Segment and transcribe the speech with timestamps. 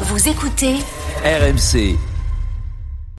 [0.00, 0.74] Vous écoutez
[1.24, 1.96] RMC.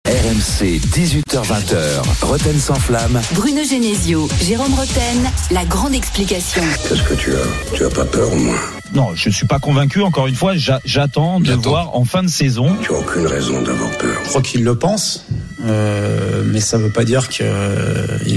[0.08, 2.02] RMC 18h20h.
[2.24, 3.20] Roten sans flamme.
[3.34, 6.62] Bruno Genesio, Jérôme Roten, la grande explication.
[6.88, 7.76] Qu'est-ce que tu as?
[7.76, 8.60] Tu as pas peur au moins
[8.94, 10.02] Non, je suis pas convaincu.
[10.04, 11.70] Encore une fois, j'a- j'attends de J'attends.
[11.70, 12.76] voir en fin de saison.
[12.84, 14.20] Tu as aucune raison d'avoir peur.
[14.26, 15.26] Je crois qu'il le pense,
[15.66, 17.46] euh, mais ça veut pas dire qu'il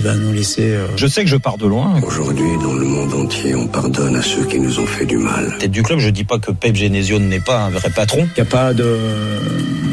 [0.02, 0.70] va nous laisser.
[0.72, 2.00] euh, Je sais que je pars de loin.
[2.02, 5.56] Aujourd'hui, dans le monde entier, on pardonne à ceux qui nous ont fait du mal.
[5.58, 8.26] Tête du club, je dis pas que Pep Genesio n'est pas un vrai patron.
[8.36, 8.96] Il n'y a pas de,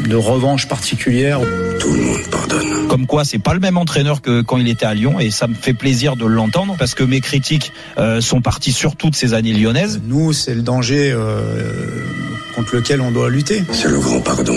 [0.08, 1.40] de revanche particulière.
[1.80, 2.88] Tout le monde pardonne.
[2.88, 5.46] Comme quoi, c'est pas le même entraîneur que quand il était à Lyon, et ça
[5.46, 9.34] me fait plaisir de l'entendre parce que mes critiques euh, sont parties sur toutes ces
[9.34, 10.00] années lyonnaises.
[10.06, 11.40] Nous, c'est le danger euh,
[12.54, 13.62] contre lequel on doit lutter.
[13.72, 14.56] C'est le grand pardon.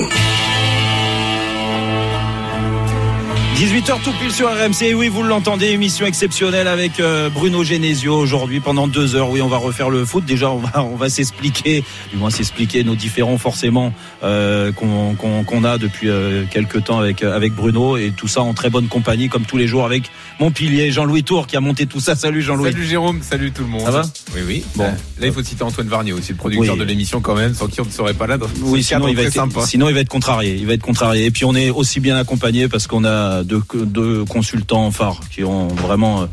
[3.60, 4.84] 18h tout pile sur RMC.
[4.84, 9.30] Et Oui, vous l'entendez, émission exceptionnelle avec euh, Bruno Genesio aujourd'hui pendant deux heures.
[9.30, 10.24] Oui, on va refaire le foot.
[10.24, 13.92] Déjà, on va, on va s'expliquer, du moins s'expliquer nos différents forcément
[14.24, 18.30] euh, qu'on qu'on- qu'on a depuis euh, quelques temps avec euh, avec Bruno et tout
[18.30, 20.04] ça en très bonne compagnie comme tous les jours avec
[20.40, 22.16] mon pilier Jean-Louis Tour qui a monté tout ça.
[22.16, 22.72] Salut Jean-Louis.
[22.72, 23.82] Salut Jérôme, salut tout le monde.
[23.84, 24.04] Ça va?
[24.36, 24.64] Oui, oui.
[24.76, 24.86] Bon.
[24.86, 26.80] Euh, Là, il faut citer Antoine Varnier aussi, le producteur Oui.
[26.80, 28.38] de l'émission quand même, sans qui on ne serait pas là.
[28.38, 29.66] Dans Oui, sinon il, va être, sympa.
[29.66, 30.56] sinon il va être contrarié.
[30.58, 31.26] Il va être contrarié.
[31.26, 35.44] Et puis on est aussi bien accompagné parce qu'on a deux, deux consultants phares qui
[35.44, 36.26] ont vraiment euh,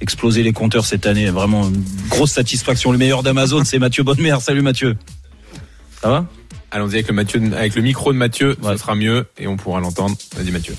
[0.00, 1.28] explosé les compteurs cette année.
[1.30, 2.92] Vraiment une grosse satisfaction.
[2.92, 4.36] Le meilleur d'Amazon, c'est Mathieu Bonnemer.
[4.40, 4.96] Salut Mathieu.
[6.02, 6.26] Ça va?
[6.70, 8.72] Allons-y avec le, Mathieu, avec le micro de Mathieu, Ouais.
[8.74, 10.16] ce sera mieux et on pourra l'entendre.
[10.36, 10.76] Vas-y Mathieu.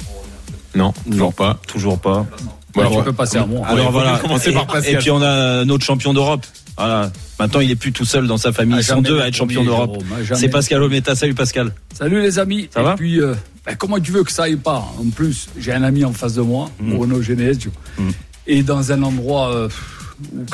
[0.75, 1.11] Non, Non.
[1.11, 1.59] toujours pas.
[1.67, 2.25] Toujours pas.
[2.73, 3.65] Tu peux passer à moi.
[3.67, 4.11] Alors voilà.
[4.13, 4.93] bien commencer et, par Pascal.
[4.93, 6.45] et puis on a notre champion d'Europe.
[6.79, 7.11] Voilà.
[7.39, 8.77] Maintenant, il est plus tout seul dans sa famille.
[8.79, 10.01] Ils sont deux à être champions d'Europe.
[10.33, 11.13] C'est Pascal Ometa.
[11.15, 11.73] Salut Pascal.
[11.93, 12.69] Salut les amis.
[12.73, 13.33] Ça Et va puis, euh,
[13.65, 14.85] ben, comment tu veux que ça aille pas?
[14.97, 16.93] En plus, j'ai un ami en face de moi, Mm.
[16.95, 18.09] Bruno Genesio, Mm.
[18.47, 19.69] et dans un endroit euh,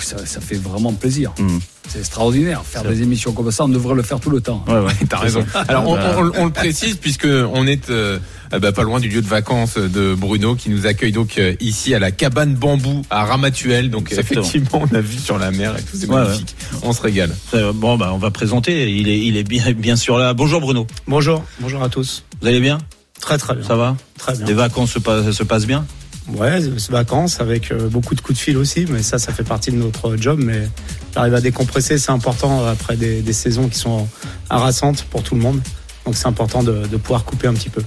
[0.02, 1.34] ça, ça fait vraiment plaisir.
[1.40, 1.58] Mm.
[1.88, 2.64] C'est extraordinaire.
[2.64, 4.64] Faire des émissions comme ça, on devrait le faire tout le temps.
[4.68, 4.94] Ouais, ouais.
[5.10, 5.46] T'as raison.
[5.68, 8.18] Alors on, on- on le précise puisque on est euh,
[8.54, 11.54] euh, bah, pas loin du lieu de vacances de Bruno qui nous accueille donc euh,
[11.60, 13.90] ici à la cabane bambou à Ramatuel.
[13.92, 14.42] Donc Exactement.
[14.42, 16.56] effectivement on a vu sur la mer et tout c'est Ouais, magnifique.
[16.82, 17.36] On se régale.
[17.54, 18.92] Euh, Bon, bah, on va présenter.
[18.92, 20.34] Il est, il est bien, bien sûr là.
[20.34, 20.88] Bonjour Bruno.
[21.08, 22.24] Bonjour, bonjour à tous.
[22.42, 22.80] Vous allez bien?
[23.22, 23.64] Très très bien.
[23.68, 23.96] Ça va?
[24.18, 24.56] Très Les bien.
[24.56, 25.86] vacances se, passent- se passent bien?
[26.30, 26.60] Ouais,
[26.90, 29.78] vacances avec euh, beaucoup de coups de fil aussi, mais ça, ça fait partie de
[29.78, 30.40] notre job.
[30.44, 30.68] Mais
[31.14, 34.08] j'arrive à décompresser, c'est important après des, saisons qui sont
[34.50, 35.62] harassantes pour tout le monde.
[36.06, 37.82] Donc c'est important de pouvoir couper un petit peu.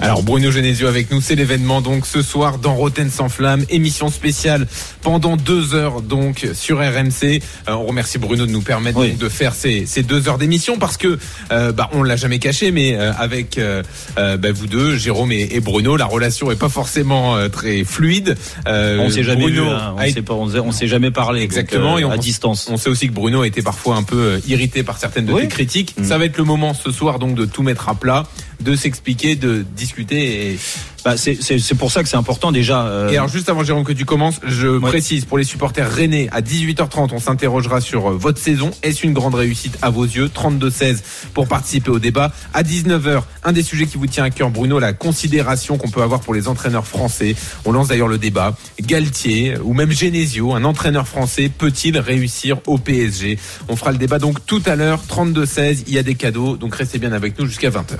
[0.00, 4.08] Alors Bruno Genesio avec nous, c'est l'événement donc ce soir dans Roten sans flamme, émission
[4.08, 4.66] spéciale
[5.02, 7.40] pendant deux heures donc sur RMC.
[7.68, 9.10] Euh, on remercie Bruno de nous permettre Oui.
[9.10, 11.18] donc de faire ces, ces deux heures d'émission parce que
[11.52, 13.82] euh, bah, on l'a jamais caché, mais euh, avec euh,
[14.18, 17.84] euh, bah, vous deux, Jérôme et, et Bruno, la relation est pas forcément euh, très
[17.84, 18.36] fluide.
[18.66, 19.94] Euh, On s'est jamais Bruno vu, hein.
[19.96, 21.40] on s'est pas, on s'est- jamais parlé.
[21.42, 22.68] Exactement, et on- à distance.
[22.70, 25.42] on sait aussi que Bruno a été parfois un peu irrité par certaines de Oui.
[25.42, 25.94] tes critiques.
[25.98, 26.04] Mm.
[26.04, 28.24] Ça va être le moment ce soir donc de tout mettre à plat,
[28.60, 30.52] de s'expliquer, de discuter.
[30.52, 30.58] Et,
[31.04, 32.86] Bah, c'est, c'est, c'est pour ça que c'est important déjà.
[32.86, 36.28] euh, et alors juste avant Jérôme que tu commences, je précise pour les supporters rennais
[36.32, 38.70] à 18h30, on s'interrogera sur euh, votre saison.
[38.82, 40.28] Est-ce une grande réussite à vos yeux?
[40.28, 40.98] 32-16
[41.34, 42.32] pour participer au débat.
[42.54, 46.02] À 19h, un des sujets qui vous tient à cœur Bruno, la considération qu'on peut
[46.02, 47.36] avoir pour les entraîneurs français.
[47.64, 48.56] On lance d'ailleurs le débat.
[48.80, 53.38] Galtier ou même Genesio, un entraîneur français, peut-il réussir au PSG
[53.68, 56.74] On fera le débat donc tout à l'heure, 32-16, il y a des cadeaux, donc
[56.74, 57.98] restez bien avec nous jusqu'à 20h.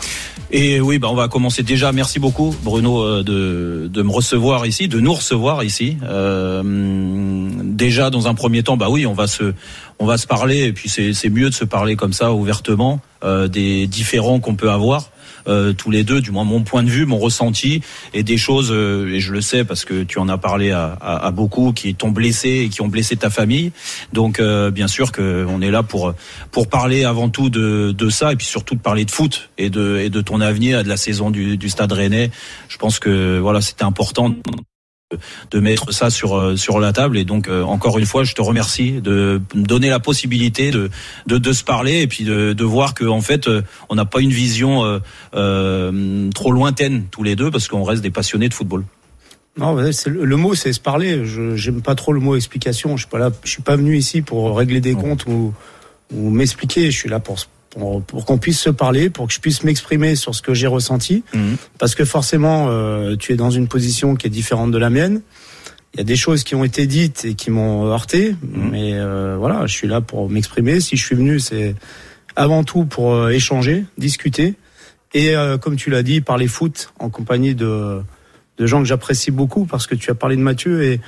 [0.51, 1.93] Et oui, bah, on va commencer déjà.
[1.93, 3.23] Merci beaucoup, Bruno, euh,
[3.89, 5.97] de, me recevoir ici, de nous recevoir ici.
[6.03, 6.63] Euh,
[7.63, 10.65] déjà, dans un premier temps, bah oui, on va se, parler.
[10.65, 14.71] Et puis c'est, mieux de se parler comme ça, ouvertement, euh, des différends qu'on peut
[14.71, 15.11] avoir.
[15.49, 17.83] Euh, tous les deux, du moins mon point de vue, mon ressenti,
[18.13, 20.97] et des choses, euh, et je le sais parce que tu en as parlé à,
[21.01, 23.73] à- à beaucoup qui t'ont blessé et qui ont blessé ta famille.
[24.13, 26.15] Donc euh, bien sûr que on est là pour
[26.51, 29.71] pour parler avant tout de, de ça et puis surtout de parler de foot et
[29.71, 32.31] de et de ton avenir de la saison du, du Stade Rennais.
[32.69, 34.35] Je pense que voilà c'était important
[35.51, 38.35] de- mettre ça sur euh, sur la table et donc euh, encore une fois je
[38.35, 40.91] te remercie de me donner la possibilité de
[41.27, 44.05] de, de se parler et puis de, de voir que en fait euh, on n'a
[44.05, 44.99] pas une vision euh,
[45.35, 48.85] euh, trop lointaine tous les deux parce qu'on reste des passionnés de football.
[49.57, 51.25] Non, le mot, c'est se parler.
[51.25, 52.97] Je j'aime pas trop le mot explication.
[52.97, 55.55] Je suis pas là, je suis pas venu ici pour régler des comptes ou,
[56.13, 56.91] ou m'expliquer.
[56.91, 57.39] Je suis là pour
[57.75, 60.67] pour, pour qu'on puisse se parler, pour que je puisse m'exprimer sur ce que j'ai
[60.67, 61.25] ressenti.
[61.35, 61.57] Mhm.
[61.79, 65.21] Parce que forcément, euh, tu es dans une position qui est différente de la mienne.
[65.95, 68.71] Il y a des choses qui ont été dites et qui m'ont heurté, Mhm.
[68.71, 70.81] mais euh, voilà, je suis là pour m'exprimer.
[70.81, 71.75] Si je suis venu, c'est
[72.37, 74.55] avant tout pour euh, échanger, discuter
[75.13, 78.01] et, euh, comme tu l'as dit, parler foot en compagnie de
[78.57, 81.01] de gens que j'apprécie beaucoup parce que tu as parlé de Mathieu et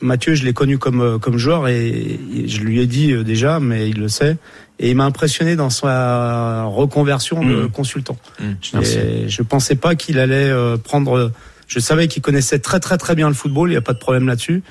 [0.00, 3.60] Mathieu, je l'ai connu comme euh, comme joueur et je lui ai dit euh, déjà,
[3.60, 4.36] mais il le sait.
[4.78, 7.70] Et il m'a impressionné dans sa reconversion de Mm.
[7.70, 8.16] consultant.
[8.40, 8.44] Mm,
[8.82, 11.32] Et je pensais pas qu'il allait euh, prendre.
[11.66, 13.68] Je savais qu'il connaissait très très très bien le football.
[13.68, 14.62] Il n'y a pas de problème là-dessus.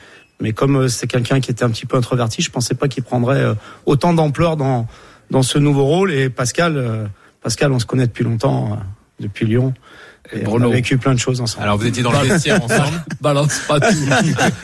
[0.41, 3.43] Mais comme c'est quelqu'un qui était un petit peu introverti, je pensais pas qu'il prendrait
[3.85, 4.87] autant d'ampleur dans
[5.29, 6.11] dans ce nouveau rôle.
[6.11, 7.09] Et Pascal,
[7.43, 8.79] Pascal, on se connaît depuis longtemps,
[9.19, 9.73] depuis Lyon.
[10.31, 10.69] Et on Bruno.
[10.69, 11.63] a vécu plein de choses ensemble.
[11.63, 13.03] Alors vous étiez dans le vestiaire ensemble.
[13.21, 13.87] Balance pas tout.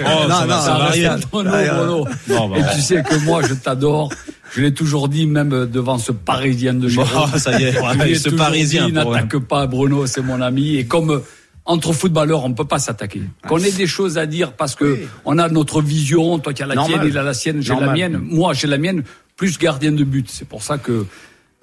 [0.01, 1.09] Oh, ça va, ça va arriver.
[1.33, 2.07] Non, non, Bruno.
[2.27, 4.09] Non, bah, Et tu sais que moi, je t'adore.
[4.55, 7.29] Je l'ai toujours dit, même devant ce Parisien de Jérôme.
[7.37, 8.89] ça y est, Je ce Parisien.
[8.89, 10.75] N'attaque pas Bruno, c'est mon ami.
[10.75, 11.19] Et comme euh,
[11.65, 13.23] entre footballeurs, on peut pas s'attaquer.
[13.47, 15.07] Qu'on ait des choses à dire parce que Oui.
[15.25, 16.37] on a notre vision.
[16.39, 16.99] Toi, tu as la Normal.
[16.99, 18.17] tienne, il a la sienne, j'ai la mienne.
[18.21, 19.03] Moi, j'ai la mienne,
[19.35, 20.29] plus gardien de but.
[20.29, 21.05] C'est pour ça que.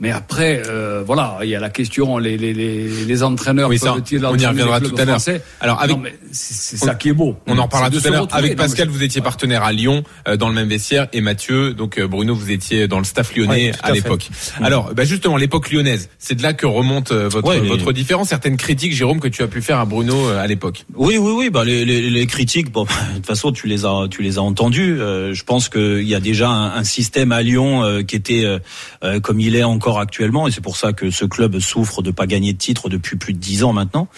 [0.02, 3.78] Mais après, euh, voilà, il y a la question, les, les, les, les entraîneurs Oui,
[3.78, 5.14] ça, peuvent-ils on y reviendra tout à l'heure.
[5.20, 7.36] français Alors, avec- Non, mais c'est c'est ça qui est beau.
[7.46, 8.26] On en de tout à l'heure.
[8.32, 11.72] Avec Pascal, je- vous étiez partenaire à Lyon, euh, dans le même vestiaire, et Mathieu,
[11.72, 14.28] donc euh, Bruno, vous étiez dans le staff lyonnais à, l'époque.
[14.60, 17.92] Alors, bah, justement, l'époque lyonnaise, c'est de là que remonte euh, votre, Ouais, les- votre
[17.92, 18.30] différence.
[18.30, 20.84] Certaines critiques, Jérôme, que tu as pu faire à Bruno euh, à l'époque.
[20.96, 21.48] Oui, oui, oui.
[21.50, 22.82] Bah les, les, les critiques, bon,
[23.12, 25.00] de toute façon, tu les as, tu les as entendues.
[25.00, 28.44] Euh, je pense qu'il y a déjà un, un système à Lyon euh, qui était
[29.22, 32.26] comme il est encore actuellement, et c'est pour ça que ce club souffre de pas
[32.26, 34.08] gagner de titre depuis plus de dix ans maintenant.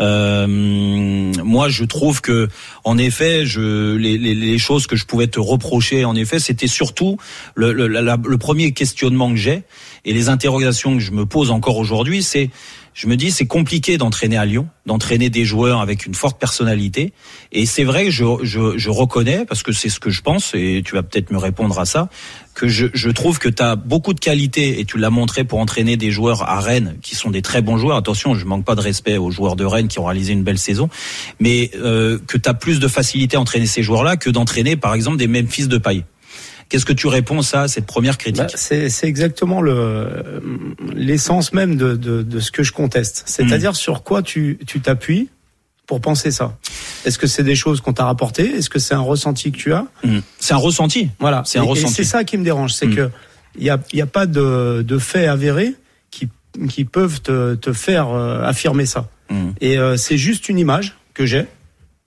[0.00, 2.48] Euh, moi, je trouve que,
[2.84, 6.66] en effet, je, les, les, les choses que je pouvais te reprocher, en effet, c'était
[6.66, 7.18] surtout
[7.54, 9.62] le, le, le premier questionnement que j'ai
[10.04, 12.50] et les interrogations que je me pose encore aujourd'hui, c'est
[12.92, 17.12] je me dis c'est compliqué d'entraîner à Lyon, d'entraîner des joueurs avec une forte personnalité.
[17.50, 20.82] Et c'est vrai je, je, je reconnais, parce que c'est ce que je pense, et
[20.84, 22.08] tu vas peut-être me répondre à ça,
[22.54, 25.58] que je, je trouve que tu as beaucoup de qualité, et tu l'as montré pour
[25.58, 27.96] entraîner des joueurs à Rennes, qui sont des très bons joueurs.
[27.96, 30.58] Attention, je manque pas de respect aux joueurs de Rennes qui ont réalisé une belle
[30.58, 30.88] saison,
[31.40, 34.94] mais euh, que tu as plus de facilité à entraîner ces joueurs-là que d'entraîner, par
[34.94, 36.04] exemple, des mêmes fils de paille.
[36.70, 40.40] Qu'est-ce que tu réponds ça, à cette première critique Bah, c'est c'est exactement le
[40.94, 43.24] l'essence même de, de, de ce que je conteste.
[43.26, 43.74] C'est-à-dire Mm.
[43.74, 45.28] sur quoi tu tu t'appuies
[45.86, 46.56] pour penser ça.
[47.04, 48.56] Est-ce que c'est des choses qu'on t'a rapportées?
[48.56, 49.86] Est-ce que c'est un ressenti que tu as?
[50.04, 50.18] Mm.
[50.38, 51.10] C'est un ressenti.
[51.18, 51.42] Voilà.
[51.44, 51.92] C'est un Et- ressenti.
[51.94, 52.94] c'est ça qui me dérange, c'est Mm.
[52.96, 53.10] que
[53.56, 55.74] il y a y a pas de de faits avérés
[56.10, 56.28] qui
[56.68, 59.08] qui peuvent te te faire euh, affirmer ça.
[59.30, 59.50] Mm.
[59.60, 61.46] Et euh, c'est juste une image que j'ai,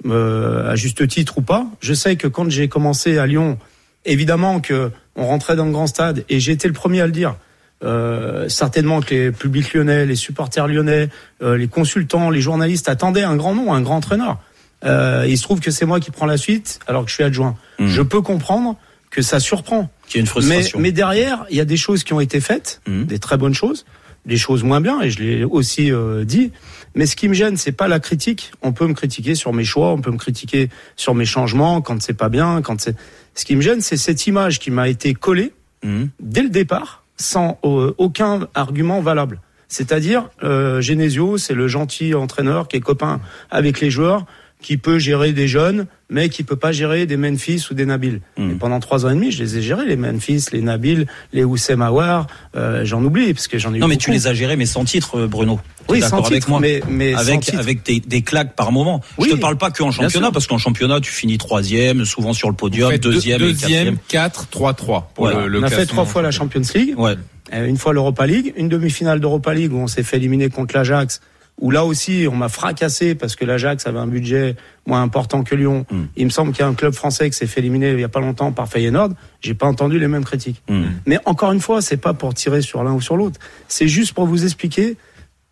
[0.05, 1.65] euh, à juste titre ou pas.
[1.81, 3.57] Je sais que quand j'ai commencé à Lyon,
[4.05, 7.11] évidemment que on rentrait dans le grand stade et j'ai été le premier à le
[7.11, 7.35] dire.
[7.83, 11.09] Euh, certainement que les publics lyonnais, les supporters lyonnais,
[11.41, 14.39] les consultants, les journalistes attendaient un grand nom, un grand entraîneur.
[14.85, 17.23] Euh, il se trouve que c'est moi qui prends la suite alors que je suis
[17.23, 17.55] adjoint.
[17.79, 17.87] Mm.
[17.87, 18.75] Je peux comprendre
[19.09, 19.89] que ça surprend.
[20.07, 20.79] Qui est une Mais, frustration.
[20.79, 23.05] mais derrière, il y a des choses qui ont été faites, Mhm.
[23.05, 23.85] des très bonnes choses,
[24.25, 26.51] des choses moins bien, et je l'ai aussi euh, dit.
[26.95, 28.51] Mais ce qui me gêne, c'est pas la critique.
[28.61, 32.01] On peut me critiquer sur mes choix, on peut me critiquer sur mes changements quand
[32.01, 32.95] c'est pas bien, quand c'est.
[33.35, 35.53] Ce qui me gêne, c'est cette image qui m'a été collée
[35.83, 36.09] Mhm.
[36.19, 39.39] dès le départ, sans euh, aucun argument valable.
[39.69, 43.19] C'est-à-dire, euh, Genesio, c'est le gentil entraîneur qui est copain
[43.51, 44.25] avec les joueurs,
[44.61, 48.21] qui peut gérer des jeunes, mais qui peut pas gérer des Memphis ou des Nabil.
[48.37, 48.51] Mm.
[48.51, 51.43] Et pendant trois ans et demi, je les ai gérés, les Memphis, les Nabil, les
[51.43, 52.25] Oussem Aouar,
[52.55, 54.05] euh, j'en oublie, parce que j'en ai eu Non, mais beaucoup.
[54.05, 55.59] tu les as gérés, mais sans titre, euh, Bruno.
[55.89, 57.59] Oui, sans avec titre, moi mais, mais sans avec titre.
[57.59, 59.01] avec des, des claques par moment.
[59.19, 62.03] Oui, je te parle pas que en bien championnat, parce qu'en championnat, tu finis troisième,
[62.03, 63.97] souvent sur le podium, deuxième, et deuxième, quatrième.
[64.07, 65.35] 4, 3, 3 pour Ouais.
[65.35, 66.95] le, le on a fait trois fois la Champions League.
[66.97, 67.13] Ouais.
[67.53, 70.75] Euh, une fois l'Europa League, une demi-finale d'Europa League où on s'est fait éliminer contre
[70.75, 71.21] l'Ajax,
[71.59, 75.55] où là aussi on m'a fracassé parce que l'Ajax avait un budget moins important que
[75.55, 75.85] Lyon.
[75.89, 76.03] Mm.
[76.15, 78.03] Il me semble qu'il y a un club français qui s'est fait éliminer il y
[78.03, 79.13] a pas longtemps par Feyenoord.
[79.41, 80.61] J'ai pas entendu les mêmes critiques.
[80.69, 80.83] Mm.
[81.05, 83.39] Mais encore une fois, c'est pas pour tirer sur l'un ou sur l'autre.
[83.67, 84.97] C'est juste pour vous expliquer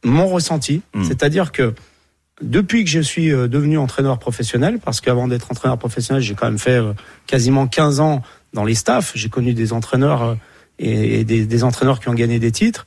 [0.03, 0.81] mon ressenti.
[0.93, 1.03] Mm.
[1.03, 1.73] C'est-à-dire que
[2.41, 6.47] depuis que je suis euh, devenu entraîneur professionnel, parce qu'avant d'être entraîneur professionnel, j'ai quand
[6.47, 6.93] même fait euh,
[7.27, 8.21] quasiment 15 ans
[8.53, 9.13] dans les staffs.
[9.15, 10.35] J'ai connu des entraîneurs euh,
[10.77, 12.85] et, et des, des entraîneurs qui ont gagné des titres.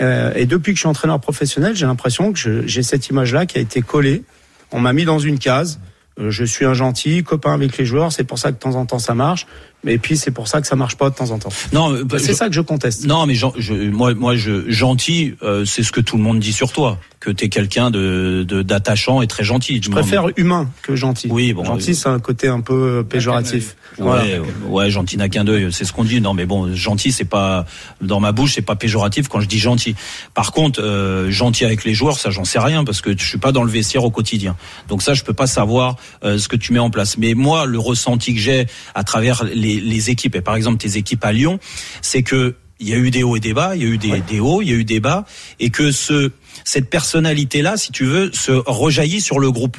[0.00, 3.58] Euh, et depuis que je suis entraîneur professionnel, j'ai l'impression que j'ai cette image-là qui
[3.58, 4.22] a été collée.
[4.70, 5.80] On m'a mis dans une case.
[6.20, 8.12] Euh, je suis un gentil, copain avec les joueurs.
[8.12, 9.46] C'est pour ça que de temps en temps ça marche.
[9.84, 11.50] Mais puis c'est pour ça que ça marche pas de temps en temps.
[11.72, 13.06] Non, euh, C'est je- ça que je conteste.
[13.06, 16.40] Non, mais gen- je, moi, moi, je, gentil, euh, c'est ce que tout le monde
[16.40, 19.80] dit sur toi, que t'es quelqu'un de de- d'attachant et très gentil.
[19.82, 21.28] Je préfère humain que gentil.
[21.30, 23.76] Oui, bon, gentil, euh, c'est un côté un peu péjoratif.
[23.98, 24.22] Voilà.
[24.24, 26.20] Ouais, ouais, gentil n'a qu'un d'œil, c'est ce qu'on dit.
[26.20, 27.64] Non, mais bon, gentil, c'est pas
[28.00, 29.94] dans ma bouche, c'est pas péjoratif quand je dis gentil.
[30.34, 33.38] Par contre, euh, gentil avec les joueurs, ça, j'en sais rien parce que je suis
[33.38, 34.56] pas dans le vestiaire au quotidien.
[34.88, 37.16] Donc ça, je peux pas savoir euh, ce que tu mets en place.
[37.18, 40.96] Mais moi, le ressenti que j'ai à travers les, les équipes et par exemple tes
[40.96, 41.58] équipes à Lyon,
[42.02, 43.98] c'est que il y a eu des hauts et des bas, il y a eu
[43.98, 45.24] des, des hauts, il y a eu des bas,
[45.58, 46.30] et que ce
[46.64, 49.76] cette personnalité-là, si tu veux, se rejaillit sur le groupe.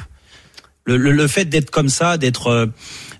[0.84, 2.66] Le, le, le fait d'être comme ça, d'être euh,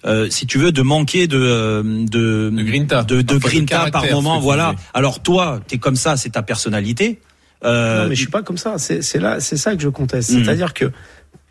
[0.04, 3.04] euh, si tu veux, de manquer de euh, de De grinta.
[3.04, 4.40] de, grinta par moment.
[4.40, 4.74] Voilà.
[4.94, 7.20] Alors toi, t'es comme ça, c'est ta personnalité.
[7.64, 8.76] Euh, Non, mais je suis pas comme ça.
[8.78, 10.30] C'est là, c'est ça que je conteste.
[10.30, 10.44] Mhm.
[10.44, 10.90] C'est-à-dire que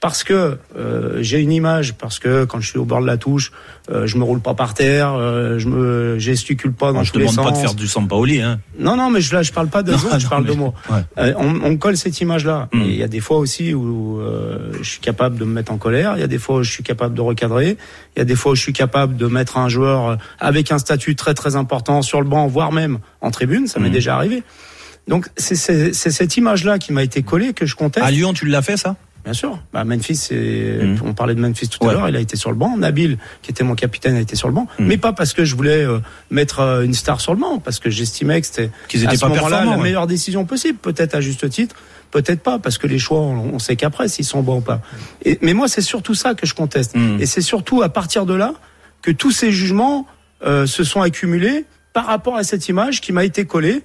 [0.02, 3.18] parce que euh, j'ai une image, parce que quand je suis au bord de la
[3.18, 3.52] touche,
[3.92, 7.18] euh, je me roule pas par terre, euh, je me gesticule pas dans je tous
[7.18, 7.46] te les demande sens.
[7.46, 8.42] pas de faire du Sampaoli.
[8.42, 8.60] Hein.
[8.80, 10.56] Non, non, mais je, là, je parle pas de Non, zone, je parle mais- de
[10.56, 10.74] moi.
[10.90, 11.02] ouais.
[11.18, 12.70] Euh, on, on colle cette image-là.
[12.72, 12.82] Mm.
[12.82, 15.72] Et Il y a des fois aussi où euh, je suis capable de me mettre
[15.74, 16.14] en colère.
[16.16, 17.76] Il y a des fois où je suis capable de recadrer.
[18.16, 20.72] Il y a des fois où je suis capable de mettre un joueur euh, avec
[20.72, 23.68] un statut très très important sur le banc, voire même en tribune.
[23.68, 23.94] Ça m'est Mm.
[23.94, 24.44] déjà arrivé.
[25.10, 25.56] Donc c'est
[25.94, 28.06] cette image-là qui m'a été collée que je conteste.
[28.06, 28.96] À Lyon, tu l'as fait ça?
[29.30, 29.60] Bien sûr.
[29.72, 30.98] Bah, Memphis, c'est- Mm.
[31.06, 31.92] on parlait de Memphis tout Ouais.
[31.92, 32.76] à l'heure, il a été sur le banc.
[32.78, 34.66] Nabil, qui était mon capitaine, a été sur le banc.
[34.80, 34.86] Mm.
[34.88, 36.00] Mais pas parce que je voulais euh,
[36.32, 39.24] mettre euh, une star sur le banc, parce que j'estimais que c'était Qu'ils à ce
[39.28, 39.84] moment-là la ouais.
[39.84, 40.80] meilleure décision possible.
[40.80, 41.76] Peut-être à juste titre,
[42.10, 44.82] peut-être pas, parce que les choix, on, on sait qu'après s'ils sont bons ou pas.
[45.24, 46.96] Et, mais moi, c'est surtout ça que je conteste.
[46.96, 47.18] Mm.
[47.22, 48.56] Et c'est surtout à partir de là
[49.04, 50.08] que tous ces jugements
[50.44, 53.84] euh, se sont accumulés par rapport à cette image qui m'a été collée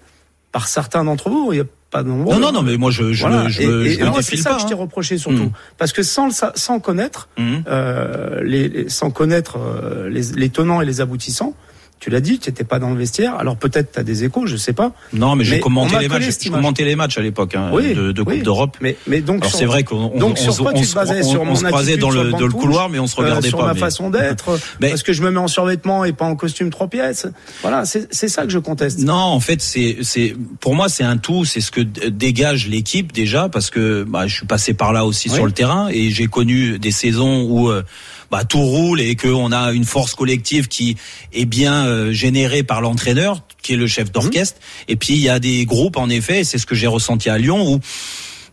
[0.52, 1.52] par certains d'entre vous.
[1.52, 2.34] Il y a pas de nombreux.
[2.34, 3.48] Non, non, non, mais moi je je, Voilà.
[3.48, 4.56] je, et, et c'est ça pas.
[4.56, 4.78] que je t'ai hein.
[4.86, 5.52] reproché surtout, Mm.
[5.78, 7.62] parce que sans connaître, Mhm.
[7.68, 11.54] euh, les, les- sans connaître euh, les, les tenants et les aboutissants,
[12.04, 13.34] tu l'as dit, tu n'étais pas dans le vestiaire.
[13.38, 14.92] Alors peut-être tu as des échos, je sais pas.
[15.14, 16.22] Non, mais j'ai commenté m'a les matchs.
[16.44, 16.50] image.
[16.60, 18.42] commenté les matchs à l'époque hein, Oui, de, de Coupe oui.
[18.42, 18.76] d'Europe.
[18.82, 20.78] Mais mais donc Alors sur- c'est vrai qu'on on, donc on, sur se- quoi on
[20.78, 22.50] tu se- te basais on- sur on mon se croisait dans sur le, dans le
[22.52, 23.68] couloir, mais on se euh, regardait sur pas.
[23.68, 26.36] ma mais- façon d'être, Mais- parce que je me mets en survêtement et pas en
[26.36, 27.26] costume trois pièces.
[27.62, 28.98] Voilà, c'est c'est ça que je conteste.
[28.98, 31.46] Non, en fait, c'est c'est pour moi c'est un tout.
[31.46, 35.30] C'est ce que dégage l'équipe déjà parce que bah, je suis passé par là aussi
[35.30, 35.36] Oui.
[35.36, 37.82] sur le terrain et j'ai connu des saisons où euh,
[38.30, 40.96] bah, tout roule et qu'on a une force collective qui
[41.32, 44.60] est bien euh, générée par l'entraîneur qui est le chef d'orchestre.
[44.88, 47.30] Et puis il y a des groupes en effet, et c'est ce que j'ai ressenti
[47.30, 47.80] à Lyon où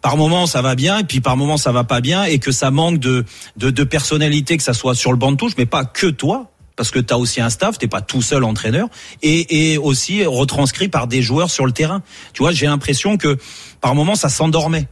[0.02, 2.52] par moment ça va bien et puis par moment ça va pas bien et que
[2.52, 3.24] ça manque de
[3.58, 6.52] de, de personnalité que ça soit sur le banc de touche mais pas que toi
[6.76, 8.88] parce que tu as aussi un staff, t'es pas tout seul entraîneur
[9.22, 12.02] et, et aussi retranscrit par des joueurs sur le terrain.
[12.34, 13.38] Tu vois, j'ai l'impression que
[13.82, 14.88] par moment ça s'endormait.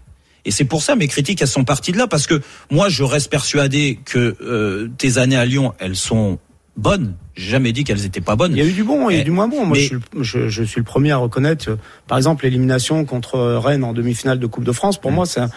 [0.46, 2.42] Et c'est pour ça mes critiques elles sont parties de là parce que
[2.72, 6.40] moi je reste persuadé que euh, tes années à Lyon elles sont
[6.78, 7.16] bonnes.
[7.36, 8.54] J'ai jamais dit qu'elles étaient pas bonnes.
[8.54, 9.66] Il y a eu du bon, il y a eu Eh, du moins bon.
[9.66, 11.76] Moi, mais- je, suis, le- je, je suis le premier à reconnaître, euh,
[12.08, 15.00] par exemple, l'élimination contre euh, Rennes en demi-finale de Coupe de France.
[15.00, 15.50] Pour moi, c'est un,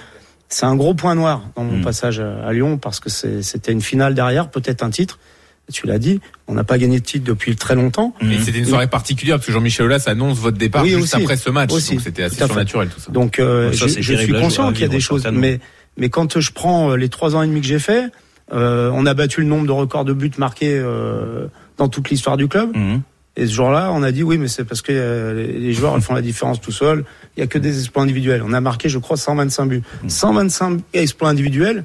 [0.48, 1.82] c'est un gros point noir dans mon Mm.
[1.84, 5.18] passage à, à Lyon parce que c'est- c'était une finale derrière, peut-être un titre.
[5.72, 8.14] Tu l'as dit, on n'a pas gagné de titre depuis très longtemps.
[8.20, 8.32] Mhm.
[8.32, 11.22] Et c'était une soirée particulière parce que Jean-Michel Aulas annonce votre départ Oui, juste aussi.
[11.22, 11.72] après ce match.
[11.72, 11.92] Aussi.
[11.92, 13.10] Donc c'était assez surnaturel tout ça.
[13.12, 15.60] Donc, euh, ça, je, suis conscient qu'il y a des choses, mais
[15.96, 18.06] mais quand je prends euh, les trois ans et demi que j'ai fait,
[18.52, 21.46] euh, on a battu le nombre de records de buts marqués euh,
[21.78, 22.74] dans toute l'histoire du club.
[22.76, 23.02] Mhm.
[23.36, 25.94] Et ce jour-là, on a dit oui, mais c'est parce que euh, les- les joueurs
[25.96, 27.04] ils font la différence tout seuls.
[27.36, 28.42] Il y a que des exploits individuels.
[28.44, 29.82] On a marqué, je crois, 125 buts.
[30.06, 31.84] 125 exploits individuels.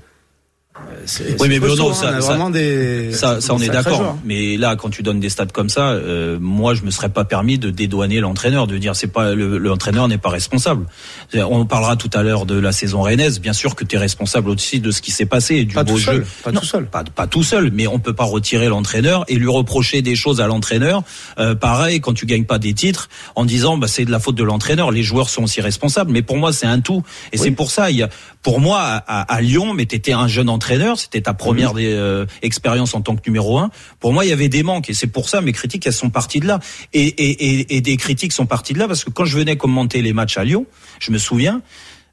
[0.91, 1.93] Euh, Oui, mais Bruno, hein.
[1.93, 3.12] ça- a ça- des.
[3.13, 4.17] Ça, ça on est d'accord.
[4.25, 7.24] Mais là, quand tu donnes des stats comme ça, euh, moi, je me serais pas
[7.25, 10.86] permis de dédouaner l'entraîneur, de dire c'est pas le- l'entraîneur n'est pas responsable.
[11.34, 13.39] On parlera tout à l'heure de la saison rennaise.
[13.39, 15.84] Bien sûr que tu es responsable aussi de ce qui s'est passé, et du Pas
[15.84, 16.25] beau tout seul, jeu.
[16.43, 16.86] pas Non, tout seul.
[16.88, 20.41] Pas, pas tout seul, mais on peut pas retirer l'entraîneur et lui reprocher des choses
[20.41, 21.03] à l'entraîneur.
[21.39, 24.36] Euh, pareil, quand tu gagnes pas des titres, en disant bah c'est de la faute
[24.36, 24.91] de l'entraîneur.
[24.91, 26.12] Les joueurs sont aussi responsables.
[26.12, 27.03] Mais pour moi, c'est un tout.
[27.31, 28.10] Et c'est pour ça, il y a,
[28.43, 31.79] pour moi, à, à- à Lyon, mais t'étais un jeune entraîneur, c'était ta première Mhm.
[31.83, 33.69] euh, expérience en tant que numéro un.
[34.00, 36.09] Pour moi, il y avait des manques et c'est pour ça mes critiques elles sont
[36.09, 36.59] parties de là.
[36.93, 39.55] Et, et, et, et des critiques sont parties de là parce que quand je venais
[39.57, 40.65] commenter les matchs à Lyon,
[41.00, 41.62] je me souviens.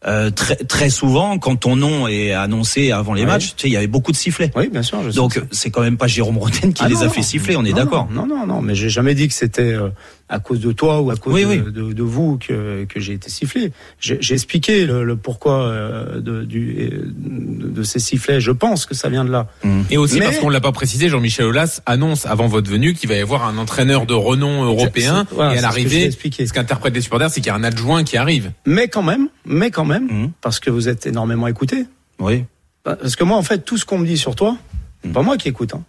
[0.07, 3.27] euh, très, très souvent, quand ton nom est annoncé avant les Ouais.
[3.27, 4.51] matchs, tu sais, il y avait beaucoup de sifflets.
[4.55, 5.03] Oui, bien sûr.
[5.03, 7.11] Je sais Donc c'est quand même pas Jérôme Roten qui Ah les non, a non.
[7.11, 8.07] fait siffler, on est d'accord.
[8.13, 9.89] Non, non, non, mais j'ai jamais dit que c'était euh,
[10.29, 11.59] à cause de toi ou à cause Oui, de, oui.
[11.61, 13.73] de, de vous que, que j'ai été sifflé.
[14.01, 18.41] J'ai j'ai expliqué le, le pourquoi euh, de, du, euh, de, ces sifflets.
[18.41, 19.49] Je pense que ça vient de là.
[19.91, 23.09] Et aussi Mais- parce qu'on l'a pas précisé, Jean-Michel Aulas annonce avant votre venue qu'il
[23.09, 25.27] va y avoir un entraîneur de renom européen.
[25.31, 26.47] Voilà, et à c'est ce que je t'ai l'arrivée, expliqué.
[26.47, 28.53] ce qu'interprètent les supporters, c'est qu'il y a un adjoint qui arrive.
[28.67, 30.31] Mais quand même, mais quand même, Mhm.
[30.41, 31.85] parce que vous êtes énormément écouté.
[32.19, 32.45] Oui.
[32.83, 34.57] Parce que moi, en fait, tout ce qu'on me dit sur toi,
[35.03, 35.75] c'est pas moi qui écoute.
[35.75, 35.83] Hein.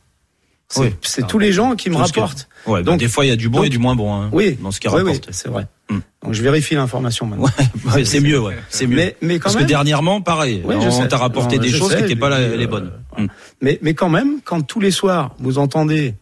[0.68, 0.96] C'est Oui.
[1.04, 2.48] c'est tous les gens qui me que- rapportent.
[2.66, 4.14] Ouais, bah, Donc- des fois il y a du bon donc- et du moins bon.
[4.16, 5.28] Hein, Oui, dans ce qui oui, oui, rapporte.
[5.32, 5.68] c'est vrai.
[5.92, 5.98] Mm.
[6.24, 7.46] Donc je vérifie l'information maintenant.
[7.86, 8.96] Ouais, ouais, c'est mieux, ouais, c'est mieux.
[8.96, 11.92] Mais, mais quand Parce même, que dernièrement, pareil, je on t'a rapporté Non, des choses
[11.92, 12.92] sais, qui n'étaient pas la- dis, les euh, bonnes.
[13.18, 13.26] Mm.
[13.62, 16.16] Mais, mais quand même, quand tous les soirs, vous entendez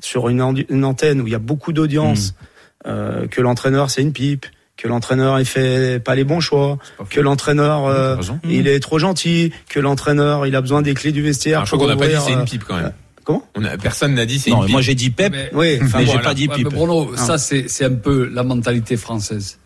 [0.00, 2.88] sur une, antenne où il y a beaucoup d'audience Mm.
[2.88, 4.46] euh, que l'entraîneur c'est une pipe,
[4.78, 6.78] que l'entraîneur il fait pas les bons choix,
[7.10, 8.16] que l'entraîneur euh,
[8.48, 11.64] il est trop gentil, que l'entraîneur il a besoin des clés du vestiaire.
[11.64, 12.92] Crois pour qu'on n'a pas dit c'est une euh, pipe quand même.
[13.32, 15.78] Comment On a, personne n'a dit c'est Non, une moi j'ai dit Pep, Mais- Oui,
[15.82, 16.20] enfin mais j'ai voilà.
[16.22, 16.68] pas dit Ouais, pipe.
[16.70, 17.16] mais Bruno, Ah.
[17.16, 19.58] ça c'est c'est un peu la mentalité française.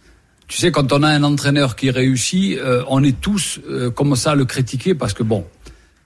[0.47, 4.14] Tu sais, quand on a un entraîneur qui réussit, euh, on est tous euh, comme
[4.16, 5.44] ça à le critiquer parce que bon,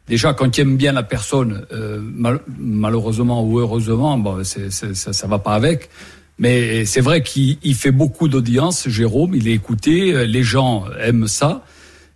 [0.08, 4.94] déjà quand tu aimes bien la personne, euh, mal- malheureusement ou heureusement, bon, c'est, c'est-
[4.94, 5.90] ça, ça va pas avec.
[6.40, 9.34] Mais c'est vrai qu'il il fait beaucoup d'audience, Jérôme.
[9.34, 11.64] Il est écouté, euh, les gens aiment ça.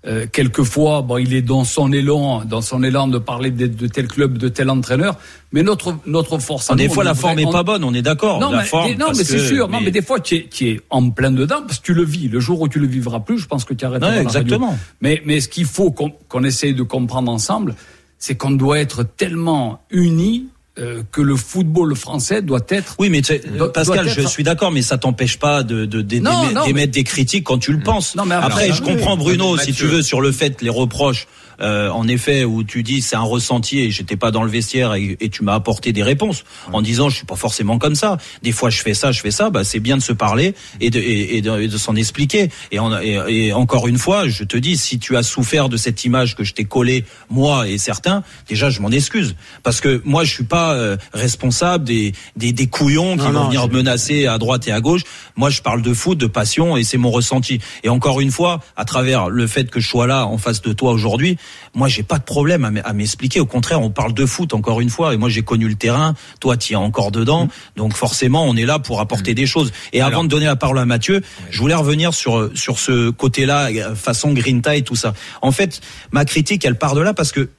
[0.05, 3.87] Euh, quelquefois, bon, il est dans son élan, dans son élan de parler de, de
[3.87, 5.17] tel club, de tel entraîneur.
[5.53, 6.75] Mais notre notre force.
[6.75, 8.41] Des nous, fois, la forme est on- pas bonne, on est d'accord.
[8.41, 9.69] non, la mais, forme, non, mais c'est que- sûr.
[9.69, 11.95] Non, mais- mais des fois, tu es, tu es en plein dedans parce que tu
[11.95, 12.27] le vis.
[12.27, 14.03] Le jour où tu le vivras plus, je pense que tu arrêtes.
[14.03, 14.77] Ouais, exactement.
[15.01, 17.77] Mais, mais ce qu'il faut qu'on qu'on essaye de comprendre ensemble,
[18.19, 20.47] c'est qu'on doit être tellement unis
[20.79, 22.97] euh, que le football français doit être.
[22.99, 25.85] Oui, mais tu sais, Doit- Pascal, doit je suis d'accord, mais ça t'empêche pas de
[25.85, 28.15] de- de- Non, d'émettre non, d'émettre mais- des critiques quand tu le penses.
[28.17, 31.27] Non, mais Après, je comprends Bruno, si tu veux, sur le fait les reproches.
[31.61, 34.95] Euh, en effet, où tu dis c'est un ressenti et j'étais pas dans le vestiaire
[34.95, 38.17] et, et tu m'as apporté des réponses en disant je suis pas forcément comme ça.
[38.43, 39.51] Des fois je fais ça, je fais ça.
[39.51, 42.51] Bah c'est bien de se parler et de et, et de, et de s'en expliquer.
[42.71, 45.77] Et, en- et, et encore une fois, je te dis si tu as souffert de
[45.77, 50.01] cette image que je t'ai collée moi et certains, déjà je m'en excuse parce que
[50.05, 53.69] moi je suis pas euh, responsable des des, des couillons qui Non, vont non, venir
[53.69, 55.03] menacer à droite et à gauche.
[55.37, 57.61] Moi, je parle de foot, de passion, et c'est mon ressenti.
[57.85, 60.73] Et encore une fois, à travers le fait que je sois là en face de
[60.73, 61.37] toi aujourd'hui,
[61.75, 63.41] moi, j'ai pas de problème à m'expliquer.
[63.41, 66.15] Au contraire, on parle de foot encore une fois, et moi, j'ai connu le terrain.
[66.41, 69.73] Toi, tu es encore dedans, donc forcément, on est là pour apporter des choses.
[69.93, 73.11] Et avant Alors- de donner la parole à Mathieu, je voulais revenir sur sur ce
[73.11, 75.15] côté-là, façon Grinta et tout ça.
[75.41, 75.81] En fait,
[76.11, 77.51] ma critique, elle part de là parce que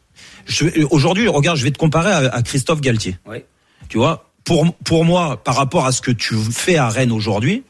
[0.92, 3.18] aujourd'hui, regarde, je vais te comparer à, à Christophe Galtier.
[3.26, 3.46] Ouais.
[3.90, 7.64] Tu vois, pour pour moi, par rapport à ce que tu fais à Rennes aujourd'hui,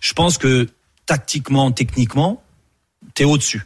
[0.00, 0.68] je pense que
[1.06, 2.42] tactiquement, techniquement,
[3.14, 3.62] t'es au-dessus.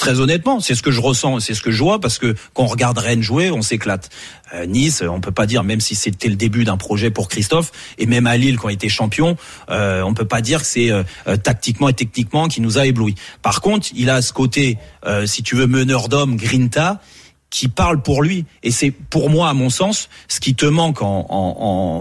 [0.00, 2.62] Très honnêtement, c'est ce que je ressens, c'est ce que je vois, parce que quand
[2.62, 4.08] on regarde Rennes jouer, on s'éclate.
[4.54, 7.70] Euh, nice, on peut pas dire, même si c'était le début d'un projet pour Christophe,
[7.98, 9.36] et même à Lille quand il était champion,
[9.68, 12.86] euh, on peut pas dire que c'est euh, euh, tactiquement et techniquement qui nous a
[12.86, 13.14] ébloui.
[13.42, 17.02] Par contre, il a ce côté, euh, si tu veux, meneur d'homme, grinta,
[17.50, 18.46] qui parle pour lui.
[18.62, 21.00] Et c'est pour moi, à mon sens, ce qui te manque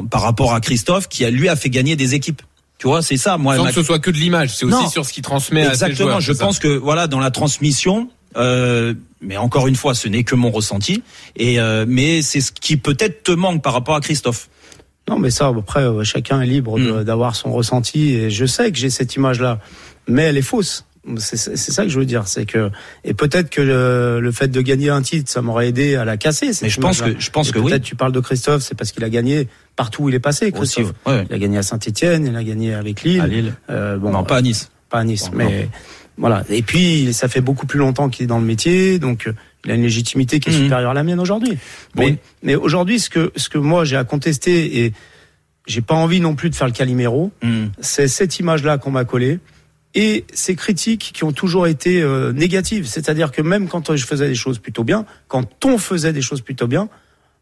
[0.09, 2.43] par rapport à Christophe, qui lui a fait gagner des équipes.
[2.79, 3.37] Tu vois, c'est ça.
[3.37, 5.61] Moi, Sans ma- que ce soit que de l'image, c'est aussi sur ce qu'il transmet
[5.61, 6.09] à ses Exactement.
[6.09, 6.21] joueurs.
[6.21, 6.45] je ça.
[6.45, 8.09] pense que voilà, dans la transmission.
[8.37, 11.03] Euh, mais encore une fois, ce n'est que mon ressenti.
[11.35, 14.49] Et euh, mais c'est ce qui peut-être te manque par rapport à Christophe.
[15.09, 17.03] Non, mais ça, après, euh, chacun est libre de- Mm.
[17.03, 18.13] d'avoir son ressenti.
[18.13, 19.59] Et je sais que j'ai cette image-là,
[20.07, 20.85] mais elle est fausse.
[21.17, 22.69] C'est ça que je veux dire, c'est que
[23.03, 26.17] et peut-être que le, le fait de gagner un titre, ça m'aurait aidé à la
[26.17, 26.51] casser.
[26.61, 27.71] Mais je pense que je pense Et que oui.
[27.71, 30.51] Peut-être tu parles de Christophe, c'est parce qu'il a gagné partout où il est passé.
[30.57, 30.93] Aussi, Christophe.
[31.07, 31.25] ouais.
[31.29, 33.21] Il a gagné à Saint-Étienne, il a gagné avec Lille.
[33.21, 33.53] À Lille.
[33.69, 34.69] Euh, bon, non, pas à Nice.
[34.89, 35.69] pas à Nice, Bon, mais
[36.17, 36.43] voilà.
[36.49, 39.33] Et puis ça fait beaucoup plus longtemps qu'il est dans le métier, donc euh,
[39.65, 40.63] il a une légitimité qui est Mhm.
[40.63, 41.57] supérieure à la mienne aujourd'hui.
[41.95, 42.03] Bon.
[42.03, 44.93] Mais, mais aujourd'hui, ce que ce que moi j'ai à contester et
[45.65, 47.67] j'ai pas envie non plus de faire le caliméro, Hmm.
[47.79, 49.39] c'est cette image-là qu'on m'a collée
[49.95, 52.85] et ces critiques qui ont toujours été euh, négatives.
[52.87, 56.41] C'est-à-dire que même quand je faisais des choses plutôt bien, quand on faisait des choses
[56.41, 56.89] plutôt bien,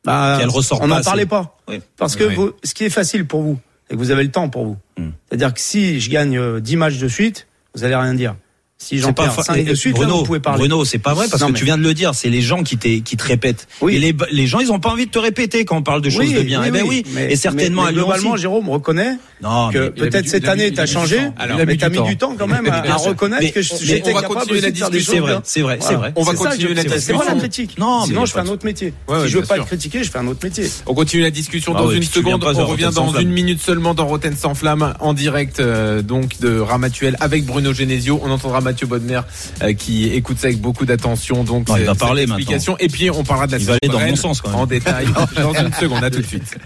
[0.05, 0.39] bah,
[0.79, 1.57] on n'en parlait pas.
[1.67, 1.81] Oui.
[1.97, 2.35] Parce que Oui.
[2.35, 4.77] vous- ce qui est facile pour vous, c'est que vous avez le temps pour vous.
[4.97, 5.09] Hmm.
[5.27, 8.35] C'est-à-dire que si je gagne euh, 10 matchs de suite, vous allez rien dire.
[8.79, 10.59] Si j'en C'est pas perds fa- 5 et- de suite, là, Bruno, vous pouvez parler.
[10.59, 12.43] Bruno, c'est pas vrai parce Non, que mais- tu viens de le dire, c'est les
[12.43, 13.67] gens qui, qui te répètent.
[13.81, 13.95] Oui.
[13.95, 16.11] Et les, les gens, ils ont pas envie de te répéter quand on parle de
[16.11, 16.61] choses de bien.
[16.63, 17.03] eh ben oui.
[17.13, 18.41] Mais- et certainement mais, à Lyon globalement, aussi.
[18.43, 21.19] Jérôme reconnaît Non, que peut-être cette année t'as changé.
[21.37, 24.39] Alors, mais t'as mis du temps quand même à, reconnaître que j'étais on va capable
[24.41, 26.13] continuer aussi la de faire des discussion, choses c'est vrai, c'est vrai, c'est vrai.
[26.15, 27.15] On va continuer la c'est- C'est discussion.
[27.15, 27.77] moi la critique.
[27.79, 28.93] Non, mais Sinon, je fais un autre métier.
[29.23, 30.69] Si je veux pas te critiquer, je fais un autre métier.
[30.85, 32.43] On continue la discussion Ah dans une seconde.
[32.43, 33.23] On revient Rotten sans dans flamme.
[33.23, 37.73] une minute seulement dans Rotten sans flamme en direct euh, donc de Ramatuel avec Bruno
[37.73, 38.21] Genesio.
[38.23, 39.21] On entendra Mathieu Bodmer
[39.63, 41.43] euh, qui écoute ça avec beaucoup d'attention.
[41.43, 42.77] Donc Non, il va cette parler explication.
[42.79, 44.59] Et puis on parlera de la Il va aller dans mon sens, quand même.
[44.59, 46.03] en détail dans une seconde.
[46.03, 46.57] À tout de suite.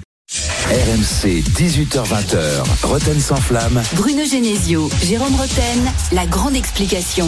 [0.70, 3.82] RMC 18h20h, Roten sans flamme.
[3.94, 7.28] Bruno Genesio, Jérôme Roten, la grande explication.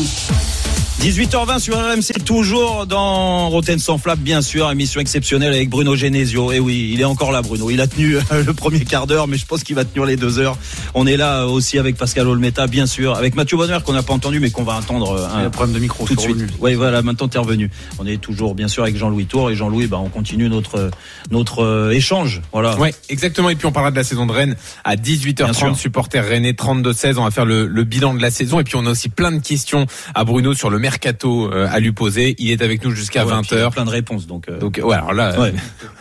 [1.04, 6.54] 18h20 sur RMC, toujours dans Roten sans flamme, bien sûr, émission exceptionnelle avec Bruno Genesio.
[6.54, 7.70] Et oui, il est encore là, Bruno.
[7.70, 10.16] Il a tenu euh, le premier quart d'heure, mais je pense qu'il va tenir les
[10.16, 10.58] deux heures.
[10.94, 14.14] On est là aussi avec Pascal Olmeta, bien sûr, avec Mathieu Bonner qu'on n'a pas
[14.14, 16.06] entendu, mais qu'on va entendre euh, un problème de micro.
[16.06, 16.38] tout de suite.
[16.62, 17.70] Oui, voilà, maintenant t'es revenu.
[18.00, 20.90] On est toujours, bien sûr, avec Jean-Louis Tour et Jean-Louis, bah, on continue notre
[21.32, 22.40] notre euh, échange.
[22.54, 22.78] Voilà.
[22.78, 23.50] Ouais, exactement.
[23.50, 25.54] Et puis on parlera de la saison de Rennes à Bien 18h30.
[25.54, 25.78] sûr.
[25.78, 27.16] Supporters Rennais 32-16.
[27.18, 28.62] On va faire le, le bilan de la saison.
[28.62, 29.86] Et puis on a aussi plein de questions
[30.16, 32.36] à Bruno sur le mercato euh, à lui poser.
[32.38, 33.72] Il est avec nous jusqu'à Ouais, puis il y a 20h.
[33.72, 34.48] Plein de réponses, donc.
[34.50, 35.54] euh, Donc ouais, alors là, ouais.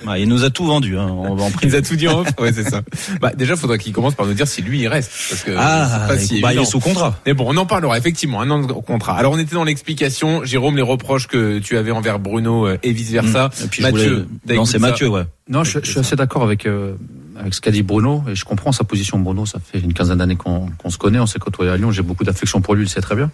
[0.06, 0.98] Ouais, il nous a tout vendu.
[0.98, 1.06] Hein.
[1.10, 2.28] On va en il nous a tout dit en off.
[2.38, 2.82] Ouais, c'est ça.
[3.20, 5.88] Bah déjà, faudra qu'il commence par nous dire si lui il reste, parce que Ah,
[6.08, 7.18] c'est pas si bah, il est sous contrat.
[7.26, 9.14] Mais bon, on en parlera effectivement un an de contrat.
[9.16, 12.92] Alors on était dans l'explication, Jérôme, les reproches que tu avais envers Bruno euh, et
[12.92, 13.50] vice versa.
[13.64, 14.06] Et puis je voulais
[14.46, 15.22] t'as lancer écouté ça Mathieu, ouais.
[15.48, 16.94] Non, je, je suis assez d'accord avec euh,
[17.38, 19.18] avec ce qu'a dit Bruno et je comprends sa position.
[19.18, 21.90] Bruno, ça fait une quinzaine d'années qu'on qu'on se connaît, on s'est côtoyé à Lyon.
[21.92, 23.30] J'ai beaucoup d'affection pour lui, il le sait très bien.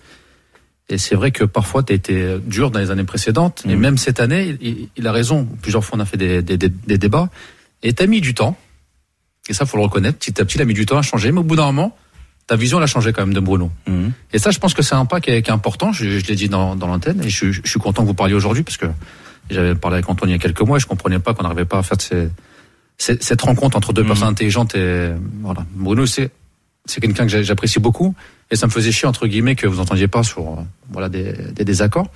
[0.90, 3.62] Et c'est vrai que parfois, tu as été dur dans les années précédentes.
[3.68, 3.81] Et Mhm.
[3.81, 5.46] même cette année, il, il a raison.
[5.61, 7.29] Plusieurs fois, on a fait des, des, des, des débats.
[7.83, 8.57] Et tu as mis du temps.
[9.51, 10.18] Et ça, faut le reconnaître.
[10.18, 11.31] Petit à petit, il a mis du temps à changer.
[11.31, 11.96] Mais au bout d'un moment,
[12.46, 13.70] ta vision, elle a changé quand même de Bruno.
[13.87, 14.12] Mhm.
[14.33, 15.92] Et ça, je pense que c'est un pas qui est, qui est important.
[15.92, 17.22] Je, je l'ai dit dans, dans l'antenne.
[17.22, 18.87] Et je, je suis content que vous parliez aujourd'hui parce que
[19.51, 21.64] j'avais parlé avec Antoine il y a quelques mois et je comprenais pas qu'on n'arrivait
[21.66, 22.29] pas à faire ces,
[22.96, 24.09] ces- cette rencontre entre deux Mhm.
[24.09, 24.74] personnes intelligentes.
[24.74, 25.11] Et
[25.42, 25.66] voilà.
[25.74, 26.31] Bruno, c'est
[26.88, 28.14] c'est quelqu'un que j'a- j'apprécie beaucoup.
[28.51, 31.33] Et ça me faisait chier, entre guillemets, que vous entendiez pas sur euh, voilà, des,
[31.53, 32.11] des désaccords.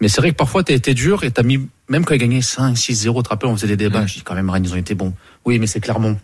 [0.00, 2.14] Mais c'est vrai que parfois, tu as été dur et tu as mis, même quand
[2.14, 4.04] il gagnait 5, 6, 0, tu te rappelles, on faisait des débats.
[4.06, 5.14] Je dis quand même, Rennes, ils ont été bons.
[5.44, 6.18] Oui, mais c'est Clermont.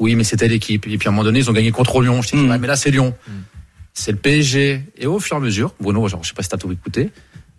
[0.00, 0.86] Oui, mais c'était l'équipe.
[0.88, 2.20] Et puis à un moment donné, ils ont gagné contre Lyon.
[2.22, 2.56] Je dis, Mm.
[2.60, 3.14] mais là, c'est Lyon.
[3.94, 4.82] C'est le PSG.
[4.96, 7.10] Et au fur et à mesure, Bruno, genre, je sais pas si t'as tout écouté.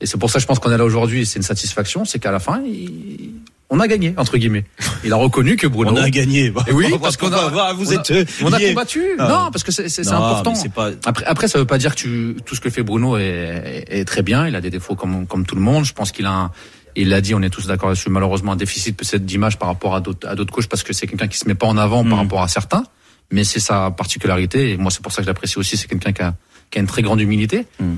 [0.01, 1.21] Et c'est pour ça, je pense qu'on est là aujourd'hui.
[1.21, 2.03] et C'est une satisfaction.
[2.05, 3.31] C'est qu'à la fin, il-
[3.69, 4.65] on a gagné, entre guillemets.
[5.03, 5.91] Il a reconnu que Bruno.
[5.91, 6.53] On a gagné.
[6.67, 8.11] Et oui, parce qu'on a, Bah, vous on a- êtes.
[8.11, 8.69] euh, on a liés.
[8.69, 9.03] combattu.
[9.19, 9.27] Ah.
[9.27, 10.53] Non, parce que c'est important.
[10.73, 10.89] pas.
[11.05, 14.05] Après, après, ça veut pas dire que tu, tout ce que fait Bruno est, est,
[14.05, 14.47] très bien.
[14.47, 15.85] Il a des défauts comme, comme tout le monde.
[15.85, 16.51] Je pense qu'il a, un-
[16.95, 18.09] il l'a dit, on est tous d'accord là-dessus.
[18.09, 21.05] Malheureusement, un déficit peut-être d'image par rapport à d'autres, à d'autres coachs parce que c'est
[21.07, 22.19] quelqu'un qui se met pas en avant par Mm.
[22.21, 22.83] rapport à certains.
[23.31, 24.71] Mais c'est sa particularité.
[24.71, 25.77] Et moi, c'est pour ça que je l'apprécie aussi.
[25.77, 26.33] C'est quelqu'un qui a,
[26.71, 27.67] qui a une très grande humilité.
[27.79, 27.93] Mm.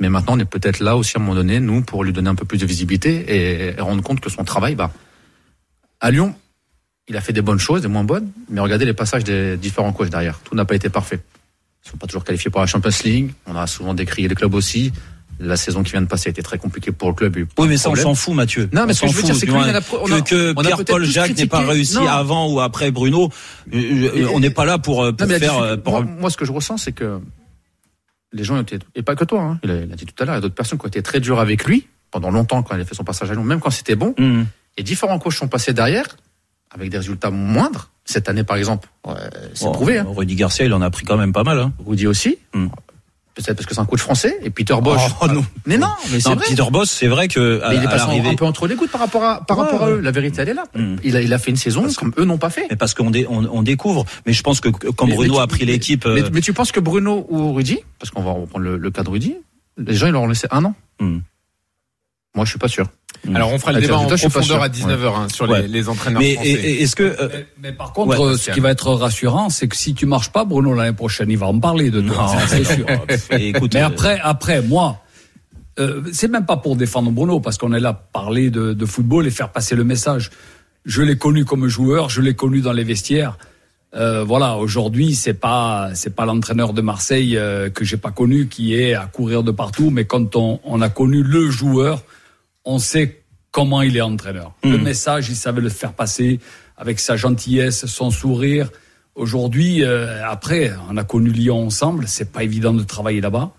[0.00, 2.28] Mais maintenant, on est peut-être là aussi à un moment donné, nous, pour lui donner
[2.28, 4.90] un peu plus de visibilité et, et rendre compte que son travail, bah,
[6.04, 6.34] à Lyon,
[7.08, 9.92] il a fait des bonnes choses, des moins bonnes, mais regardez les passages des différents
[9.92, 10.38] coachs derrière.
[10.44, 11.20] Tout n'a pas été parfait.
[11.84, 13.32] Ils sont pas toujours qualifiés pour la Champions League.
[13.46, 14.92] On a souvent décrié les clubs aussi.
[15.40, 17.36] La saison qui vient de passer a été très compliquée pour le club.
[17.58, 18.68] Oui, mais ça, on s'en fout, Mathieu.
[18.72, 19.56] Non, mais On ce que je veux dire, c'est que a
[20.00, 22.06] on a- que, Pierre-Paul Jacques n'ait pas réussi Non.
[22.06, 23.30] avant ou après Bruno.
[23.72, 25.82] euh, euh, Et- on n'est pas là pour, euh, pour Non, mais la faire.
[25.82, 27.18] pour- moi, moi, ce que je ressens, c'est que
[28.32, 30.24] les gens étaient, et pas que toi, hein, il, a, il a dit tout à
[30.26, 32.62] l'heure, il y a d'autres personnes qui ont été très dures avec lui pendant longtemps
[32.62, 34.14] quand il a fait son passage à Lyon, même quand c'était bon.
[34.18, 34.46] Hum.
[34.76, 36.06] Et différents coachs sont passés derrière
[36.70, 37.90] avec des résultats moindres.
[38.04, 39.14] Cette année, par exemple, ouais,
[39.54, 39.98] c'est prouvé.
[39.98, 40.06] Hein.
[40.08, 41.58] Rudy Garcia, il en a pris quand même pas mal.
[41.58, 41.72] Hein.
[41.86, 42.36] Rudy aussi.
[42.52, 42.66] Hmm.
[43.34, 44.38] Peut-être parce que c'est un coach français.
[44.42, 45.00] Et Peter Bosch.
[45.20, 45.44] Oh, non.
[45.66, 46.44] Mais non, mais c'est vrai.
[46.48, 49.00] Peter Boss, c'est vrai que Mais il est passé un peu entre les gouttes par
[49.00, 50.00] rapport à, par Ouais, rapport à eux.
[50.00, 50.64] La vérité, elle est là.
[50.74, 50.96] Hmm.
[51.02, 52.66] Il a, il a fait une saison Parce que- comme eux n'ont pas fait.
[52.70, 54.04] Mais parce qu'on dé- on, on découvre.
[54.26, 56.04] Mais je pense que quand Mais- Bruno mais a pris l'équipe.
[56.06, 58.90] Mais, euh, mais tu penses que Bruno ou Rudy, parce qu'on va reprendre le, le
[58.92, 59.34] cas de Rudy,
[59.78, 61.18] les gens ils leur ont laissé un an Hmm.
[62.36, 62.86] Moi, je suis pas sûr.
[63.34, 65.62] Alors on fera le Ah, débat en profondeur à 19h hein, sur Ouais.
[65.62, 66.50] les, les entraîneurs mais français.
[66.50, 68.92] et- et- est-ce que euh, Mais, mais par contre, Ouais, euh, ce qui va être
[68.92, 72.00] rassurant, c'est que si tu marches pas, Bruno l'année prochaine, il va en parler de
[72.02, 72.16] toi.
[72.16, 72.86] Non, ça, c'est sûr.
[73.38, 74.98] écoute, Mais euh, après, après, moi,
[75.78, 78.86] euh, c'est même pas pour défendre Bruno, parce qu'on est là pour parler de, de
[78.86, 80.30] football et faire passer le message.
[80.84, 83.38] Je l'ai connu comme joueur, je l'ai connu dans les vestiaires.
[83.96, 88.48] Euh, voilà, aujourd'hui, c'est pas c'est pas l'entraîneur de Marseille euh, que j'ai pas connu
[88.48, 92.02] qui est à courir de partout, mais quand on, on a connu le joueur,
[92.64, 94.52] on sait comment il est entraîneur.
[94.64, 94.82] Le Mhm.
[94.82, 96.40] message, il savait le faire passer
[96.76, 98.70] avec sa gentillesse, son sourire.
[99.14, 102.06] Aujourd'hui, euh, après, on a connu Lyon ensemble.
[102.08, 103.52] C'est pas évident de travailler là-bas.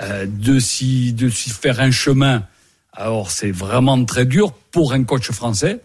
[0.00, 2.44] Euh, de s'y de s'y faire un chemin.
[2.92, 5.80] Alors c'est vraiment très dur pour un coach français.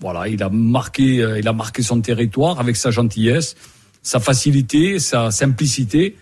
[0.00, 3.54] Voilà, il a marqué, euh, il a marqué son territoire avec sa gentillesse,
[4.02, 6.16] sa facilité, sa simplicité.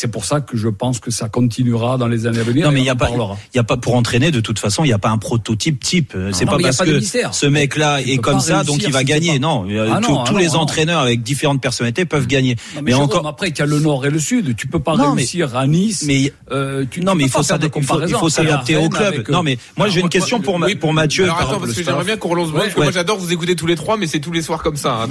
[0.00, 2.64] C'est pour ça que je pense que ça continuera dans les années à venir.
[2.66, 4.84] Non, mais il y a pas, il y a pas pour entraîner de toute façon,
[4.84, 6.16] il y a pas un prototype type.
[6.32, 9.40] C'est non, pas parce pas que ce mec-là est comme ça, donc il va gagner.
[9.40, 12.28] Non, euh, Ah tous- non, ah tous non, les ah entraîneurs avec différentes personnalités peuvent
[12.28, 12.54] gagner.
[12.76, 14.54] Non, mais Jérôme, encore, après, il y a le nord et le sud.
[14.54, 16.04] Tu peux pas mais- réussir à Nice.
[16.06, 19.28] mais euh, tu, non, mais il faut s'adapter, au club.
[19.30, 21.24] non, euh, mais moi j'ai une question pour, pour Mathieu.
[21.24, 23.74] Alors attends, parce que j'aimerais bien qu'on relance Bruno, moi j'adore vous écouter tous les
[23.74, 25.00] trois, mais c'est tous les soirs comme ça.
[25.02, 25.08] hein.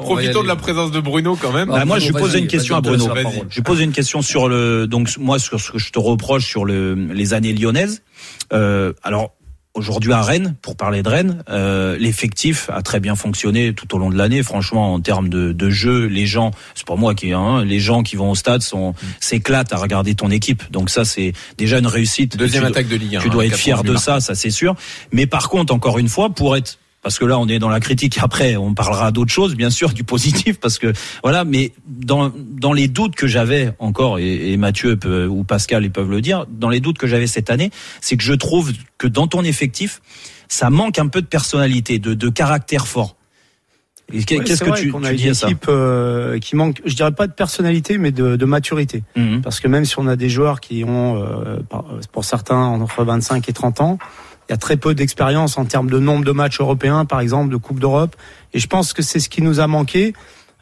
[0.00, 1.70] Profitons de la présence de Bruno quand même.
[1.70, 3.08] Ah, Bah, moi, je pose une question à Bruno.
[3.48, 6.64] Je pose une question sur le donc moi sur ce que je te reproche sur
[6.64, 8.02] le les années lyonnaises.
[8.52, 9.32] Euh, alors
[9.74, 13.98] aujourd'hui à Rennes, pour parler de Rennes, euh, l'effectif a très bien fonctionné tout au
[13.98, 14.42] long de l'année.
[14.42, 18.02] Franchement, en termes de, de jeu, les gens, c'est pas moi qui, hein, les gens
[18.02, 20.70] qui vont au stade sont s'éclatent à regarder ton équipe.
[20.70, 22.36] Donc ça, c'est déjà une réussite.
[22.36, 23.20] Deuxième Tu attaque de Ligue 1.
[23.20, 24.74] tu dois hein, être fier 14 de ça, ça c'est sûr.
[25.10, 27.80] Mais par contre, encore une fois, pour être parce que là on est dans la
[27.80, 32.32] critique après on parlera d'autres choses bien sûr du positif parce que voilà mais dans
[32.34, 36.20] dans les doutes que j'avais encore et, et Mathieu peut, ou Pascal ils peuvent le
[36.20, 39.42] dire dans les doutes que j'avais cette année c'est que je trouve que dans ton
[39.42, 40.00] effectif
[40.48, 43.16] ça manque un peu de personnalité de, de caractère fort
[44.12, 46.94] Ouais, qu'est-ce c'est que tu, qu'on tu a dis une équipe euh, qui manque, je
[46.94, 49.02] dirais pas de personnalité, mais de, de maturité.
[49.16, 49.40] Mhm.
[49.42, 51.60] Parce que même si on a des joueurs qui ont, euh,
[52.12, 53.98] pour certains, entre 25 et 30 ans,
[54.48, 57.50] il y a très peu d'expérience en termes de nombre de matchs européens, par exemple,
[57.50, 58.16] de Coupe d'Europe.
[58.52, 60.12] Et je pense que c'est ce qui nous a manqué.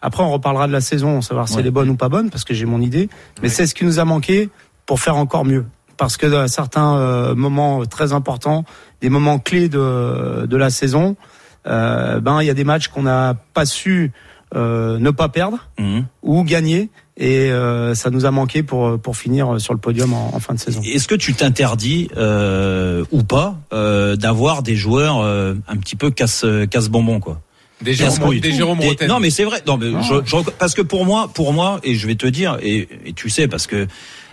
[0.02, 1.60] Après, on reparlera de la saison, savoir si Ouais.
[1.60, 3.08] elle est bonne ou pas bonne, parce que j'ai mon idée.
[3.42, 4.48] Mais c'est ce qui nous a manqué
[4.86, 5.66] pour faire encore mieux.
[5.96, 8.64] Parce que à certains euh, moments très importants,
[9.02, 11.16] des moments clés de, de la saison,
[11.66, 14.12] euh, ben il y a des matchs qu'on n'a pas su
[14.56, 16.06] euh, ne pas perdre Mhm.
[16.22, 16.90] ou gagner.
[17.20, 20.54] Et euh, ça nous a manqué pour pour finir sur le podium en, en fin
[20.54, 20.80] de saison.
[20.83, 26.11] Est-ce que tu t'interdis euh, ou pas euh, d'avoir des joueurs euh, un petit peu
[26.11, 27.40] casse casse bonbon quoi?
[27.83, 29.06] Des Jérôme, des Jérôme Des-.
[29.06, 29.62] Non, mais c'est vrai.
[29.66, 32.59] Non, mais je- je- parce que pour moi, pour moi, et je vais te dire,
[32.61, 33.87] et, et tu sais, parce que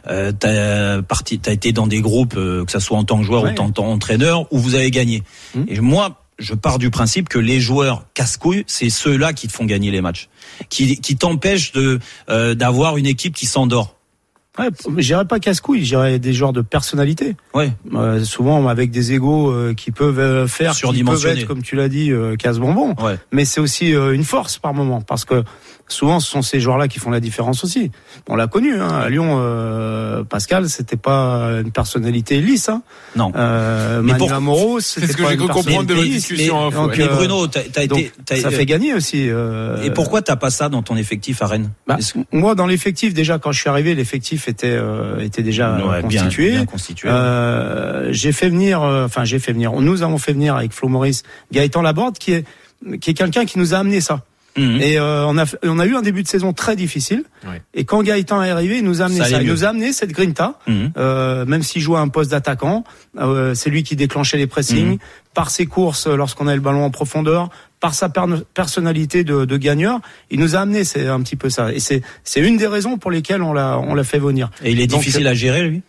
[0.10, 3.24] euh, t'as parti, t'as été dans des groupes, euh, que ça soit en tant que
[3.24, 3.50] joueur Ouais.
[3.58, 5.24] ou en tant qu'entraîneur, où vous avez gagné.
[5.56, 5.64] Hum.
[5.70, 9.66] Et moi, je pars du principe que les joueurs casse-couilles, c'est ceux-là qui te font
[9.66, 10.30] gagner les matchs,
[10.70, 13.96] qui, qui t'empêchent de euh, d'avoir une équipe qui s'endort.
[14.60, 17.36] Ouais, je dirais pas casse-couille, je dirais des joueurs de personnalité.
[17.54, 17.72] Ouais.
[17.94, 21.76] Euh, souvent avec des égos euh, qui peuvent euh, faire, qui peuvent être, comme tu
[21.76, 22.96] l'as dit, euh, casse-bonbon.
[23.00, 23.18] Ouais.
[23.32, 25.44] Mais c'est aussi euh, une force par moment, parce que
[25.88, 27.92] souvent ce sont ces joueurs-là qui font la différence aussi.
[28.28, 29.38] On l'a connu hein, à Lyon.
[29.40, 32.70] Euh, Pascal, c'était pas une personnalité lisse.
[32.70, 32.82] Hein.
[33.16, 33.32] Non.
[33.36, 35.94] Euh, Mais pour- Amoros, C'est c'était ce que pas j'ai une cru comprendre de personnalité
[35.96, 36.66] votre discussion.
[36.70, 36.98] Mais- donc.
[36.98, 38.42] Mais euh, Bruno, t'as donc, été.
[38.42, 39.30] ça fait gagner aussi.
[39.30, 41.98] euh, Et pourquoi t'as pas ça dans ton effectif à Rennes bah,
[42.32, 46.22] Moi, dans l'effectif, déjà quand je suis arrivé, l'effectif était euh, était déjà Ouais, bien-
[46.24, 46.52] constitué.
[46.52, 47.10] bien constitué.
[47.10, 49.72] Euh, j'ai fait venir, euh, enfin j'ai fait venir.
[49.74, 52.46] Nous avons fait venir avec Flo Maurice Gaëtan Laborde, qui est
[53.02, 54.22] qui est quelqu'un qui nous a amené ça.
[54.58, 54.82] Mhm.
[54.82, 57.24] Et euh, on a on a eu un début de saison très difficile.
[57.48, 57.62] Ouais.
[57.74, 60.12] Et quand Gaëtan est arrivé, il nous a amené Ça Il nous a amené cette
[60.12, 60.60] grinta.
[60.68, 60.92] Mhm.
[60.98, 62.84] Euh, même s'il jouait un poste d'attaquant,
[63.20, 64.98] euh, c'est lui qui déclenchait les pressings Mhm.
[65.34, 69.58] par ses courses lorsqu'on a le ballon en profondeur, par sa per- personnalité de, de
[69.58, 70.00] gagneur.
[70.32, 71.72] Il nous a amené c'est un petit peu ça.
[71.74, 74.50] Et c'est c'est une des raisons pour lesquelles on l'a on l'a fait venir.
[74.64, 75.82] Et il est Donc, difficile à gérer lui?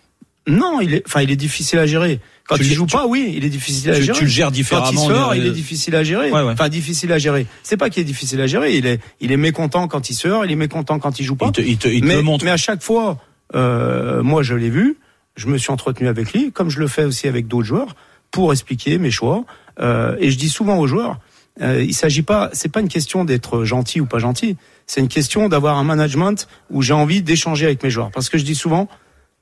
[0.46, 2.20] Non, il est, enfin, il est difficile à gérer.
[2.48, 4.18] Quand Tu il joue tu- pas, oui, il est difficile à tu, gérer.
[4.18, 5.06] tu le gères Quand il différemment.
[5.06, 6.30] sort, il est difficile à gérer.
[6.32, 6.52] Ouais, ouais.
[6.52, 7.46] Enfin, difficile à gérer.
[7.62, 8.74] C'est pas qu'il est difficile à gérer.
[8.76, 11.46] Il est, il est mécontent quand il sort, il est mécontent quand il joue pas.
[11.46, 12.44] Il te, il te, il te mais, le montre.
[12.46, 13.18] mais à chaque fois,
[13.54, 14.96] euh, moi, je l'ai vu.
[15.36, 17.94] Je me suis entretenu avec lui, comme je le fais aussi avec d'autres joueurs,
[18.30, 19.44] pour expliquer mes choix.
[19.80, 21.18] Euh, et je dis souvent aux joueurs,
[21.60, 24.56] euh, il s'agit pas, c'est pas une question d'être gentil ou pas gentil.
[24.86, 28.10] C'est une question d'avoir un management où j'ai envie d'échanger avec mes joueurs.
[28.10, 28.88] Parce que je dis souvent,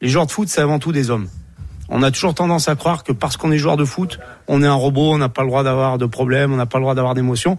[0.02, 1.28] les joueurs de foot, c'est avant tout des hommes.
[1.88, 4.18] On a toujours tendance à croire que parce qu'on est joueur de foot,
[4.48, 6.78] on est un robot, on n'a pas le droit d'avoir de problèmes, on n'a pas
[6.78, 7.58] le droit d'avoir d'émotions.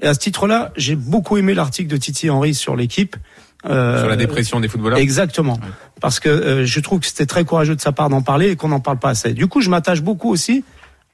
[0.00, 3.16] Et à ce titre-là, j'ai beaucoup aimé l'article de Titi Henry sur l'équipe.
[3.64, 4.98] Euh, Sur la dépression des footballeurs.
[4.98, 5.58] Exactement.
[6.00, 8.56] Parce que euh, je trouve que c'était très courageux de sa part d'en parler et
[8.56, 9.32] qu'on n'en parle pas assez.
[9.32, 10.64] Du coup, je m'attache beaucoup aussi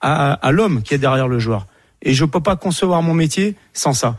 [0.01, 1.67] à, à l'homme qui est derrière le joueur.
[2.01, 4.17] Et je peux pas concevoir mon métier sans ça.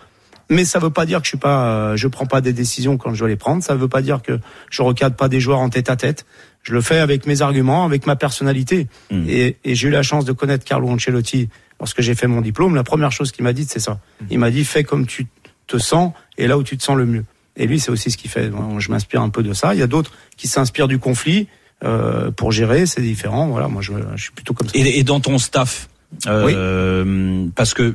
[0.52, 2.98] Mais ça veut pas dire que je suis pas, euh, je prends pas des décisions
[2.98, 3.64] quand je dois les prendre.
[3.64, 6.26] Ça veut pas dire que je recadre pas des joueurs en tête à tête.
[6.64, 8.88] Je le fais avec mes arguments, avec ma personnalité.
[9.12, 9.26] Mm.
[9.28, 12.76] Et, et j'ai eu la chance de connaître Carlo Ancelotti lorsque j'ai fait mon diplôme.
[12.76, 14.00] La première chose qu'il m'a dit, c'est ça.
[14.30, 15.28] Il m'a dit fais comme tu
[15.68, 17.26] te sens et là où tu te sens le mieux.
[17.56, 18.52] Et lui, c'est aussi ce qu'il fait.
[18.78, 19.74] Je m'inspire un peu de ça.
[19.74, 21.48] Il y a d'autres qui s'inspirent du conflit
[21.84, 22.86] euh, pour gérer.
[22.86, 23.48] C'est différent.
[23.48, 24.78] Voilà, moi, je, je suis plutôt comme ça.
[24.78, 25.90] Et, et dans ton staff
[26.28, 27.94] euh, parce que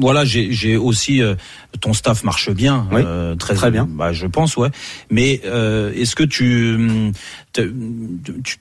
[0.00, 1.34] voilà j'ai aussi euh,
[1.80, 3.86] ton staff marche bien Oui, euh, très très bien.
[3.88, 4.70] bah je pense ouais
[5.10, 7.12] mais euh, est-ce que tu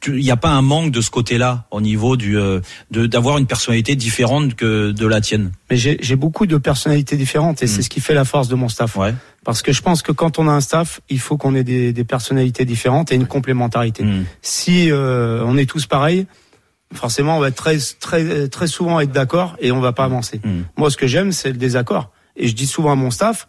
[0.07, 2.59] il y a pas un manque de ce côté-là au niveau du euh,
[2.91, 5.51] d'avoir une personnalité différente que de la tienne?
[5.69, 8.69] Mais j'ai beaucoup de personnalités différentes et c'est ce qui fait la force de mon
[8.69, 8.97] staff.
[8.97, 11.63] ouais Parce que je pense que quand on a un staff, il faut qu'on ait
[11.63, 14.03] des, des personnalités différentes et une complémentarité.
[14.03, 14.25] Mm.
[14.41, 16.27] Si euh, on est tous pareils,
[16.93, 20.39] forcément, on va très, très, très souvent être d'accord et on va pas avancer.
[20.43, 20.61] Mm.
[20.77, 22.11] Moi, ce que j'aime, c'est le désaccord.
[22.35, 23.47] Et je dis souvent à mon staff,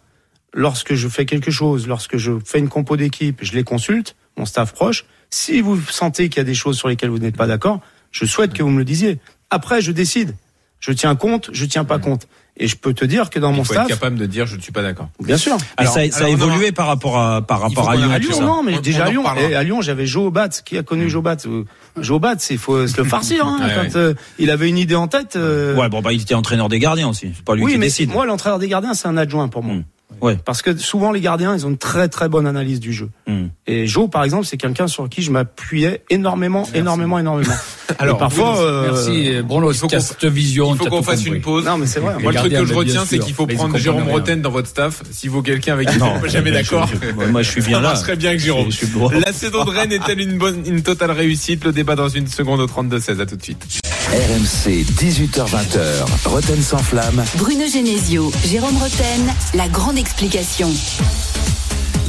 [0.53, 4.45] lorsque je fais quelque chose, lorsque je fais une compo d'équipe, je les consulte, mon
[4.45, 5.05] staff proche.
[5.29, 7.79] Si vous sentez qu'il y a des choses sur lesquelles vous n'êtes pas d'accord,
[8.11, 9.19] je souhaite que vous me le disiez.
[9.49, 10.35] Après, je décide.
[10.85, 12.27] Je tiens compte, je tiens pas compte.
[12.57, 14.45] Et je peux te dire que dans Il mon faut être staff, capable de dire
[14.47, 15.07] je ne suis pas d'accord.
[15.21, 15.57] bien sûr.
[15.79, 18.37] Ça, ça a alors, évolué par rapport à par rapport à Lyon À tout Lyon,
[18.37, 18.43] ça.
[18.43, 20.49] non, mais On- déjà on à Lyon, et à Lyon, j'avais Joe Bat.
[20.65, 21.63] Qui a connu Joe Bat Euh,
[21.99, 23.47] Joe Bat, il faut se le farcir.
[23.47, 25.35] Hein, Ouais, quand euh, il avait une idée en tête.
[25.37, 27.77] euh, ouais bon bah il était entraîneur des gardiens aussi c'est pas lui oui, qui
[27.79, 29.75] mais décide moi, l'entraîneur des gardiens, c'est un adjoint pour moi.
[29.77, 29.83] Mm.
[30.21, 33.09] Ouais Parce que souvent, les gardiens, ils ont une très très bonne analyse du jeu.
[33.27, 33.45] Mm.
[33.67, 37.53] Et Joe, par exemple, c'est quelqu'un sur qui je m'appuyais énormément, énormément, énormément.
[37.99, 40.73] Alors, Et parfois, oui, euh, Merci Bruno, il faut qu'on- vision.
[40.73, 41.35] Il faut qu'on fasse compris.
[41.37, 41.65] une pause.
[41.65, 42.15] Non, mais c'est vrai.
[42.17, 44.09] Les Moi, le truc que je retiens, c'est qu'il faut Mais prendre Jérôme.
[44.09, 45.03] Roten dans votre staff.
[45.11, 46.89] S'il vaut quelqu'un avec qui Non, vous jamais je- d'accord.
[47.29, 48.71] moi je suis bien là marcherait bien avec Jérôme.
[48.71, 51.63] Je suis- je suis- La saison de Rennes est-elle une bonne, une totale réussite?
[51.65, 53.19] Le débat dans une seconde au 32-16.
[53.21, 53.65] À tout de suite.
[54.17, 57.23] RMC 18h20h, Roten sans flamme.
[57.35, 60.69] Bruno Genesio, Jérôme Roten, la grande explication.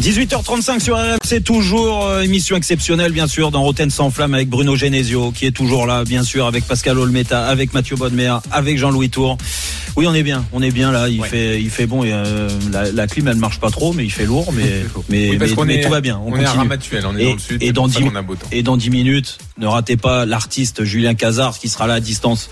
[0.03, 4.77] 18h35 sur RMC, toujours euh, émission exceptionnelle bien sûr dans Roten sans flamme avec Bruno
[4.77, 9.09] Genesio qui est toujours là bien sûr avec Pascal Olmeta, avec Mathieu Bodmer, avec Jean-Louis
[9.09, 9.39] Tour.
[9.97, 11.29] Oui, on est bien, on est bien là, il Ouais.
[11.29, 14.11] fait il fait bon et euh, la, la clim elle marche pas trop mais il
[14.11, 16.37] fait lourd mais mais, Oui, parce mais- qu'on mais est- tout va bien, on, On,
[16.37, 16.51] est à.
[16.51, 17.63] Ramatuel, on est Et- dans le sud.
[17.63, 18.47] et c'est dans pour ça dix- qu'on a beau temps.
[18.51, 22.51] Et dans 10 minutes, ne ratez pas l'artiste Julien Cazard qui sera là à distance.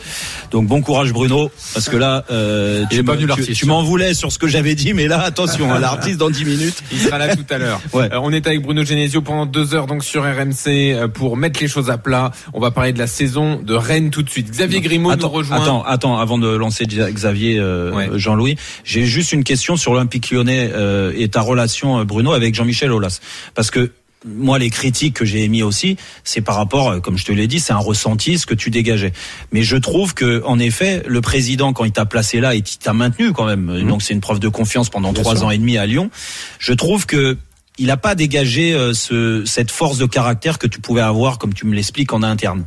[0.50, 4.38] Donc bon courage Bruno parce que là euh, tu, pas tu, m'en voulais sur ce
[4.38, 6.82] que j'avais dit mais là attention, hein, l'artiste dans 10 minutes.
[6.92, 7.80] Il sera là tout à l'heure.
[7.92, 8.08] Ouais.
[8.10, 11.60] Euh, on est avec Bruno Genesio pendant deux heures donc sur RMC euh, pour mettre
[11.60, 12.30] les choses à plat.
[12.54, 14.50] On va parler de la saison de Rennes tout de suite.
[14.50, 15.62] Xavier Grimaud attends, nous rejoint.
[15.62, 18.08] Attends, attends, avant de lancer Xavier, euh, Ouais.
[18.14, 22.92] Jean-Louis, j'ai juste une question sur l'Olympique Lyonnais euh, et ta relation, Bruno, avec Jean-Michel
[22.92, 23.20] Aulas,
[23.54, 23.90] parce que
[24.24, 27.46] moi, les critiques que j'ai émis aussi, c'est par rapport, euh, comme je te l'ai
[27.46, 29.12] dit, c'est un ressenti, ce que tu dégageais.
[29.52, 32.78] Mais je trouve que, en effet, le président, quand il t'a placé là et il
[32.78, 33.88] t'a maintenu quand même, Mhm.
[33.88, 35.46] donc c'est une preuve de confiance pendant Bien trois sûr.
[35.46, 36.11] ans et demi à Lyon.
[36.58, 37.37] Je trouve que
[37.78, 41.54] il n'a pas dégagé euh, ce, cette force de caractère que tu pouvais avoir, comme
[41.54, 42.64] tu me l'expliques en interne.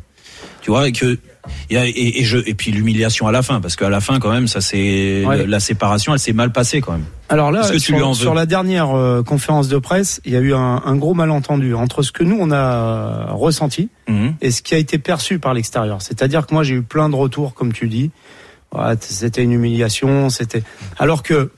[0.61, 1.19] Tu vois que
[1.69, 4.31] et, et, et je et puis l'humiliation à la fin, parce qu'à la fin quand
[4.31, 5.45] même, ça c'est Ouais.
[5.47, 7.05] la séparation, elle s'est mal passée quand même.
[7.29, 10.81] Alors là, que sur, la dernière euh, conférence de presse, il y a eu un,
[10.85, 14.35] un gros malentendu entre ce que nous on a ressenti Mhm.
[14.41, 16.01] et ce qui a été perçu par l'extérieur.
[16.01, 18.11] C'est-à-dire que moi j'ai eu plein de retours, comme tu dis.
[18.73, 20.61] Ouais, c'était une humiliation, c'était.
[20.99, 21.49] Alors que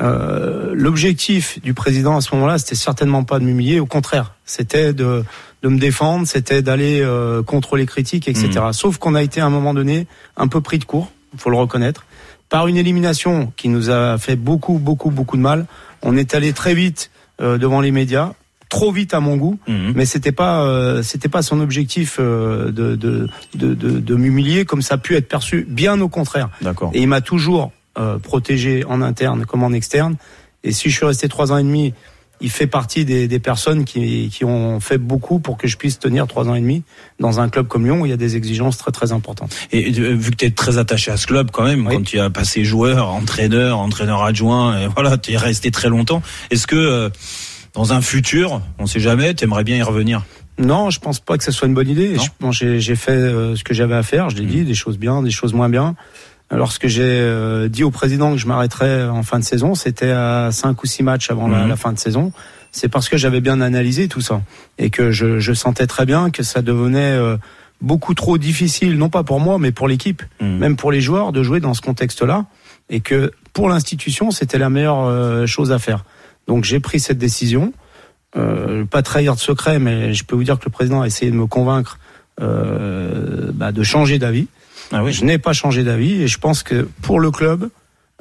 [0.00, 4.92] euh, l'objectif du président à ce moment-là, c'était certainement pas de m'humilier, au contraire, c'était
[4.92, 5.24] de
[5.62, 8.50] de me défendre, c'était d'aller euh, contre les critiques, etc.
[8.72, 11.56] Sauf qu'on a été à un moment donné un peu pris de court, faut le
[11.56, 12.04] reconnaître,
[12.48, 15.66] par une élimination qui nous a fait beaucoup, beaucoup, beaucoup de mal.
[16.02, 17.10] On est allé très vite
[17.40, 18.32] euh, devant les médias,
[18.68, 19.92] trop vite à mon goût, Mhm.
[19.94, 24.64] mais c'était pas, euh, c'était pas son objectif euh, de de de, de, de m'humilier
[24.64, 25.64] comme ça a pu être perçu.
[25.68, 26.48] Bien au contraire.
[26.60, 26.90] D'accord.
[26.92, 30.16] Et il m'a toujours euh, protégé en interne comme en externe.
[30.64, 31.92] Et si je suis resté trois ans et demi,
[32.42, 35.98] il fait partie des, des personnes qui, qui ont fait beaucoup pour que je puisse
[35.98, 36.82] tenir trois ans et demi
[37.20, 39.54] dans un club comme Lyon où il y a des exigences très très importantes.
[39.72, 41.94] Et euh, vu que tu es très attaché à ce club quand même, Oui.
[41.94, 46.20] quand tu as passé joueur, entraîneur, entraîneur adjoint, et voilà, tu es resté très longtemps.
[46.50, 47.08] Est-ce que euh,
[47.74, 50.24] dans un futur, on sait jamais, tu aimerais bien y revenir?
[50.58, 52.16] Non, je pense pas que ce soit une bonne idée.
[52.50, 54.28] J'ai fait euh, ce que j'avais à faire.
[54.30, 54.48] Je l'ai Mm.
[54.50, 55.94] dit, des choses bien, des choses moins bien.
[56.52, 60.50] Lorsque j'ai euh, dit au président que je m'arrêterais en fin de saison, c'était à
[60.52, 61.68] cinq ou six matchs avant la, Mhm.
[61.68, 62.30] la fin de saison.
[62.72, 64.42] C'est parce que j'avais bien analysé tout ça
[64.78, 67.36] et que je, je sentais très bien que ça devenait euh,
[67.80, 70.58] beaucoup trop difficile, non pas pour moi, mais pour l'équipe, Mhm.
[70.58, 72.44] même pour les joueurs, de jouer dans ce contexte-là,
[72.90, 76.04] et que pour l'institution, c'était la meilleure euh, chose à faire.
[76.46, 77.72] Donc j'ai pris cette décision.
[78.36, 81.30] Euh, pas trahir de secret, mais je peux vous dire que le président a essayé
[81.30, 81.98] de me convaincre
[82.40, 84.48] euh, bah, de changer d'avis.
[84.92, 85.12] Ah oui.
[85.12, 87.68] Je n'ai pas changé d'avis et je pense que pour le club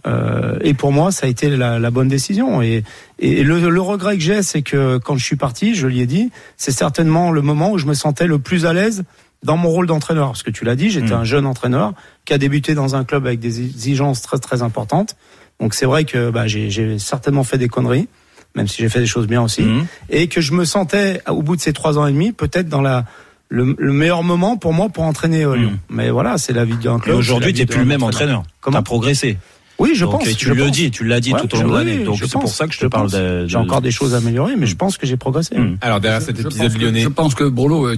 [0.07, 2.61] euh, et pour moi, ça a été la, la bonne décision.
[2.61, 2.83] Et,
[3.19, 6.07] et le, le regret que j'ai, c'est que quand je suis parti, je lui ai
[6.07, 9.03] dit, c'est certainement le moment où je me sentais le plus à l'aise
[9.43, 10.27] dans mon rôle d'entraîneur.
[10.27, 11.19] Parce que tu l'as dit, j'étais Mm.
[11.19, 11.93] un jeune entraîneur
[12.25, 15.15] qui a débuté dans un club avec des exigences très très importantes.
[15.59, 18.07] Donc c'est vrai que bah, j'ai certainement fait des conneries,
[18.55, 19.85] même si j'ai fait des choses bien aussi Mhm.
[20.09, 22.81] et que je me sentais au bout de ces trois ans et demi peut-être dans
[22.81, 23.05] la
[23.51, 25.77] le, le meilleur moment pour moi pour entraîner euh, Lyon.
[25.89, 27.17] Mais voilà, c'est la vie d'un Et club.
[27.17, 28.43] aujourd'hui, c'est tu n'es plus le même entraîneur.
[28.43, 29.37] Tu Comment as progressé.
[29.77, 30.27] Oui, je Donc, pense.
[30.27, 30.71] et tu je le pense.
[30.71, 32.03] dis, tu l'as dit Ouais, tout au long de oui, l'année.
[32.03, 34.17] Donc c'est pour ça que je te je parle de, J'ai encore des choses à
[34.17, 35.57] améliorer, mais je pense que j'ai progressé.
[35.57, 35.77] Mm.
[35.81, 37.01] Alors derrière cet épisode lyonnais.
[37.01, 37.97] Je pense que Bruno, euh,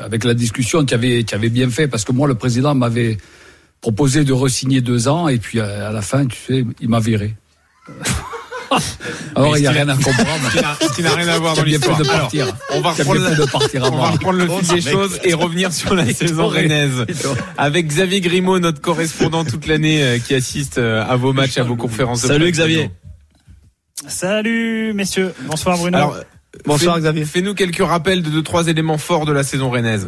[0.00, 3.16] avec la discussion, tu avais, tu avais bien fait parce que moi, le président m'avait
[3.80, 7.00] proposé de re-signer deux ans et puis à, à la fin, tu sais, il m'a
[7.00, 7.34] viré.
[9.36, 10.50] Alors, il n'y a rien à comprendre.
[10.80, 11.98] ce qui n'a rien à voir dans l'histoire.
[11.98, 12.46] de partir.
[12.70, 14.12] on va reprendre bien la- fait de partir On va avant.
[14.12, 17.04] reprendre le fil des choses et revenir sur la saison rennaise.
[17.58, 21.62] Avec Xavier Grimaud, notre correspondant toute l'année euh, qui assiste euh, à vos matchs, à
[21.62, 22.50] vos conférences de Salut.
[22.50, 22.90] Xavier.
[24.06, 25.96] Salut messieurs, bonsoir Bruno.
[25.96, 26.16] Alors,
[26.66, 27.24] Bonsoir Xavier.
[27.24, 30.06] Fais-nous quelques rappels de deux, trois éléments forts de la saison rennaise.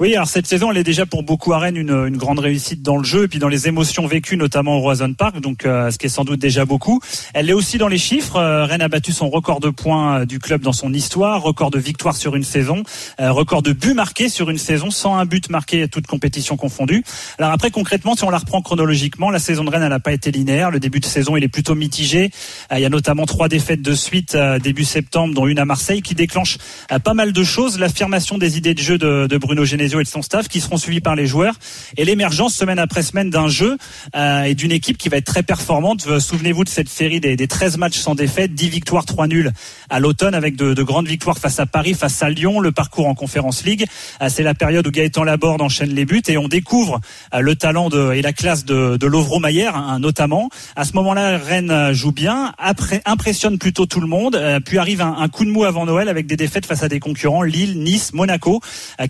[0.00, 2.82] Oui, alors cette saison, elle est déjà pour beaucoup à Rennes une, une grande réussite
[2.82, 5.90] dans le jeu et puis dans les émotions vécues, notamment au Roison Park, donc euh,
[5.90, 7.00] ce qui est sans doute déjà beaucoup.
[7.34, 8.36] Elle est aussi dans les chiffres.
[8.36, 11.70] Euh, Rennes a battu son record de points euh, du club dans son histoire, record
[11.70, 12.82] de victoires sur une saison,
[13.20, 17.04] euh, record de buts marqués sur une saison, 101 buts marqués toutes compétitions confondues.
[17.38, 20.12] Alors après, concrètement, si on la reprend chronologiquement, la saison de Rennes, elle n'a pas
[20.12, 20.70] été linéaire.
[20.70, 22.30] Le début de saison, il est plutôt mitigé.
[22.72, 25.64] Euh, Il y a notamment trois défaites de suite euh, début septembre, dont une à
[25.64, 26.58] Marseille, qui déclenche
[27.04, 27.78] pas mal de choses.
[27.78, 30.76] L'affirmation des idées de jeu de, de Bruno Genesio et de son staff, qui seront
[30.76, 31.54] suivis par les joueurs,
[31.96, 33.76] et l'émergence semaine après semaine d'un jeu
[34.16, 36.06] euh, et d'une équipe qui va être très performante.
[36.06, 39.52] Euh, Souvenez-vous de cette série des, des 13 matchs sans défaite, 10 victoires, 3 nuls
[39.90, 43.08] à l'automne, avec de, de grandes victoires face à Paris, face à Lyon, le parcours
[43.08, 43.84] en Conférence League.
[44.22, 47.00] Euh, C'est la période où Gaëtan Laborde enchaîne les buts et on découvre
[47.36, 50.48] le talent et la classe de, Lovro Mayer, hein, notamment.
[50.76, 52.54] À ce moment-là, Rennes joue bien,
[53.04, 56.26] impressionne plutôt tout le monde, puis arrive un, un coup de mou avant Noël avec
[56.26, 58.60] des défaites face à des concurrents, Lille, Nice, Monaco,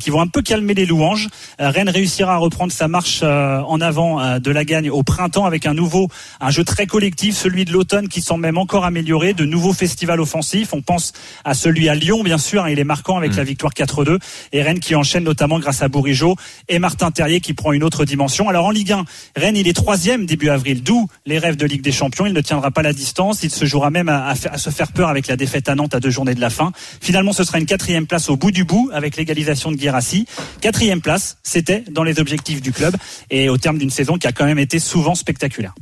[0.01, 1.29] qui vont un peu calmer les louanges.
[1.61, 5.03] Euh, Rennes réussira à reprendre sa marche euh, en avant euh, de la gagne au
[5.03, 6.09] printemps avec un nouveau,
[6.41, 10.21] un jeu très collectif, celui de l'automne qui semble même encore amélioré, de nouveaux festivals
[10.21, 10.73] offensifs.
[10.73, 11.13] On pense
[11.45, 13.37] à celui à Lyon, bien sûr, hein, il est marquant avec Mm.
[13.37, 14.19] la victoire 4-2
[14.53, 16.37] et Rennes qui enchaîne notamment grâce à Bourigeau
[16.69, 18.49] et Martin Terrier qui prend une autre dimension.
[18.49, 19.05] Alors en Ligue 1,
[19.37, 22.27] Rennes il est troisième début avril, d'où les rêves de Ligue des Champions.
[22.27, 25.09] Il ne tiendra pas la distance, il se jouera même à, à se faire peur
[25.09, 26.73] avec la défaite à Nantes à deux journées de la fin.
[27.01, 29.77] Finalement, ce sera une quatrième place au bout du bout avec l'égalisation de
[30.61, 32.95] Quatrième place, c'était dans les objectifs du club
[33.31, 35.75] et au terme d'une saison qui a quand même été souvent spectaculaire.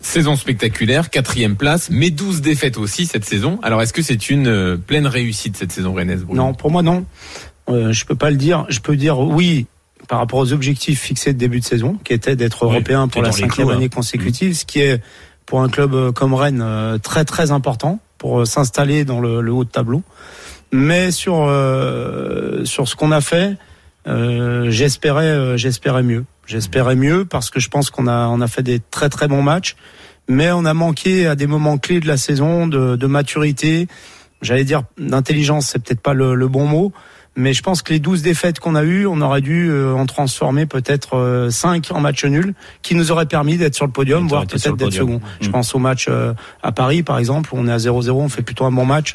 [0.00, 3.60] Saison spectaculaire, quatrième place, mais 12 défaites aussi cette saison.
[3.62, 7.04] Alors est-ce que c'est une euh, pleine réussite cette saison rennaise Non, pour moi non.
[7.68, 8.66] Euh, je peux pas le dire.
[8.68, 9.66] Je peux dire oui
[10.08, 13.22] par rapport aux objectifs fixés de début de saison, qui étaient d'être Oui, européen pour
[13.22, 13.76] la cinquième clous, hein.
[13.76, 15.00] année consécutive, ce qui est
[15.46, 19.52] pour un club euh, comme Rennes euh, très très important pour s'installer dans le, le
[19.52, 20.02] haut de tableau.
[20.72, 23.56] Mais sur euh, sur ce qu'on a fait,
[24.08, 26.24] euh, j'espérais euh, j'espérais mieux.
[26.46, 29.42] J'espérais mieux parce que je pense qu'on a on a fait des très très bons
[29.42, 29.76] matchs,
[30.28, 33.86] mais on a manqué à des moments clés de la saison de, de maturité.
[34.40, 36.92] J'allais dire d'intelligence, c'est peut-être pas le, le bon mot,
[37.36, 40.04] mais je pense que les 12 défaites qu'on a eues, on aurait dû euh, en
[40.06, 44.26] transformer peut-être euh, 5 en match nul, qui nous aurait permis d'être sur le podium,
[44.26, 45.20] voire peut-être d'être second.
[45.40, 45.52] Je Mm.
[45.52, 48.42] pense au match euh, à Paris, par exemple, où on est à 0-0, on fait
[48.42, 49.14] plutôt un bon match.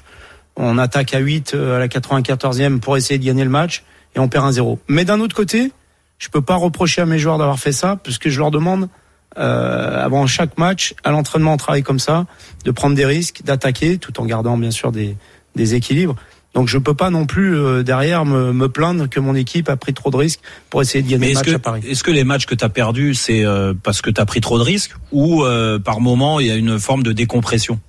[0.58, 3.84] On attaque à 8 euh, à la 94e pour essayer de gagner le match
[4.16, 4.80] et on perd un 0.
[4.88, 5.72] Mais d'un autre côté,
[6.18, 8.90] je peux pas reprocher à mes joueurs d'avoir fait ça, puisque je leur demande
[9.38, 12.26] euh, avant chaque match, à l'entraînement, on travaille comme ça,
[12.66, 15.16] de prendre des risques, d'attaquer, tout en gardant bien sûr des,
[15.56, 16.16] des équilibres.
[16.58, 19.78] Donc je peux pas non plus euh, derrière me, me plaindre que mon équipe a
[19.78, 20.40] pris trop de risques
[20.72, 21.82] pour essayer de gagner le match à Paris.
[21.88, 24.42] est-ce que les matchs que tu as perdus, c'est euh, parce que tu as pris
[24.42, 27.80] trop de risques ou euh, par moment il y a une forme de décompression?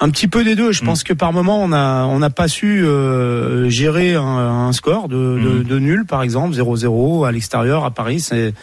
[0.00, 0.70] Un petit peu des deux.
[0.72, 0.86] Je Mm.
[0.86, 5.08] pense que par moment on a on n'a pas su euh, gérer un, un score
[5.08, 5.64] de, de, Mm.
[5.64, 8.20] de nul par exemple 0-0 à l'extérieur à Paris.
[8.20, 8.54] C'est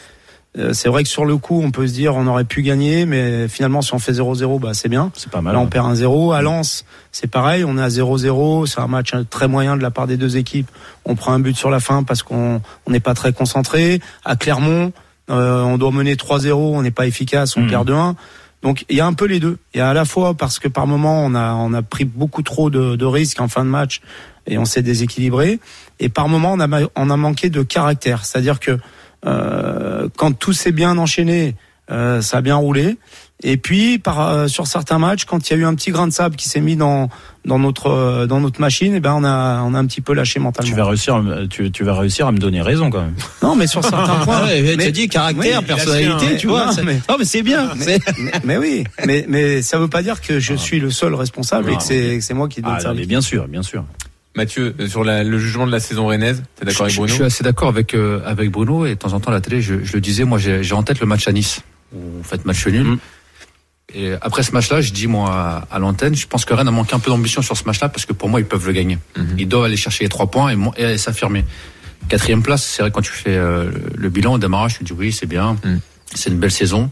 [0.58, 3.06] euh, c'est vrai que sur le coup on peut se dire on aurait pu gagner,
[3.06, 5.12] mais finalement si on fait 0-0 bah c'est bien.
[5.14, 5.54] C'est pas mal.
[5.56, 5.68] Là, on hein.
[5.68, 6.32] perd un 0.
[6.32, 7.66] À Lens, c'est pareil.
[7.68, 8.66] On est à 0-0.
[8.66, 10.72] C'est un match très moyen de la part des deux équipes.
[11.04, 14.00] On prend un but sur la fin parce qu'on on n'est pas très concentré.
[14.24, 14.94] À Clermont,
[15.30, 16.54] euh, on doit mener 3-0.
[16.78, 17.58] On n'est pas efficace.
[17.58, 17.70] On Mhm.
[17.70, 18.16] perd 2-1.
[18.66, 19.60] Donc il y a un peu les deux.
[19.76, 22.04] Il y a à la fois parce que par moment on a on a pris
[22.04, 24.02] beaucoup trop de, risques en fin de match
[24.48, 25.60] et on s'est déséquilibré.
[26.00, 28.26] Et par moment on a on a manqué de caractère.
[28.26, 28.80] C'est-à-dire que
[29.28, 31.54] euh, quand tout s'est bien enchaîné,
[31.92, 32.98] euh, ça a bien roulé.
[33.44, 36.08] Et puis par euh, sur certains matchs, quand il y a eu un petit grain
[36.08, 37.10] de sable qui s'est mis dans
[37.44, 40.14] dans notre euh, dans notre machine, et ben on a on a un petit peu
[40.14, 40.70] lâché mentalement.
[40.72, 43.14] Tu vas réussir, à me- tu, tu vas réussir à me donner raison quand même.
[43.44, 44.40] Non, mais sur certains points.
[44.44, 46.68] Ah ouais, tu mais- as dit caractère, Oui, personnalité, mais- tu vois.
[46.68, 47.72] non, c'est- mais- Non, mais c'est bien.
[47.76, 50.90] mais, c'est- mais, mais oui, mais mais ça veut pas dire que je suis le
[50.90, 52.90] seul responsable et que c'est que c'est moi qui donne Ah, ça.
[52.90, 53.84] non, mais bien sûr, bien sûr.
[54.38, 57.10] Mathieu, euh, sur la- le jugement de la saison rennaise, t'es d'accord avec je, Bruno
[57.10, 59.42] je suis assez d'accord avec euh, avec Bruno et de temps en temps à la
[59.42, 61.62] télé, je, je le disais, moi j'ai j'ai en tête le match à Nice
[61.94, 62.84] où vous faites match nul.
[62.84, 62.98] Mm.
[63.96, 66.94] Et après ce match-là, je dis moi à, l'antenne, je pense que Rennes a manqué
[66.96, 69.00] un peu d'ambition sur ce match-là parce que pour moi ils peuvent le gagner.
[69.18, 69.36] Mhm.
[69.40, 71.46] Ils doivent aller chercher les trois points et, s'affirmer.
[72.10, 75.12] Quatrième place, c'est vrai quand tu fais euh, le, bilan au démarrage, tu dis oui
[75.12, 75.78] c'est bien, Mm.
[76.14, 76.92] c'est une belle saison.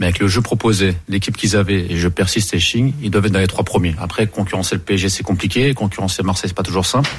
[0.00, 3.26] Mais avec le jeu proposé, l'équipe qu'ils avaient, et je persiste et Ching, ils doivent
[3.26, 3.96] être dans les trois premiers.
[4.00, 5.74] Après, concurrencer le PSG, c'est compliqué.
[5.74, 7.10] Concurrencer Marseille, c'est pas toujours simple.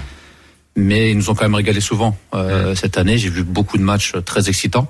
[0.78, 2.18] Mais ils nous ont quand même régalé souvent.
[2.34, 4.88] Euh, Cette année, j'ai vu beaucoup de matchs très excitants.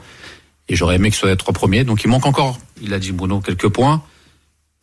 [0.67, 1.83] Et j'aurais aimé que ce soit les trois premiers.
[1.83, 4.03] Donc il manque encore, il a dit Bruno, quelques points.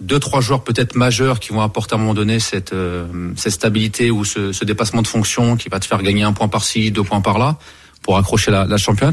[0.01, 3.53] Deux, trois joueurs peut-être majeurs qui vont apporter à un moment donné cette, euh, cette
[3.53, 6.91] stabilité ou ce, ce dépassement de fonction qui va te faire gagner un point par-ci,
[6.91, 7.57] deux points par-là
[8.03, 9.11] pour accrocher la, la Champions.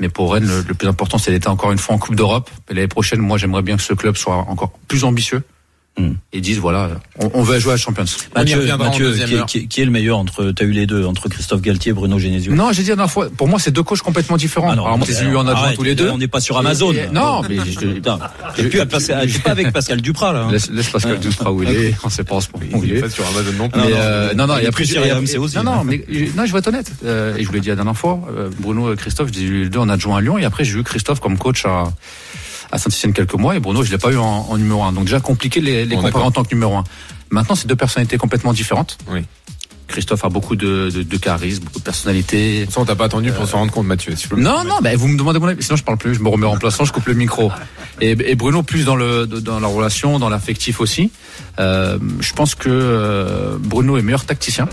[0.00, 2.50] Mais pour Rennes, le, le plus important, c'est d'être encore une fois en Coupe d'Europe.
[2.68, 5.42] L'année prochaine, moi, j'aimerais bien que ce club soit encore plus ambitieux
[5.98, 6.12] Mm.
[6.32, 6.88] et dise voilà,
[7.20, 8.04] on, on veut jouer à la Champions.
[8.34, 9.44] On y Mathieu, Mathieu, qui, est- heure.
[9.46, 11.92] qui est- qui est le meilleur entre T'as eu les deux entre Christophe Galtier et
[11.92, 12.54] Bruno Genesio.
[12.54, 14.70] Non, j'ai dit la dernière fois, pour moi, c'est deux coachs complètement différents.
[14.70, 16.08] Ah non, Alors, je les ai eu en adjoint arrête, tous les deux.
[16.08, 16.92] On n'est pas sur Amazon.
[16.94, 18.18] Et- et- non, mais je- Putain,
[18.56, 19.12] j'ai plus à passer.
[19.24, 20.44] Je suis pas avec Pascal Duprat là.
[20.44, 20.52] hein.
[20.52, 21.94] Laisse, laisse Pascal Duprat où il est.
[22.04, 23.80] On sait pas en ce moment il est pas sur Amazon non plus.
[23.82, 25.56] Mais, non, euh, non, non, il y a plus a- aussi.
[25.56, 26.90] Non, non, mais je- non, je vais être honnête.
[27.04, 28.18] Euh, et je vous l'ai dit la dernière fois.
[28.34, 30.38] euh, Bruno et Christophe, je les ai eu les deux en adjoint à Lyon.
[30.38, 31.92] Et après, j'ai eu Christophe comme coach à,
[32.72, 33.54] à Saint-Etienne quelques mois.
[33.54, 34.92] Et Bruno, je l'ai pas eu en, en numéro un.
[34.92, 36.84] Donc déjà compliqué les, les Bon, comparer en tant que numéro un.
[37.30, 38.98] Maintenant, c'est deux personnalités complètement différentes.
[39.08, 39.20] Oui.
[39.88, 42.66] Christophe a beaucoup de, de, de charisme, beaucoup de personnalité.
[42.70, 44.16] Ça, on t'a pas attendu pour s'en rendre compte, Mathieu.
[44.16, 45.62] si Non, non, bah, vous me demandez mon avis.
[45.62, 46.14] Sinon, je parle plus.
[46.14, 47.52] Je me remets en remplaçant, je coupe le micro.
[48.00, 51.10] Et, et Bruno, plus dans le dans la relation, dans l'affectif aussi.
[51.58, 54.66] Euh, je pense que euh, Bruno est meilleur tacticien.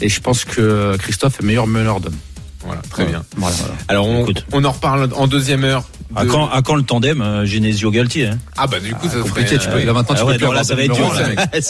[0.00, 2.16] Et je pense que Christophe est meilleur meneur d'hommes.
[2.64, 3.22] Voilà, très bien.
[3.36, 3.74] Voilà, voilà.
[3.88, 5.84] Alors, on, on en reparle en deuxième heure.
[6.16, 8.38] À de- quand, à quand le tandem euh, Genesio Galtier hein?
[8.56, 9.74] Ah, bah, du coup, ça Compliqué, tu peux.
[9.76, 11.12] euh, Là, maintenant, tu Ah peux ouais, plus non, là, ça va être dur.
[11.14, 11.22] Ça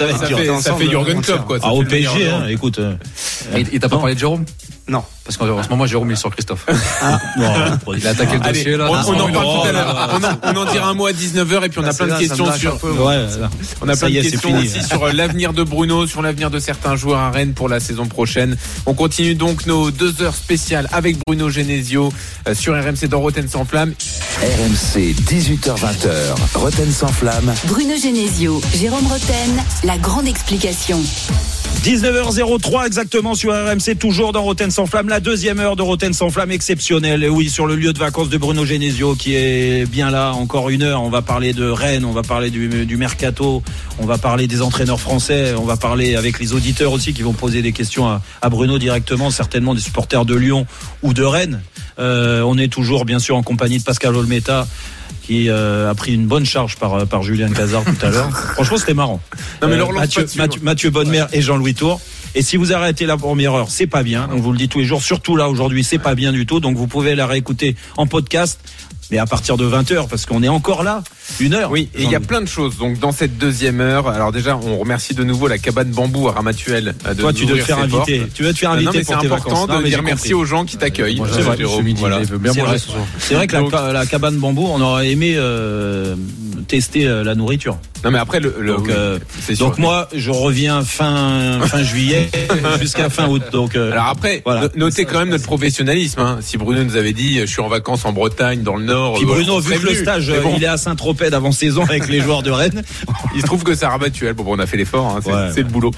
[0.06, 0.38] va être ça dur.
[0.38, 1.58] fait, ça fait ensemble, Jurgen Klopp, quoi.
[1.62, 2.78] Ah, fait au PSG, hein, écoute.
[2.78, 2.94] euh,
[3.56, 4.44] Et, et t'as pas parlé de Jérôme?
[4.86, 5.02] Non.
[5.24, 6.66] Parce qu'en ce moment, Jérôme il est sur Christophe.
[7.00, 7.18] Ah.
[7.96, 8.88] il a attaqué le Allez, dossier là.
[8.90, 10.10] on, Ah, on en parle tout à l'heure.
[10.12, 12.14] On, en- on en dira un mot à 19h et puis on a Bah, plein
[12.14, 12.76] de questions sur.
[12.78, 13.24] peu, Ouais,
[13.80, 16.96] On a plein de questions aussi sur euh, l'avenir de Bruno, sur l'avenir de certains
[16.96, 18.58] joueurs à Rennes pour la saison prochaine.
[18.84, 22.12] On continue donc nos deux heures spéciales avec Bruno Genesio
[22.46, 23.94] euh, sur RMC dans Rotten sans flamme.
[24.42, 26.10] RMC 18h20h.
[26.54, 27.54] Roten sans flamme.
[27.64, 31.00] Bruno Genesio, Jérôme Roten, la grande explication.
[31.82, 36.30] 19h03 exactement sur RMC, toujours dans Roten sans flamme, la deuxième heure de Roten sans
[36.30, 37.24] flamme exceptionnelle.
[37.24, 40.70] Et oui, sur le lieu de vacances de Bruno Genesio qui est bien là, encore
[40.70, 41.02] une heure.
[41.02, 43.62] On va parler de Rennes, on va parler du, du mercato,
[43.98, 47.34] on va parler des entraîneurs français, on va parler avec les auditeurs aussi qui vont
[47.34, 50.66] poser des questions à, à Bruno directement, certainement des supporters de Lyon
[51.02, 51.62] ou de Rennes.
[51.98, 54.66] Euh, on est toujours bien sûr en compagnie de Pascal Olmeta
[55.22, 58.30] qui euh, a pris une bonne charge par, par Julien Cazard tout à l'heure.
[58.54, 59.20] Franchement, c'était marrant.
[59.66, 60.26] Non, mais Euh, Mathieu.
[60.36, 62.00] Mathieu, Mathieu Bonnemer et Jean-Louis Tour.
[62.36, 64.28] Et si vous arrêtez la première heure, c'est pas bien.
[64.32, 66.58] On vous le dit tous les jours, surtout là aujourd'hui, c'est pas bien du tout.
[66.60, 68.58] Donc vous pouvez la réécouter en podcast,
[69.12, 71.04] mais à partir de 20h, parce qu'on est encore là,
[71.38, 71.70] une heure.
[71.70, 72.76] Oui, et il y a plein de choses.
[72.76, 76.32] Donc dans cette deuxième heure, alors déjà, on remercie de nouveau la cabane bambou à
[76.32, 76.96] Ramatuel.
[77.06, 78.18] euh, de Toi, tu dois te faire inviter.
[78.18, 78.32] portes.
[78.34, 79.68] Tu vas te faire inviter non, mais c'est pour tes important vacances.
[79.68, 81.20] Non, de mais dire merci aux gens qui t'accueillent.
[81.20, 81.56] Euh, c'est vrai,
[81.98, 82.20] voilà.
[82.24, 82.78] C'est vrai.
[82.78, 83.06] ce soir.
[83.20, 86.16] C'est vrai que la, la cabane bambou, on aurait aimé euh,
[86.66, 87.78] tester euh, la nourriture.
[88.04, 89.18] Non mais après le, le- Donc, euh.
[89.58, 92.30] Donc moi, je reviens fin fin juillet
[92.80, 93.42] jusqu'à fin août.
[93.52, 94.68] Donc euh, Alors après, Voilà.
[94.76, 96.20] notez quand même notre professionnalisme.
[96.20, 96.38] hein.
[96.40, 99.14] Si Bruno nous avait dit, je suis en vacances en Bretagne, dans le Nord.
[99.14, 102.08] Puis euh, Bruno, vu que le stage, euh, bon, il est à Saint-Tropez d'avant-saison avec
[102.08, 102.82] les joueurs de Rennes.
[103.34, 104.34] il se trouve que c'est Ramatuel.
[104.34, 105.06] Bon, bon, on a fait l'effort.
[105.16, 105.90] hein, c'est Ouais, le boulot.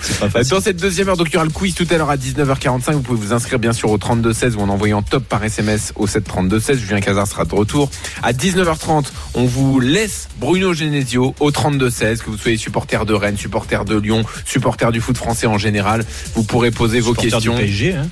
[0.51, 2.93] Dans cette deuxième heure, donc il y aura le quiz tout à l'heure à 19h45.
[2.93, 6.07] Vous pouvez vous inscrire bien sûr au 3216 ou en envoyant top par SMS au
[6.07, 6.79] 73216.
[6.79, 7.91] Julien Cazard sera de retour.
[8.23, 11.51] À 19h30, on vous laisse Bruno Genesio au
[11.97, 12.23] 3216.
[12.23, 16.05] Que vous soyez supporter de Rennes, supporter de Lyon, supporter du foot français en général,
[16.35, 17.55] vous pourrez poser vos Supporter questions.
[17.55, 17.95] du PSG.
[17.95, 18.09] Hein.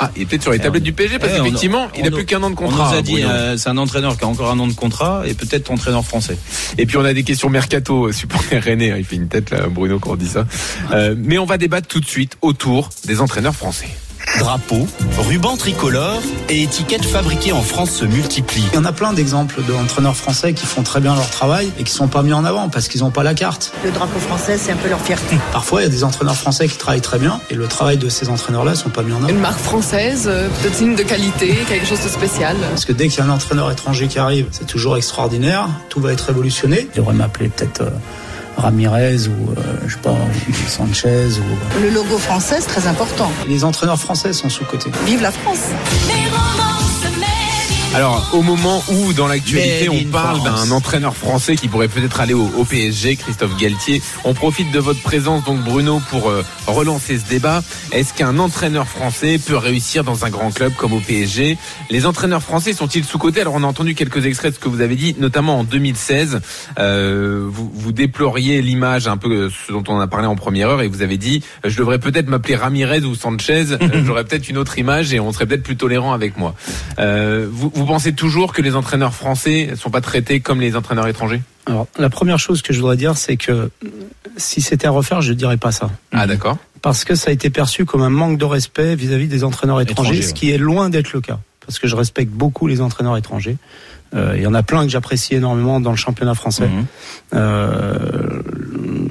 [0.00, 2.08] Ah, il est peut-être sur les tablettes du PSG parce Eh, on- qu'effectivement, il a
[2.08, 2.90] on- plus qu'un an de On contrat.
[2.92, 5.32] nous a dit, euh, c'est un entraîneur qui a encore un an de contrat et
[5.32, 6.36] peut-être entraîneur français.
[6.76, 9.66] Et puis on a des questions mercato, euh, supporter René, il fait une tête là,
[9.70, 10.46] Bruno, quand on dit ça.
[10.92, 13.88] Euh, mais on va débattre tout de suite autour des entraîneurs français.
[14.38, 14.86] Drapeaux,
[15.18, 18.64] rubans tricolores et étiquettes fabriquées en France se multiplient.
[18.72, 21.82] Il y en a plein d'exemples d'entraîneurs français qui font très bien leur travail et
[21.82, 23.72] qui sont pas mis en avant parce qu'ils n'ont pas la carte.
[23.84, 25.36] Le drapeau français, c'est un peu leur fierté.
[25.52, 28.08] Parfois, il y a des entraîneurs français qui travaillent très bien et le travail de
[28.08, 29.28] ces entraîneurs-là sont pas mis en avant.
[29.28, 32.56] Une marque française, euh, peut-être signe de qualité, quelque chose de spécial.
[32.68, 36.00] Parce que dès qu'il y a un entraîneur étranger qui arrive, c'est toujours extraordinaire, tout
[36.00, 36.88] va être révolutionné.
[36.94, 37.90] Il devrait m'appeler peut-être euh,
[38.58, 40.16] Ramirez ou euh, je sais pas,
[40.68, 43.30] Sanchez ou Le logo français, c'est très important.
[43.48, 44.90] les entraîneurs français sont sous-cotés.
[45.06, 45.62] Vive la France
[47.98, 52.32] Alors, au moment où, dans l'actualité, on parle d'un entraîneur français qui pourrait peut-être aller
[52.32, 57.18] au, au PSG, Christophe Galtier, on profite de votre présence, donc Bruno, pour euh, relancer
[57.18, 57.60] ce débat.
[57.90, 61.58] Est-ce qu'un entraîneur français peut réussir dans un grand club comme au PSG
[61.90, 64.80] Les entraîneurs français sont-ils sous-cotés Alors, on a entendu quelques extraits de ce que vous
[64.80, 66.40] avez dit, notamment en 2016.
[66.78, 70.68] Euh, vous, vous déploriez l'image, un peu euh, ce dont on a parlé en première
[70.68, 73.64] heure, et vous avez dit, euh, je devrais peut-être m'appeler Ramirez ou Sanchez,
[74.04, 76.54] j'aurais peut-être une autre image et on serait peut-être plus tolérant avec moi.
[77.00, 81.08] Euh, vous, vous pensez toujours que les entraîneurs français sont pas traités comme les entraîneurs
[81.08, 81.42] étrangers?
[81.66, 83.70] Alors, la première chose que je voudrais dire, c'est que
[84.36, 85.90] si c'était à refaire, je ne dirais pas ça.
[86.12, 86.56] Ah d'accord.
[86.80, 90.10] Parce que ça a été perçu comme un manque de respect vis-à-vis des entraîneurs étrangers,
[90.10, 90.34] Étrangers, ce ouais.
[90.34, 91.40] qui est loin d'être le cas.
[91.66, 93.56] Parce que je respecte beaucoup les entraîneurs étrangers.
[94.14, 96.68] Euh, Il y en a plein que j'apprécie énormément dans le championnat français.
[96.68, 96.86] Mhm.
[97.34, 98.42] Euh,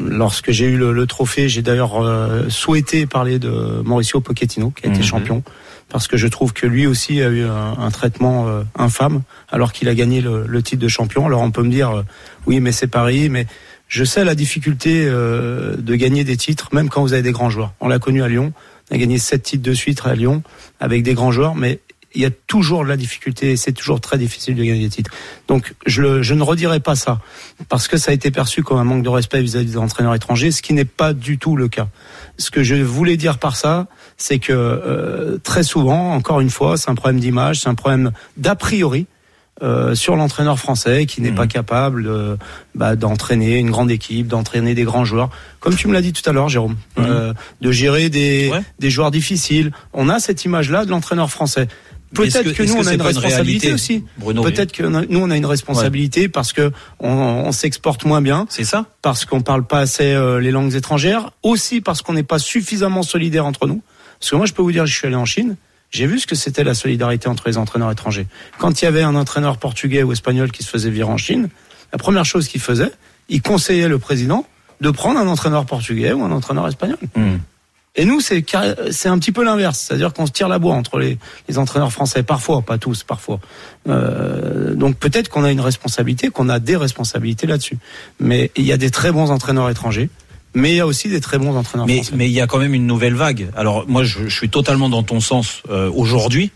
[0.10, 4.86] lorsque j'ai eu le, le trophée, j'ai d'ailleurs euh, souhaité parler de Mauricio Pochettino, qui
[4.88, 5.06] a été Mhm.
[5.06, 5.44] champion,
[5.90, 9.88] parce que je trouve que lui aussi a eu un, traitement euh, infâme, alors qu'il
[9.90, 11.26] a gagné le, le titre de champion.
[11.26, 12.04] Alors on peut me dire, euh,
[12.46, 13.48] oui, mais c'est Paris, mais
[13.88, 17.50] je sais la difficulté euh, de gagner des titres, même quand vous avez des grands
[17.50, 17.74] joueurs.
[17.80, 18.52] On l'a connu à Lyon,
[18.92, 20.44] on a gagné sept titres de suite à Lyon
[20.80, 21.80] avec des grands joueurs, mais
[22.16, 24.90] il y a toujours de la difficulté, et c'est toujours très difficile de gagner des
[24.90, 25.12] titres.
[25.48, 27.20] Donc je, le- je ne redirai pas ça,
[27.70, 30.52] parce que ça a été perçu comme un manque de respect vis-à-vis des entraîneurs étrangers,
[30.52, 31.88] ce qui n'est pas du tout le cas.
[32.40, 36.76] Ce que je voulais dire par ça, c'est que euh, très souvent, encore une fois,
[36.78, 39.06] c'est un problème d'image, c'est un problème d'a priori.
[39.64, 42.38] euh, sur l'entraîneur français qui n'est pas capable de,
[42.76, 46.22] bah, d'entraîner une grande équipe, d'entraîner des grands joueurs, comme tu me l'as dit tout
[46.30, 48.62] à l'heure, Jérôme, euh, de gérer des, Ouais.
[48.78, 49.72] des joueurs difficiles.
[49.94, 51.68] On a cette image-là de l'entraîneur français.
[52.14, 54.04] Peut-être que- nous on a une responsabilité aussi.
[54.44, 58.64] Peut-être que nous on a une responsabilité parce que on, on s'exporte moins bien, C'est
[58.64, 62.38] ça parce qu'on parle pas assez euh, les langues étrangères, aussi parce qu'on n'est pas
[62.38, 63.82] suffisamment solidaire entre nous.
[64.20, 65.56] Parce que moi je peux vous dire, je suis allé en Chine,
[65.92, 68.28] j'ai vu ce que c'était la solidarité entre les entraîneurs étrangers.
[68.60, 71.50] Quand il y avait un entraîneur portugais ou espagnol qui se faisait virer en Chine,
[71.92, 72.92] la première chose qu'il faisait,
[73.30, 74.46] il conseillait le président
[74.82, 76.98] de prendre un entraîneur portugais ou un entraîneur espagnol.
[77.16, 77.40] Mhm.
[78.00, 78.38] Et nous, c'est
[79.08, 81.18] un petit peu l'inverse, c'est-à-dire qu'on se tire la bois entre les,
[81.50, 83.40] les entraîneurs français, parfois, pas tous, parfois.
[83.90, 87.80] Euh, donc peut-être qu'on a une responsabilité, qu'on a des responsabilités là-dessus.
[88.20, 90.12] Mais il y a des très bons entraîneurs étrangers,
[90.54, 92.14] mais il y a aussi des très bons entraîneurs Mais français.
[92.16, 93.50] mais il y a quand même une nouvelle vague.
[93.56, 96.52] Alors moi je, je suis totalement dans ton sens euh, aujourd'hui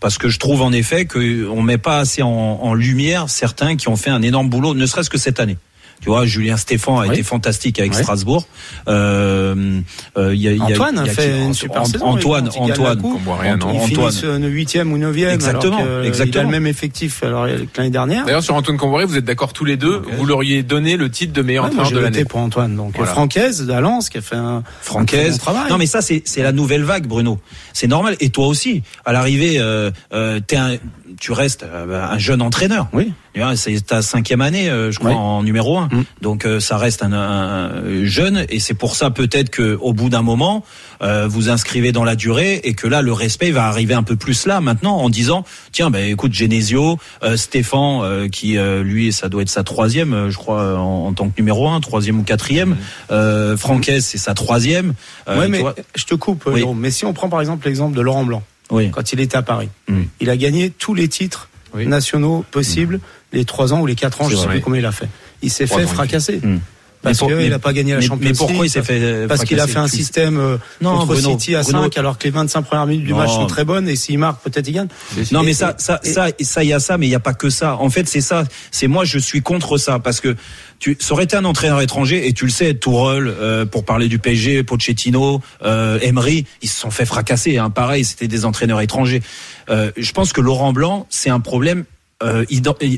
[0.00, 3.76] parce que je trouve en effet que on met pas assez en, en lumière certains
[3.76, 5.56] qui ont fait un énorme boulot, ne serait-ce que cette année.
[6.00, 7.14] Tu vois, Julien Stéphan a Oui.
[7.14, 7.98] été fantastique avec Oui.
[8.02, 8.46] Strasbourg.
[8.88, 9.80] Euh,
[10.16, 11.82] euh, il y a, il y a- Antoine a il y a fait une super
[11.82, 12.04] Ant- saison.
[12.06, 14.12] Antoine, il Antoine, Antoine.
[14.24, 15.30] euh, huitième ou neuvième.
[15.30, 16.44] Exactement, alors que, euh, Il a exactement.
[16.44, 18.24] le même effectif alors, que l'année dernière.
[18.24, 20.02] D'ailleurs, sur Antoine Comboiré, vous êtes d'accord tous les deux.
[20.16, 22.24] Vous l'auriez donné le titre de meilleur Ouais, entraîneur de l'année.
[22.24, 22.76] pour Antoine.
[22.76, 23.10] Donc Voilà.
[23.12, 25.32] Francaise à Lens qui a fait un, un très Francaise.
[25.32, 25.70] bon travail.
[25.70, 27.38] Non mais ça c'est c'est la nouvelle vague Bruno.
[27.72, 30.76] C'est normal et toi aussi à l'arrivée euh, euh, t'es un-
[31.18, 32.88] tu restes euh, un jeune entraîneur.
[32.92, 33.12] Oui.
[33.56, 35.16] C'est ta cinquième année euh, je crois Oui.
[35.16, 36.02] en numéro Mm.
[36.22, 40.08] Donc euh, ça reste un, un jeune et c'est pour ça peut-être que au bout
[40.08, 40.64] d'un moment
[41.02, 44.16] euh, vous inscrivez dans la durée et que là le respect va arriver un peu
[44.16, 49.12] plus là maintenant en disant tiens ben écoute Genesio, euh, Stéphane euh, qui euh, lui
[49.12, 52.18] ça doit être sa troisième euh, je crois en, en tant que numéro un troisième
[52.20, 52.76] ou quatrième.
[53.10, 54.94] Euh, Francaise c'est sa troisième.
[55.28, 55.74] Euh, ouais, mais vois.
[55.94, 56.58] je te coupe, Oui.
[56.60, 56.78] Jérôme.
[56.78, 58.90] Mais si on prend par exemple l'exemple de Laurent Blanc, Oui.
[58.90, 60.02] quand il était à Paris, Mm.
[60.20, 61.86] il a gagné tous les titres Oui.
[61.86, 63.00] nationaux possibles,
[63.32, 65.08] les trois ans ou les quatre ans, je sais plus combien il a fait.
[65.46, 66.40] Il s'est fait fracasser.
[66.42, 66.58] Mm.
[67.02, 69.44] Parce qu'il n'a pas gagné la Champions mais pourquoi League, il s'est fait, euh, Parce
[69.44, 71.82] qu'il a fait un système euh, Non, contre Bruno, City à Bruno.
[71.84, 73.18] 5, alors que les 25 premières minutes du Non.
[73.18, 74.88] match sont très bonnes, et s'il marque, peut-être il gagne.
[75.30, 77.14] Non, Et- mais ça, ça, et- ça, ça, il y a ça, mais il y
[77.14, 77.76] a pas que ça.
[77.76, 78.42] En fait, c'est ça.
[78.72, 80.34] C'est moi, je suis contre ça parce que
[80.80, 84.08] tu, ça aurait été un entraîneur étranger et tu le sais, Tourelle, euh, pour parler
[84.08, 87.58] du PSG, Pochettino, euh, Emery, ils se sont fait fracasser.
[87.58, 87.70] Hein.
[87.70, 89.22] Pareil, c'était des entraîneurs étrangers.
[89.70, 91.84] Euh, je pense que Laurent Blanc, c'est un problème.
[92.22, 92.46] Euh,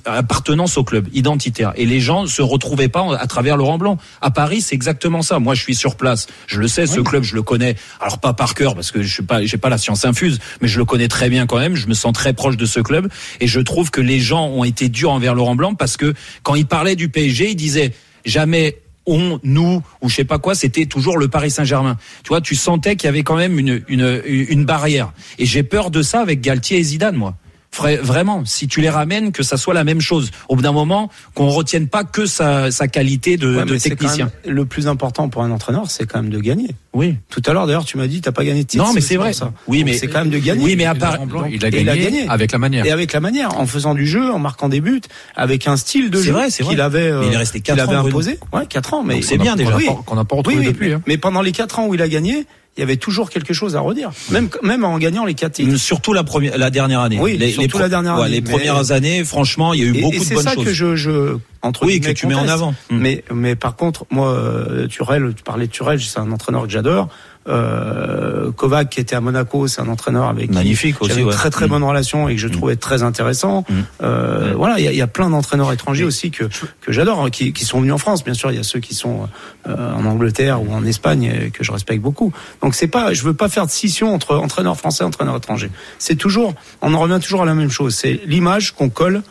[0.05, 1.73] appartenance au club, identitaire.
[1.75, 3.99] Et les gens se retrouvaient pas à travers Laurent Blanc.
[4.21, 5.41] À Paris, c'est exactement ça.
[5.41, 6.29] Moi, je suis sur place.
[6.47, 7.75] Je le sais, ce club, je le connais.
[8.01, 10.69] Alors pas par cœur parce que je suis pas, j'ai pas la science infuse, mais
[10.69, 11.75] je le connais très bien quand même.
[11.75, 13.09] Je me sens très proche de ce club
[13.41, 16.15] et je trouve que les gens ont été durs envers Laurent Blanc parce que
[16.45, 17.95] quand il parlait du PSG, il disait
[18.25, 21.97] jamais on, nous, ou je sais pas quoi, c'était toujours le Paris Saint-Germain.
[22.23, 25.13] Tu vois, tu sentais qu'il y avait quand même une, une, une barrière.
[25.41, 27.35] Et j'ai peur de ça avec Galtier et Zidane, moi.
[27.79, 30.31] Vra- Vraiment, si tu les ramènes, que ça soit la même chose.
[30.49, 33.81] Au bout d'un moment, qu'on retienne pas que sa, sa qualité de, Ouais, de quand
[33.83, 34.31] technicien.
[34.45, 36.69] même- le plus important pour un entraîneur, c'est quand même de gagner.
[36.93, 37.17] Oui.
[37.31, 38.85] Tout à l'heure, d'ailleurs, tu m'as dit, t'as pas gagné de titre.
[38.85, 39.33] Non, mais c'est vrai.
[39.33, 39.53] Ça.
[39.67, 40.65] Oui, Donc, mais- c'est quand même de gagner.
[40.65, 41.19] Oui, mais à part,
[41.49, 42.29] il Et a il a gagné, gagné.
[42.29, 42.85] avec la manière.
[42.87, 45.01] Et avec la manière, en faisant du jeu, en marquant des buts,
[45.37, 46.75] avec un style de C'est jeu vrai, c'est vrai.
[46.75, 48.17] qu'il avait, euh, il est resté qu'il quatre avait ans, Bruno.
[48.17, 48.39] imposé.
[48.53, 49.03] Ouais, 4 ans.
[49.05, 49.77] Mais c'est bien déjà.
[49.77, 49.87] Oui.
[50.07, 50.89] Qu'on n'a pas- retrouvé Oui, oui, depuis.
[50.89, 51.03] mais, hein.
[51.07, 52.47] mais pendant les 4 ans où il a gagné,
[52.79, 54.11] il y avait toujours quelque chose à redire.
[54.31, 55.77] Même, même en gagnant les 4 titres.
[55.77, 57.19] Surtout la première, la dernière année.
[57.21, 59.97] Oui, surtout pro- la dernière ouais, année, Les premières années, franchement, il y a eu
[59.97, 60.65] Et- beaucoup et de c'est bonnes ça choses.
[60.65, 62.71] que je, je entre Oui, que tu mets en avant.
[62.91, 62.99] Mm.
[62.99, 66.71] Mais, mais par contre, moi, euh, Turel, tu parlais de Turel, c'est un entraîneur que
[66.71, 67.09] j'adore.
[67.49, 71.33] Euh, Kovac, qui était à Monaco, c'est un entraîneur avec Magnifique qui aussi, une ouais.
[71.33, 71.71] très très Mm.
[71.71, 73.65] bonne relation et que je trouvais très intéressant.
[73.69, 73.75] Mm.
[74.03, 76.45] Euh, Voilà, il y a, il y a plein d'entraîneurs étrangers aussi que
[76.81, 78.23] que j'adore, hein, qui, qui sont venus en France.
[78.25, 79.29] Bien sûr, il y a ceux qui sont
[79.69, 82.33] euh, en Angleterre ou en Espagne euh, que je respecte beaucoup.
[82.63, 85.71] Donc c'est pas, je veux pas faire de scission entre entraîneurs français et entraîneurs étrangers.
[85.99, 87.95] C'est toujours, on en revient toujours à la même chose.
[87.95, 89.23] C'est l'image qu'on colle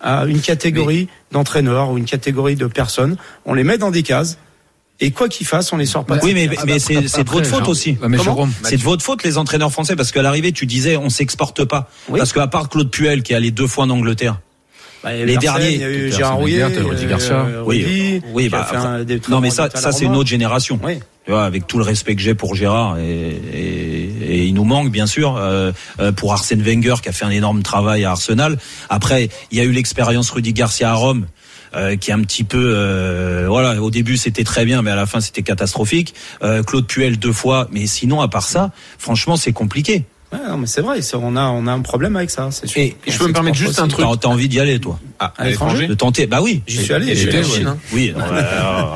[0.00, 3.16] à une catégorie d'entraîneurs ou une catégorie de personnes.
[3.46, 4.38] On les met dans des cases.
[5.00, 6.16] Et quoi qu'ils fassent, on les sort pas.
[6.16, 7.98] de Oui, mais, mais c'est c'est de votre faute aussi.
[8.22, 11.64] Jérôme, C'est de votre faute les entraîneurs français parce qu'à l'arrivée tu disais on s'exporte
[11.64, 12.18] pas Oui.
[12.18, 14.40] parce qu'à part Claude Puel qui est allé deux fois en Angleterre.
[15.04, 17.46] Bah, les Larsen, derniers, il y a eu Gérard Rouillet, Rudy euh, Garcia.
[17.64, 20.80] Oui, Rudy, oui, bah, des non mais ça ça c'est une autre génération.
[20.82, 20.98] Oui.
[21.26, 23.02] Tu vois, avec tout le respect que j'ai pour Gérard et,
[23.52, 27.24] et, et il nous manque bien sûr euh, euh, pour Arsène Wenger qui a fait
[27.24, 28.56] un énorme travail à Arsenal.
[28.88, 31.26] Après, il y a eu l'expérience Rudy Garcia à Rome.
[31.74, 34.96] Euh, qui est un petit peu euh, voilà au début c'était très bien mais à
[34.96, 39.36] la fin c'était catastrophique Euh, Claude Puel deux fois mais sinon à part ça franchement
[39.36, 42.50] c'est compliqué Ouais, non, mais c'est vrai, on a, on a un problème avec ça,
[42.66, 42.82] sûr.
[42.82, 44.04] Et je peux me permettre juste un truc.
[44.20, 46.26] t'as envie d'y aller toi Ah, À l'étranger de tenter.
[46.26, 46.62] Bah oui.
[46.66, 47.78] J'y suis allé, j'étais Chine, hein.
[47.92, 48.42] oui non, euh,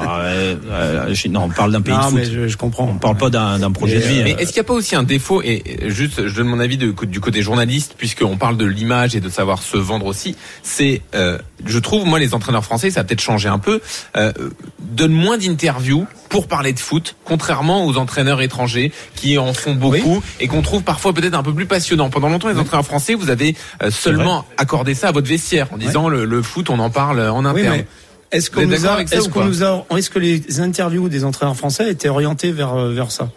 [0.09, 2.89] euh, euh, non, on parle d'un pays Non, de mais foot je, je comprends.
[2.89, 4.75] on parle pas d'un d'un projet Mais, de vie Mais est-ce qu'il n'y a pas
[4.75, 8.57] aussi un défaut, et juste je donne mon avis de- du côté journaliste, puisqu'on parle
[8.57, 12.64] de l'image et de savoir se vendre aussi, c'est, euh, je trouve, moi les entraîneurs
[12.64, 13.81] français, ça a peut-être changé un peu,
[14.16, 14.33] euh,
[14.79, 20.23] donnent moins d'interviews pour parler de foot, contrairement aux entraîneurs étrangers qui en font beaucoup
[20.39, 22.09] et qu'on trouve parfois peut-être un peu plus passionnant.
[22.11, 23.57] Pendant longtemps, les entraîneurs français, vous avez
[23.91, 27.44] seulement accordé ça à votre vestiaire en disant le, le foot, on en parle en
[27.44, 27.84] interne.
[28.32, 31.24] est-ce qu'on nous a, est-ce ou qu'on pas nous a, est-ce que les interviews des
[31.24, 33.30] entraîneurs français étaient orientées vers, euh, vers ça?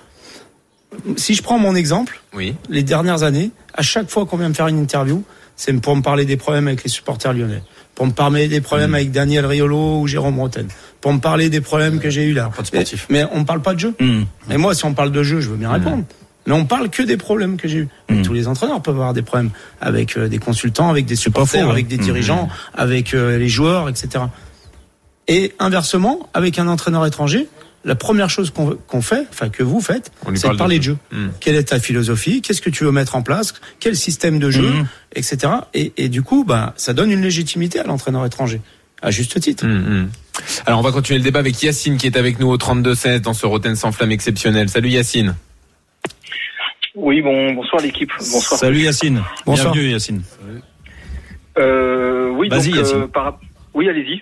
[1.17, 2.55] Si je prends mon exemple, Oui.
[2.69, 5.23] les dernières années, À chaque fois qu'on vient me faire une interview,
[5.55, 7.63] c'est pour me parler des problèmes avec les supporters lyonnais,
[7.95, 8.95] pour me parler des problèmes Mm.
[9.01, 10.67] avec Daniel Riolo ou Jérôme Roten,
[11.01, 12.51] pour me parler des problèmes que j'ai eu là.
[12.71, 13.95] Mais, mais on ne parle pas de jeu.
[13.99, 14.23] Mm.
[14.51, 16.03] Et moi, si on parle de jeu, je veux bien répondre.
[16.45, 17.87] Mais on parle que des problèmes que j'ai eu.
[18.09, 18.21] Mm.
[18.23, 21.67] Tous les entraîneurs peuvent avoir des problèmes avec euh, des consultants, avec des supporters, faux,
[21.67, 21.71] ouais.
[21.71, 22.01] avec des Mm.
[22.03, 24.25] dirigeants, avec euh, les joueurs, etc.
[25.27, 27.47] Et inversement, avec un entraîneur étranger,
[27.85, 30.97] la première chose qu'on fait, enfin que vous faites, c'est parle de parler de jeu.
[31.11, 31.27] Mm.
[31.39, 32.41] Quelle est ta philosophie?
[32.41, 33.53] Qu'est-ce que tu veux mettre en place?
[33.79, 34.71] Quel système de jeu,
[35.15, 35.37] etc.
[35.73, 38.61] Et, et du coup, bah, ça donne une légitimité à l'entraîneur étranger,
[39.01, 39.65] à juste titre.
[40.65, 43.33] Alors on va continuer le débat avec Yacine qui est avec nous au 32-16 dans
[43.33, 44.67] ce Roten sans flamme exceptionnel.
[44.69, 45.35] Salut Yacine.
[46.95, 48.11] Oui, bon, bonsoir l'équipe.
[48.19, 48.59] Bonsoir.
[48.59, 49.21] Salut Yacine.
[49.45, 49.73] Bonsoir.
[49.73, 50.21] Bienvenue Yacine.
[51.57, 53.07] Euh, oui, Vas-y, donc, Yacine.
[53.09, 53.39] par...
[53.73, 54.21] oui, allez-y.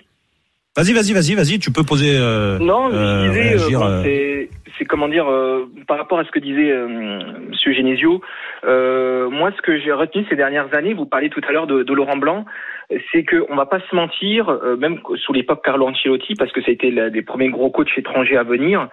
[0.76, 1.58] Vas-y, vas-y, vas-y, vas-y.
[1.58, 2.16] Tu peux poser.
[2.16, 5.98] euh, Non, euh, je disais, euh, réagir, bon, euh, c'est, c'est comment dire, euh, par
[5.98, 6.88] rapport à ce que disait euh,
[7.50, 8.22] Monsieur Genesio,
[8.64, 11.82] euh, moi, ce que j'ai retenu ces dernières années, vous parliez tout à l'heure de,
[11.82, 12.46] de Laurent Blanc,
[13.12, 16.62] c'est que on va pas se mentir, euh, même sous l'époque Carlo Ancelotti, parce que
[16.62, 18.88] ça a été l'un des premiers gros coachs étrangers à venir.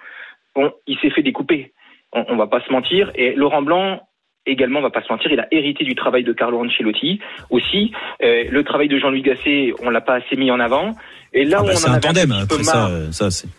[0.55, 1.71] Bon, il s'est fait découper.
[2.13, 3.11] On, on va pas se mentir.
[3.15, 4.01] Et Laurent Blanc.
[4.45, 7.19] Également, on va pas se mentir, il a hérité du travail de Carlo Ancelotti
[7.51, 7.91] aussi.
[8.23, 10.95] Euh, le travail de Jean-Louis Gasset, on l'a pas assez mis en avant.
[11.33, 12.31] Et là ah où bah, on en un avait tandem.
[12.31, 13.49] un petit peu Après ça, marre, euh, ça c'est.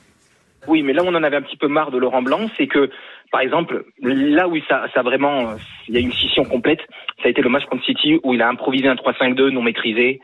[0.67, 2.67] oui, mais là où on en avait un petit peu marre de Laurent Blanc, c'est
[2.67, 2.91] que,
[3.31, 5.53] par exemple, là où ça, ça vraiment,
[5.87, 6.81] il y a une scission complète,
[7.23, 10.19] ça a été le match contre City où il a improvisé un 3-5-2 non maîtrisé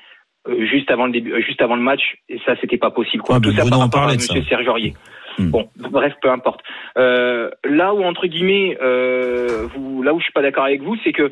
[0.49, 3.23] euh, juste avant le début, euh, juste avant le match, et ça c'était pas possible.
[3.23, 3.37] Quoi.
[3.37, 4.49] Ouais, Tout ça par en rapport à Monsieur ça.
[4.49, 4.95] Serge Aurier.
[5.39, 5.51] Hmm.
[5.51, 6.61] Bon, bref, peu importe.
[6.97, 10.97] Euh, là où entre guillemets, euh, vous, là où je suis pas d'accord avec vous,
[11.05, 11.31] c'est que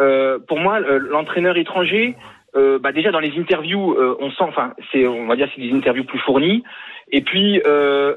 [0.00, 2.16] euh, pour moi, l'entraîneur étranger,
[2.56, 5.60] euh, bah déjà dans les interviews, euh, on sent, enfin, c'est, on va dire, c'est
[5.60, 6.62] des interviews plus fournies.
[7.10, 8.14] Et puis, euh,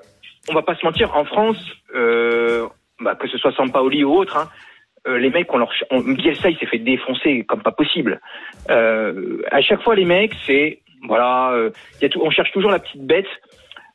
[0.49, 1.57] on va pas se mentir, en France,
[1.95, 2.67] euh,
[3.01, 4.49] bah, que ce soit Sampaoli ou autre, hein,
[5.07, 8.21] euh, les mecs, on leur, on, Bielsa, il s'est fait défoncer comme pas possible.
[8.69, 11.53] Euh, à chaque fois, les mecs, c'est, voilà,
[12.01, 13.27] il y on cherche toujours la petite bête.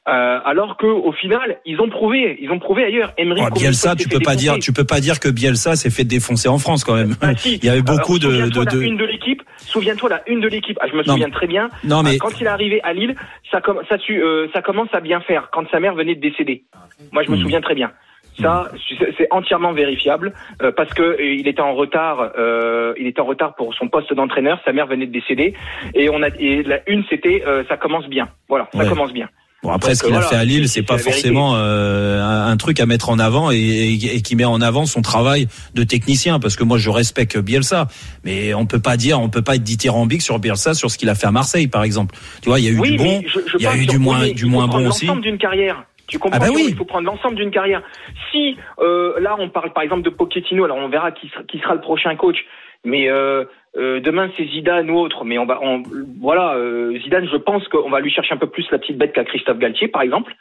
[0.08, 3.12] Euh, alors que au final, ils ont prouvé, ils ont prouvé ailleurs.
[3.18, 6.04] Emery, Oh, Bielsa, tu peux pas dire, tu peux pas dire que Bielsa s'est fait
[6.04, 7.16] défoncer en France quand même.
[7.20, 7.56] Ah, si.
[7.62, 9.42] Il y avait beaucoup Alors, de, de, la de- une de l'équipe.
[9.58, 10.78] Souviens-toi la une de l'équipe.
[10.80, 11.68] Ah, je me Non, souviens très bien.
[11.84, 13.14] Non, mais- Ah, quand il est arrivé à Lille,
[13.50, 15.50] ça, com- ça, tu- euh, ça commence à bien faire.
[15.52, 16.64] Quand sa mère venait de décéder.
[17.12, 17.42] Moi, je me Hmm.
[17.42, 17.92] souviens très bien.
[18.40, 18.70] Ça,
[19.18, 20.32] c'est- entièrement vérifiable
[20.62, 22.32] euh, parce que euh, il était en retard.
[22.38, 24.58] euh, il était en retard pour son poste d'entraîneur.
[24.64, 25.52] Sa mère venait de décéder
[25.94, 28.28] et on a et la une c'était euh, ça commence bien.
[28.48, 29.28] Voilà, ça commence bien.
[29.62, 32.56] Bon après, Donc, ce qu'il a fait à Lille, c'est- pas forcément euh, un, un
[32.56, 35.84] truc à mettre en avant et, et- et qui met en avant son travail de
[35.84, 36.40] technicien.
[36.40, 37.86] Parce que moi, je respecte Bielsa,
[38.24, 41.10] mais on peut pas dire, on peut pas être dithyrambique sur Bielsa sur ce qu'il
[41.10, 42.14] a fait à Marseille, par exemple.
[42.40, 43.76] Tu vois, il y a eu oui, du bon, mais je, je il y a
[43.76, 45.04] eu du moins, du moins bon aussi.
[45.06, 45.84] L'ensemble d'une carrière.
[46.10, 46.66] Tu comprends Ah bah oui.
[46.68, 47.82] Il faut prendre l'ensemble d'une carrière.
[48.30, 51.58] Si euh, là on parle par exemple de Pochettino, alors on verra qui sera, qui
[51.60, 52.36] sera le prochain coach.
[52.84, 53.44] Mais euh,
[53.76, 55.24] euh, demain c'est Zidane ou autre.
[55.24, 55.82] Mais on va, on,
[56.20, 56.56] voilà,
[57.02, 59.58] Zidane, je pense qu'on va lui chercher un peu plus la petite bête qu'à Christophe
[59.58, 60.34] Galtier, par exemple.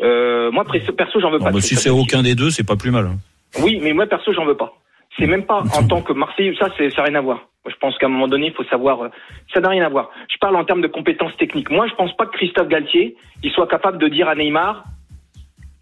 [0.00, 1.50] Moi perso, perso j'en veux Non, pas.
[1.50, 3.06] bah, de si c'est aucun des deux, c'est pas plus mal.
[3.06, 3.16] hein.
[3.62, 4.74] Oui, mais moi perso, j'en veux pas.
[5.18, 7.48] C'est même pas en tant que Marseillais, ça, ça n'a rien à voir.
[7.68, 9.08] Je pense qu'à un moment donné, il faut savoir,
[9.52, 10.10] ça n'a rien à voir.
[10.28, 11.70] Je parle en termes de compétences techniques.
[11.70, 14.84] Moi, je pense pas que Christophe Galtier, il soit capable de dire à Neymar,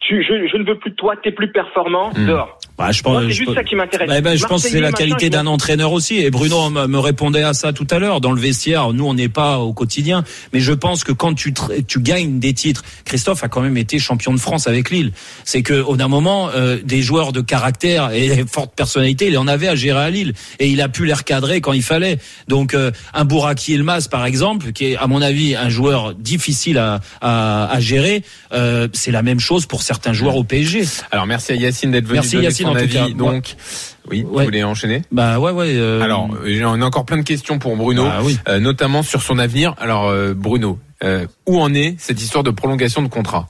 [0.06, 2.58] tu, je, je ne veux plus de toi, t'es plus performant, dehors.
[2.76, 4.08] Bah, je pense, Moi, je juste ça qui m'intéresse.
[4.08, 6.16] Bah, bah, je pense que c'est la machin, qualité d'un entraîneur aussi.
[6.16, 8.20] Et Bruno me me répondait à ça tout à l'heure.
[8.20, 10.24] Dans le vestiaire, nous, on n'est pas au quotidien.
[10.52, 13.76] Mais je pense que quand tu, tra- tu gagnes des titres, Christophe a quand même
[13.76, 15.12] été champion de France avec Lille.
[15.44, 19.46] C'est que, au d'un moment, euh, des joueurs de caractère et forte personnalité, il en
[19.46, 20.32] avait à gérer à Lille.
[20.58, 22.18] Et il a pu les recadrer quand il fallait.
[22.48, 26.78] Donc, euh, un Bouraki Elmas, par exemple, qui est, à mon avis, un joueur difficile
[26.78, 28.22] à, à, à gérer,
[28.52, 30.84] euh, c'est la même chose pour certains joueurs au PSG.
[31.10, 32.92] Alors merci à Yacine d'être venu Merci, donner Yacine, en tout avis.
[32.94, 33.08] cas.
[33.10, 33.54] Donc
[34.10, 34.38] oui, Ouais.
[34.40, 35.66] vous voulez enchaîner Bah ouais, ouais.
[35.76, 38.38] euh, Alors, euh, on a encore plein de questions pour Bruno, Bah oui.
[38.48, 39.74] euh, notamment sur son avenir.
[39.78, 43.48] Alors, euh, Bruno, euh, où en est cette histoire de prolongation de contrat?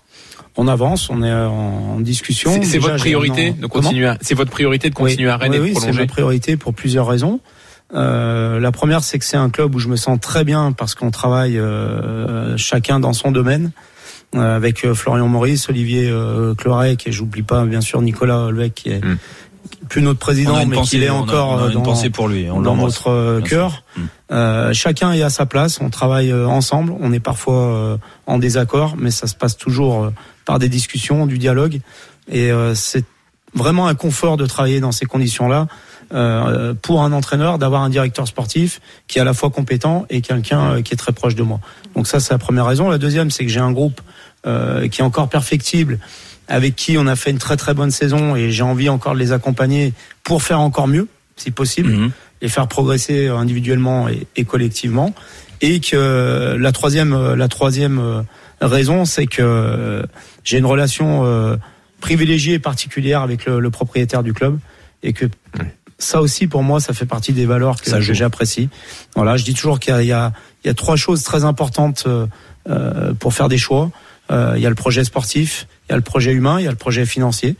[0.57, 2.61] On avance, on est en, discussion.
[2.63, 4.07] C'est votre priorité de continuer.
[4.07, 6.07] à- C'est votre priorité de continuer oui, à Rennes oui, et de oui, c'est ma
[6.07, 7.41] priorité pour plusieurs raisons.
[7.93, 10.95] Euh, la première, c'est que c'est un club où je me sens très bien parce
[10.95, 13.73] qu'on travaille euh, chacun dans son domaine.
[14.35, 18.75] Euh, avec euh, Florian Maurice, Olivier euh, Clorec et j'oublie pas bien sûr Nicolas Holbeck
[18.75, 19.17] qui est Mm.
[19.89, 22.11] plus notre président une mais qui est on a- encore on a une dans, pensée
[22.11, 22.49] pour lui.
[22.51, 23.05] On dans l'embrasse.
[23.07, 23.71] notre cœur.
[23.71, 23.83] sûr.
[23.97, 24.03] Mm.
[24.33, 27.97] Euh, chacun est à sa place, on travaille euh, ensemble, on est parfois euh,
[28.27, 30.11] en désaccord, mais ça se passe toujours euh,
[30.45, 31.81] par des discussions, du dialogue,
[32.31, 33.05] et euh, c'est
[33.55, 35.69] vraiment un confort de travailler dans ces conditions-là
[36.13, 40.21] euh, pour un entraîneur d'avoir un directeur sportif qui est à la fois compétent et
[40.23, 41.61] quelqu'un euh, qui est très proche de moi.
[41.95, 42.91] Donc ça, c'est la première raison.
[42.91, 44.01] La deuxième, c'est que j'ai un groupe
[44.47, 45.99] euh, qui est encore perfectible,
[46.49, 49.19] avec qui on a fait une très très bonne saison et j'ai envie encore de
[49.19, 49.93] les accompagner
[50.23, 51.91] pour faire encore mieux, si possible.
[51.91, 52.11] Mhm.
[52.43, 55.15] les faire progresser individuellement et, et collectivement.
[55.63, 58.25] Et que la troisième, la troisième
[58.61, 60.05] raison, c'est que
[60.43, 61.57] j'ai une relation euh,
[62.01, 64.59] privilégiée et particulière avec le, le, propriétaire du club
[65.03, 65.27] et que
[65.99, 68.69] ça aussi pour moi ça fait partie des valeurs que, que j'apprécie.
[69.17, 70.33] Voilà, je dis toujours qu'il y, y, y a,
[70.77, 73.91] trois choses très importantes euh, pour faire des choix.
[74.31, 76.69] Euh, il y a le projet sportif, il y a le projet humain, il y
[76.69, 77.57] a le projet financier.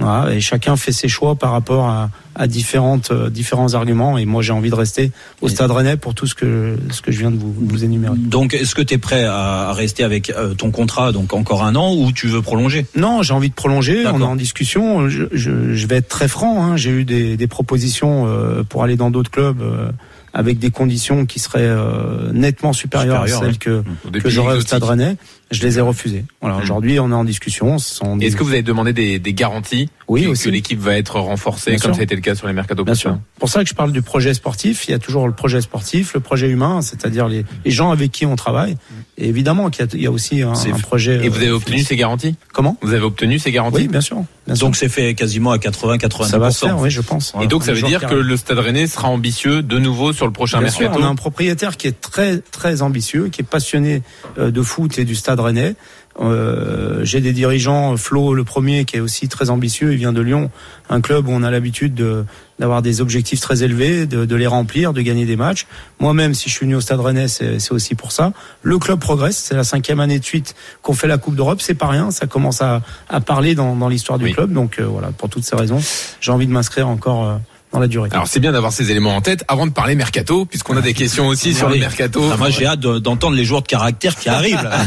[0.00, 4.16] Voilà, et chacun fait ses choix par rapport à, à différentes, euh, différents arguments.
[4.16, 5.10] Et moi, j'ai envie de rester
[5.40, 8.14] au Stade Rennais pour tout ce que, ce que je viens de vous, vous énumérer.
[8.16, 11.74] Donc, est-ce que tu es prêt à rester avec euh, ton contrat, donc encore un
[11.74, 12.86] an, ou tu veux prolonger?
[12.94, 14.06] Non, j'ai envie de prolonger.
[14.06, 15.08] On est en discussion.
[15.08, 16.64] Je, je, je vais être très franc.
[16.64, 16.76] Hein.
[16.76, 19.60] J'ai eu des, des propositions euh, pour aller dans d'autres clubs.
[19.62, 19.90] Euh,
[20.34, 24.18] avec des conditions qui seraient euh, nettement supérieures Supérieur, à celles que, Mmh.
[24.20, 25.16] que j'aurais au Stade Rennais,
[25.50, 26.24] je les ai refusées.
[26.40, 26.62] Voilà, Mmh.
[26.62, 27.76] aujourd'hui, on est en discussion.
[27.76, 30.44] Est-ce que vous avez demandé des, des garanties oui, que, aussi.
[30.44, 31.94] que l'équipe va être renforcée, Bien comme sûr.
[31.96, 33.18] ça a été le cas sur les mercato Bien sûr.
[33.38, 34.88] pour ça que je parle du projet sportif.
[34.88, 38.10] Il y a toujours le projet sportif, le projet humain, c'est-à-dire les, les gens avec
[38.12, 38.76] qui on travaille.
[39.18, 41.24] Et évidemment qu'il y, a- il y a aussi un, un projet.
[41.24, 42.36] Et vous avez euh, obtenu ces garanties?
[42.52, 42.76] Comment?
[42.82, 43.82] Vous avez obtenu ces garanties?
[43.82, 44.24] Oui, bien sûr.
[44.46, 44.66] Bien sûr.
[44.66, 46.24] Donc c'est fait quasiment à 80-90%.
[46.26, 47.34] Ça va se faire, oui, je pense.
[47.42, 50.32] Et donc ça veut dire que le Stade Rennais sera ambitieux de nouveau sur le
[50.32, 54.02] prochain Bien sûr, on a un propriétaire qui est très très ambitieux, qui est passionné
[54.38, 55.74] euh, de foot et du Stade Rennais.
[56.20, 59.92] Euh, J'ai des dirigeants, Flo le premier, qui est aussi très ambitieux.
[59.92, 60.50] Il vient de Lyon,
[60.90, 62.24] un club où on a l'habitude de-
[62.58, 65.66] d'avoir des objectifs très élevés, de, de les remplir, de gagner des matchs.
[66.00, 68.32] Moi-même, si je suis venu au Stade Rennais, c'est c'est aussi pour ça.
[68.62, 69.36] Le club progresse.
[69.36, 71.60] C'est la cinquième année de suite qu'on fait la Coupe d'Europe.
[71.60, 72.10] C'est pas rien.
[72.10, 74.52] Ça commence à, à parler dans, dans l'histoire du club.
[74.52, 75.80] Donc euh, voilà, pour toutes ces raisons,
[76.20, 77.36] j'ai envie de m'inscrire encore euh,
[77.72, 78.08] dans la durée.
[78.12, 80.94] Alors c'est bien d'avoir ces éléments en tête avant de parler mercato, puisqu'on a des
[80.94, 82.22] questions aussi sur le mercato.
[82.32, 84.62] Ah, moi j'ai hâte de- d'entendre les joueurs de caractère qui arrivent.
[84.62, 84.80] là.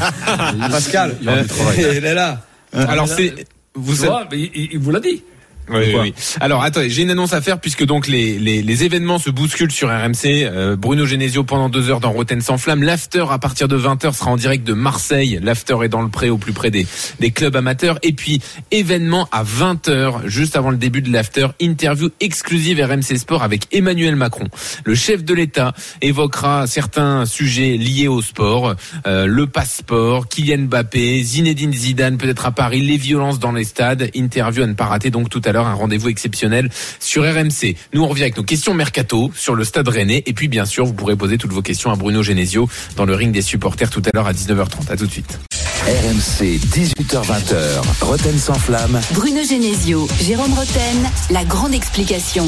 [0.69, 2.41] Pascal, il est là.
[2.73, 3.33] Alors c'est
[3.75, 5.23] vous vous l'a dit.
[5.71, 6.13] Oui, oui.
[6.39, 9.71] Alors attendez, j'ai une annonce à faire puisque donc les, les, les événements se bousculent
[9.71, 10.25] sur RMC.
[10.25, 12.83] Euh, Bruno Genesio pendant deux heures dans Roten sans flamme.
[12.83, 15.39] L'after à partir de 20h sera en direct de Marseille.
[15.41, 16.85] L'after est dans le pré au plus près des,
[17.19, 17.99] des clubs amateurs.
[18.03, 18.41] Et puis
[18.71, 21.47] événement à 20h juste avant le début de l'after.
[21.59, 24.47] Interview exclusive RMC Sport avec Emmanuel Macron.
[24.83, 28.75] Le chef de l'État évoquera certains sujets liés au sport,
[29.07, 34.09] euh, le passeport, Kylian Mbappé, Zinedine Zidane peut-être à Paris, les violences dans les stades.
[34.15, 37.75] Interview à ne pas rater donc tout à l'heure un rendez-vous exceptionnel sur RMC.
[37.93, 40.85] Nous on revient avec nos questions mercato sur le stade rennais et puis bien sûr
[40.85, 44.01] vous pourrez poser toutes vos questions à Bruno Genesio dans le ring des supporters tout
[44.05, 44.91] à l'heure à 19h30.
[44.91, 45.39] À tout de suite.
[45.85, 49.01] RMC 18h20h, Roten sans flamme.
[49.13, 52.47] Bruno Genesio, Jérôme Roten, la grande explication.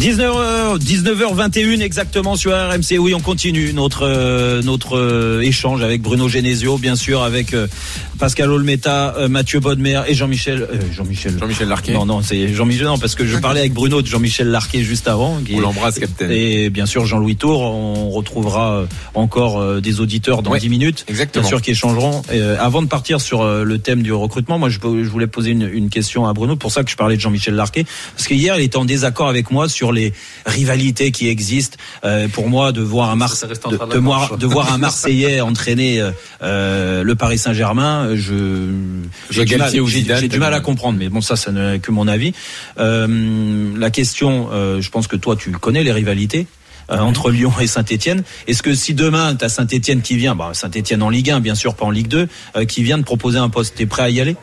[0.00, 2.98] 19h, 19h21 exactement sur RMC.
[2.98, 7.68] Oui, on continue notre euh, notre euh, échange avec Bruno Genesio, bien sûr, avec euh,
[8.18, 10.62] Pascal Olmeta, euh, Mathieu Bodmer et Jean-Michel.
[10.62, 11.38] euh, Jean-Michel.
[11.38, 11.92] Jean-Michel Larquet.
[11.92, 12.86] Non, non, c'est Jean-Michel.
[12.86, 15.38] Non, parce que je parlais avec Bruno de Jean-Michel Larquet juste avant.
[15.46, 16.32] qui On l'embrasse, capitaine.
[16.32, 17.60] Et bien sûr, Jean-Louis Tour.
[17.60, 21.04] On retrouvera euh, encore euh, des auditeurs dans Ouais, 10 minutes.
[21.06, 21.42] exactement.
[21.42, 22.22] Bien sûr, qui échangeront.
[22.32, 25.52] Euh, avant de partir sur euh, le thème du recrutement, moi, je, je voulais poser
[25.52, 26.56] une, une question à Bruno.
[26.56, 27.86] Pour ça que je parlais de Jean-Michel Larquet,
[28.16, 30.12] parce que hier, il était en désaccord avec moi sur les
[30.46, 31.76] rivalités qui existent.
[32.04, 34.38] Euh, pour moi, de voir un Mars, Ça reste en de, voir, marche.
[34.38, 36.10] de voir un Marseillais entraîner euh,
[36.42, 38.70] euh, le Paris Saint-Germain, je
[39.30, 40.98] j'ai du, mal, Galtier ou j'ai- Zidane, j'ai du t'as mal à comprendre.
[40.98, 42.32] Mais bon, ça, ça n'est que mon avis.
[42.78, 46.46] Euh, la question, euh, je pense que toi, tu connais les rivalités.
[46.90, 48.24] euh, entre Lyon et Saint-Etienne.
[48.46, 51.54] Est-ce que si demain tu as Saint-Etienne qui vient, bah, Saint-Etienne en Ligue 1 bien
[51.54, 54.10] sûr, pas en Ligue 2, euh, qui vient de proposer un poste, t'es prêt à
[54.10, 54.36] y aller?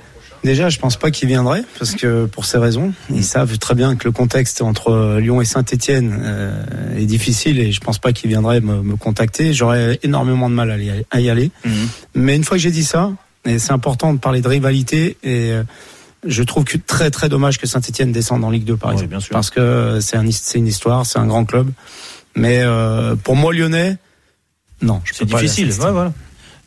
[0.44, 3.96] Déjà, je pense pas qu'il viendrait parce que pour ces raisons, ils savent très bien
[3.96, 8.30] que le contexte entre Lyon et Saint-Étienne euh, est difficile et je pense pas qu'il
[8.30, 9.54] viendrait me, me contacter.
[9.54, 11.06] J'aurais énormément de mal à y aller.
[11.30, 11.52] aller.
[12.16, 13.12] Mais une fois que j'ai dit ça,
[13.46, 15.64] et c'est important de parler de rivalité et euh,
[16.26, 19.10] je trouve que très très dommage que Saint-Etienne descende en Ligue 2 par Ouais, exemple,
[19.10, 19.34] bien sûr.
[19.34, 20.26] parce que c'est un,
[20.56, 21.70] une histoire, c'est un grand club.
[22.36, 23.98] Mais euh, pour moi Lyonnais,
[24.82, 25.66] non, je C'est difficile.
[25.72, 25.86] Saint-Étienne.
[25.88, 26.14] Ouais, voilà.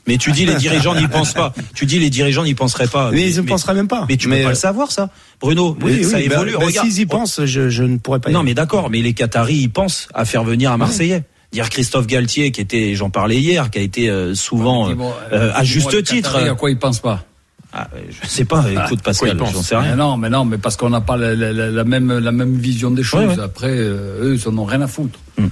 [0.07, 1.52] Mais tu dis les dirigeants n'y pensent pas.
[1.74, 3.11] Tu dis les dirigeants n'y penseraient pas.
[3.11, 4.05] Mais ils ne penseraient même pas.
[4.09, 5.09] Mais tu peux pas le savoir ça,
[5.40, 5.76] Bruno.
[5.82, 6.52] Oui, ça oui, bah, évolue.
[6.59, 6.86] bah, Regarde.
[6.88, 8.30] s'ils y pensent, je, je ne pourrais pas.
[8.30, 11.22] y Non, mais d'accord, mais les Qataris, ils pensent à faire venir un Marseillais.
[11.52, 14.94] Dire Christophe Galtier, qui était, j'en parlais hier, qui a été euh, souvent, euh,
[15.32, 16.32] euh, à juste titre.
[16.32, 17.24] Qataris, À quoi ils pensent pas
[17.72, 17.88] Ah,
[18.22, 19.96] je sais pas, écoute Pascal, j'en sais Mais rien.
[19.96, 22.57] non, mais non, mais parce qu'on n'a pas la, la- la- la même la même
[22.57, 23.20] vision des choses.
[23.28, 23.42] Ouais, ouais.
[23.42, 25.18] Après, euh, eux, ils en ont rien à foutre.
[25.38, 25.46] Hmm.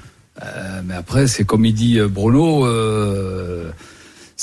[0.45, 2.67] Euh, mais après, c'est comme il dit euh, Bruno,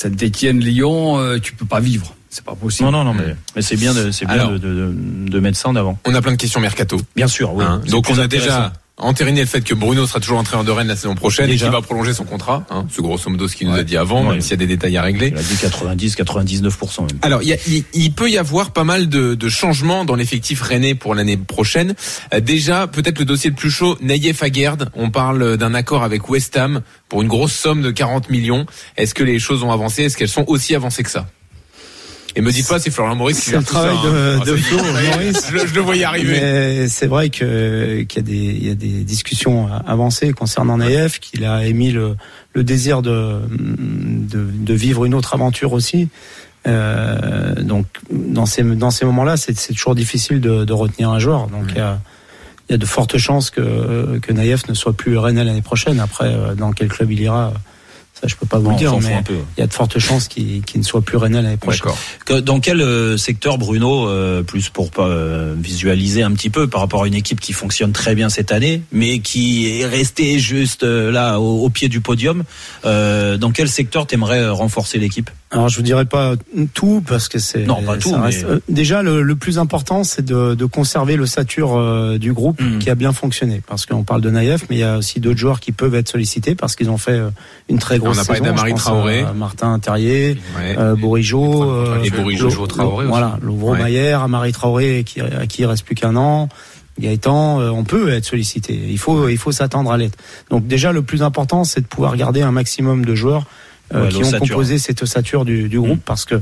[0.06, 2.16] euh, Saint-Étienne, Lyon, euh, tu peux pas vivre.
[2.30, 2.86] C'est pas possible.
[2.92, 4.52] Non, non, non, mais, mais c'est bien, de, c'est bien Alors.
[4.52, 5.98] de, de, de- de mettre ça en avant.
[6.06, 6.98] On a plein de questions mercato.
[7.16, 7.66] Bien sûr, oui.
[7.68, 10.88] Hein, Donc on a déjà entériner le fait que Bruno sera toujours entraîneur de Rennes
[10.88, 11.66] la saison prochaine Déjà.
[11.66, 12.66] et qu'il va prolonger son contrat.
[12.70, 14.32] Hein, c'est grosso modo ce qu'il nous a dit avant, Ouais.
[14.34, 15.28] même s'il y a des détails à régler.
[15.34, 17.20] Il a dit 90, 99% même.
[17.22, 20.16] Alors, il, y a- il- il peut y avoir pas mal de, de changements dans
[20.16, 21.96] l'effectif rennais pour l'année prochaine.
[22.34, 24.90] Euh, déjà, peut-être le dossier le plus chaud, Naïef Aguerd.
[24.96, 28.66] On parle d'un accord avec West Ham pour une grosse somme de 40 millions.
[28.98, 30.04] Est-ce que les choses ont avancé?
[30.04, 31.28] Est-ce qu'elles sont aussi avancées que ça?
[32.40, 34.16] Et me dites pas, c'est Florian Maurice qui C'est gère le tout travail ça, de,
[34.16, 34.40] hein.
[34.42, 35.12] Ah, de Flo, est.
[35.12, 35.52] Maurice.
[35.52, 36.40] Je, je le voyais arriver.
[36.40, 40.78] Mais c'est vrai que qu'il y a des il y a des discussions avancées concernant
[40.78, 42.16] Naïef, qu'il a émis le,
[42.54, 46.08] le désir de, de de vivre une autre aventure aussi.
[46.66, 51.20] Euh, donc dans ces dans ces moments-là, c'est c'est toujours difficile de, de retenir un
[51.20, 51.48] joueur.
[51.48, 52.00] Donc il y a
[52.70, 56.00] il y a de fortes chances que que Naïef ne soit plus Rennes l'année prochaine.
[56.00, 57.52] Après, euh, dans quel club il ira,
[58.20, 60.62] ça je peux pas vous le dire, mais il y a de fortes chances qu'il
[60.76, 61.92] ne soit plus Rennes l'année prochaine.
[62.42, 66.82] Dans quel euh, secteur, Bruno, euh, plus pour pas euh, visualiser un petit peu par
[66.82, 70.84] rapport à une équipe qui fonctionne très bien cette année, mais qui est restée juste
[70.84, 72.44] euh, là au, au pied du podium,
[72.86, 75.30] euh, dans quel secteur t'aimerais renforcer l'équipe?
[75.52, 76.34] Alors je vous dirais pas
[76.76, 80.24] tout parce que c'est Non, pas tout, mais- Euh, déjà le, le plus important c'est
[80.24, 82.78] de, de conserver le sature euh, du groupe Mhm.
[82.78, 85.40] qui a bien fonctionné parce qu'on parle de Naïef mais il y a aussi d'autres
[85.40, 87.30] joueurs qui peuvent être sollicités parce qu'ils ont fait euh,
[87.68, 88.44] une très grosse On a saison.
[88.44, 89.22] d'Amari Je pense Traoré.
[89.22, 90.76] à Martin Terrier, Ouais.
[90.78, 93.08] euh, Bourigeau, euh, Et Bourigeau, Traoré aussi.
[93.10, 93.82] voilà, Louvre Ouais.
[93.84, 96.48] Mayer, Amari Traoré qui, à qui il reste plus qu'un an.
[97.00, 98.78] Gaëtan, euh, on peut être sollicité.
[98.90, 100.18] Il faut, il faut s'attendre à l'être.
[100.52, 103.46] Donc déjà, le plus important, c'est de pouvoir garder un maximum de joueurs
[103.94, 106.42] euh, Ouais, qui ont composé cette ossature du, du groupe, parce que euh,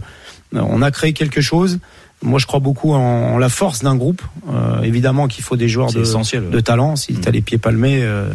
[0.54, 1.80] on a créé quelque chose.
[2.24, 4.24] Moi, je crois beaucoup en, en la force d'un groupe.
[4.52, 6.50] Euh, évidemment qu'il faut des joueurs de, essentiel.
[6.50, 6.95] de talent.
[6.95, 8.30] Si tu as les pieds palmés, euh,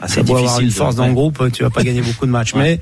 [0.00, 2.32] Ah, c'est doit avoir une force dans le groupe, tu vas pas gagner beaucoup de
[2.32, 2.54] matchs.
[2.54, 2.80] Ouais.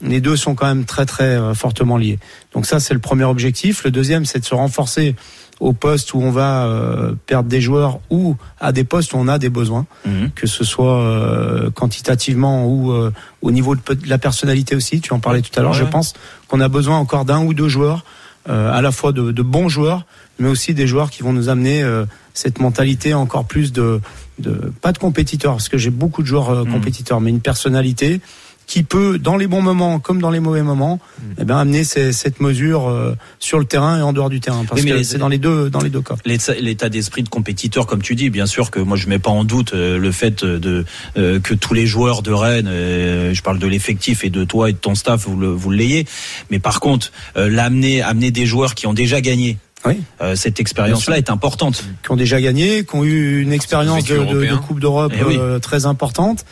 [0.00, 2.18] Mais les deux sont quand même très très euh, fortement liés.
[2.54, 3.84] Donc ça c'est le premier objectif.
[3.84, 5.14] Le deuxième c'est de se renforcer
[5.60, 9.26] au poste où on va euh, perdre des joueurs ou à des postes où on
[9.28, 10.30] a des besoins, Mhm.
[10.34, 15.00] que ce soit euh, quantitativement ou euh, au niveau de, la personnalité aussi.
[15.00, 15.72] Tu en parlais tout à l'heure.
[15.72, 16.14] Ouais, Je pense
[16.48, 18.04] qu'on a besoin encore d'un ou deux joueurs,
[18.48, 20.04] euh, à la fois de, de bons joueurs,
[20.38, 22.04] mais aussi des joueurs qui vont nous amener euh,
[22.34, 24.00] cette mentalité encore plus de,
[24.38, 26.72] de pas de compétiteurs, parce que j'ai beaucoup de joueurs euh, Mhm.
[26.72, 28.20] compétiteurs, mais une personnalité
[28.68, 31.00] qui peut, dans les bons moments comme dans les mauvais moments,
[31.40, 34.62] eh ben, amener ces- cette mesure euh, sur le terrain et en dehors du terrain.
[34.68, 36.16] Parce Oui, mais que c'est dans les deux, dans les deux cas.
[36.26, 39.44] L'état d'esprit de compétiteur, comme tu dis, bien sûr que moi je mets pas en
[39.44, 40.84] doute euh, le fait de
[41.16, 44.68] euh, que tous les joueurs de Rennes, euh, je parle de l'effectif et de toi
[44.68, 46.06] et de ton staff, vous le- vous l'ayez.
[46.50, 49.56] Mais par contre, euh, l'amener, amener des joueurs qui ont déjà gagné.
[49.86, 50.00] Oui.
[50.20, 51.84] euh, cette expérience-là est importante.
[52.02, 54.56] qui ont déjà gagné, qui ont eu une expérience de, vécu de-.
[54.56, 55.36] Coupe d'Europe Eh oui.
[55.38, 56.44] euh, très importante.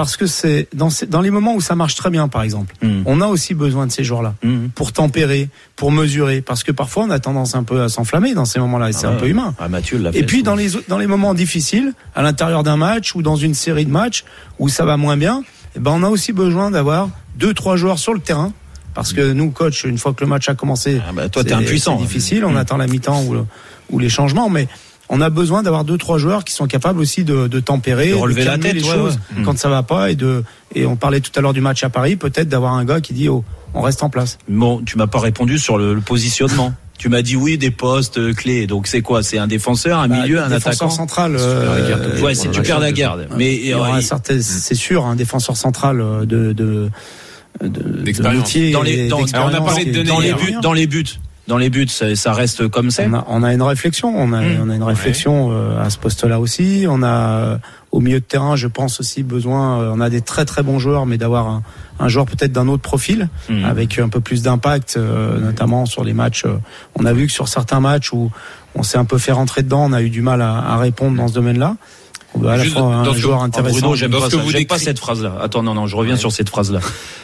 [0.00, 2.74] Parce que c'est dans, ces- dans les moments où ça marche très bien, par exemple,
[2.80, 3.02] Mhm.
[3.04, 4.70] on a aussi besoin de ces joueurs-là Mhm.
[4.74, 8.46] pour tempérer, pour mesurer, parce que parfois on a tendance un peu à s'enflammer dans
[8.46, 9.54] ces moments-là, et c'est Ah un peu humain.
[9.58, 13.14] Ah, Mathieu l'a Et puis dans les dans les moments difficiles, à l'intérieur d'un match
[13.14, 14.24] ou dans une série de matchs
[14.58, 15.42] où ça va moins bien,
[15.76, 18.54] eh ben on a aussi besoin d'avoir deux trois joueurs sur le terrain.
[18.94, 21.50] Parce que nous, coach, une fois que le match a commencé, Ah bah, toi, t'es
[21.50, 21.98] c'est- impuissant.
[21.98, 22.44] C'est difficile.
[22.46, 22.56] On Mm.
[22.56, 23.44] attend la mi-temps ou, le-
[23.90, 24.66] ou les changements, mais
[25.12, 28.14] on a besoin d'avoir deux trois joueurs qui sont capables aussi de, de tempérer, De
[28.14, 29.40] relever la calmer tête, les ouais, choses ouais.
[29.40, 29.44] Mm.
[29.44, 30.42] quand ça va pas et de
[30.74, 33.12] et on parlait tout à l'heure du match à Paris, peut-être d'avoir un gars qui
[33.12, 33.44] dit oh
[33.74, 34.38] on reste en place.
[34.48, 36.72] Bon, tu m'as pas répondu sur le, le positionnement.
[36.98, 38.66] tu m'as dit oui, des postes euh, clés.
[38.66, 39.22] Donc c'est quoi?
[39.22, 40.90] C'est un défenseur, un Bah, milieu, un défenseur attaquant?
[40.90, 41.36] central.
[41.38, 43.28] euh, Ouais, si tu perds la garde.
[43.36, 46.88] Mais il y aura euh, un certain- c'est sûr, un défenseur central de de
[47.62, 48.38] de, de D'expérience.
[48.44, 51.04] métier dans les dans, on a parlé de dans les buts, dans les buts,
[51.48, 53.06] dans les buts, ça, ça reste comme c'est.
[53.08, 54.58] On a, on a une réflexion, on a, Mm.
[54.62, 56.86] on a une réflexion euh, à ce poste-là aussi.
[56.88, 57.58] On a euh,
[57.90, 59.80] au milieu de terrain, je pense aussi besoin.
[59.80, 61.62] euh, on a des très très bons joueurs, mais d'avoir un,
[61.98, 63.64] un joueur peut-être d'un autre profil, Mm.
[63.64, 66.44] avec un peu plus d'impact, notamment sur les matchs.
[66.94, 68.30] on a vu que sur certains matchs où
[68.76, 71.16] on s'est un peu fait rentrer dedans, on a eu du mal à, à répondre
[71.16, 71.76] dans ce domaine-là.
[72.38, 73.78] Veut à la fois un joueur Ah, intéressant.
[73.80, 74.36] Bruno, j'aime pas, ce que ça.
[74.38, 75.36] vous J'aime pas décrit- cette phrase-là.
[75.42, 76.78] Attends, non, non, je reviens sur cette phrase-là.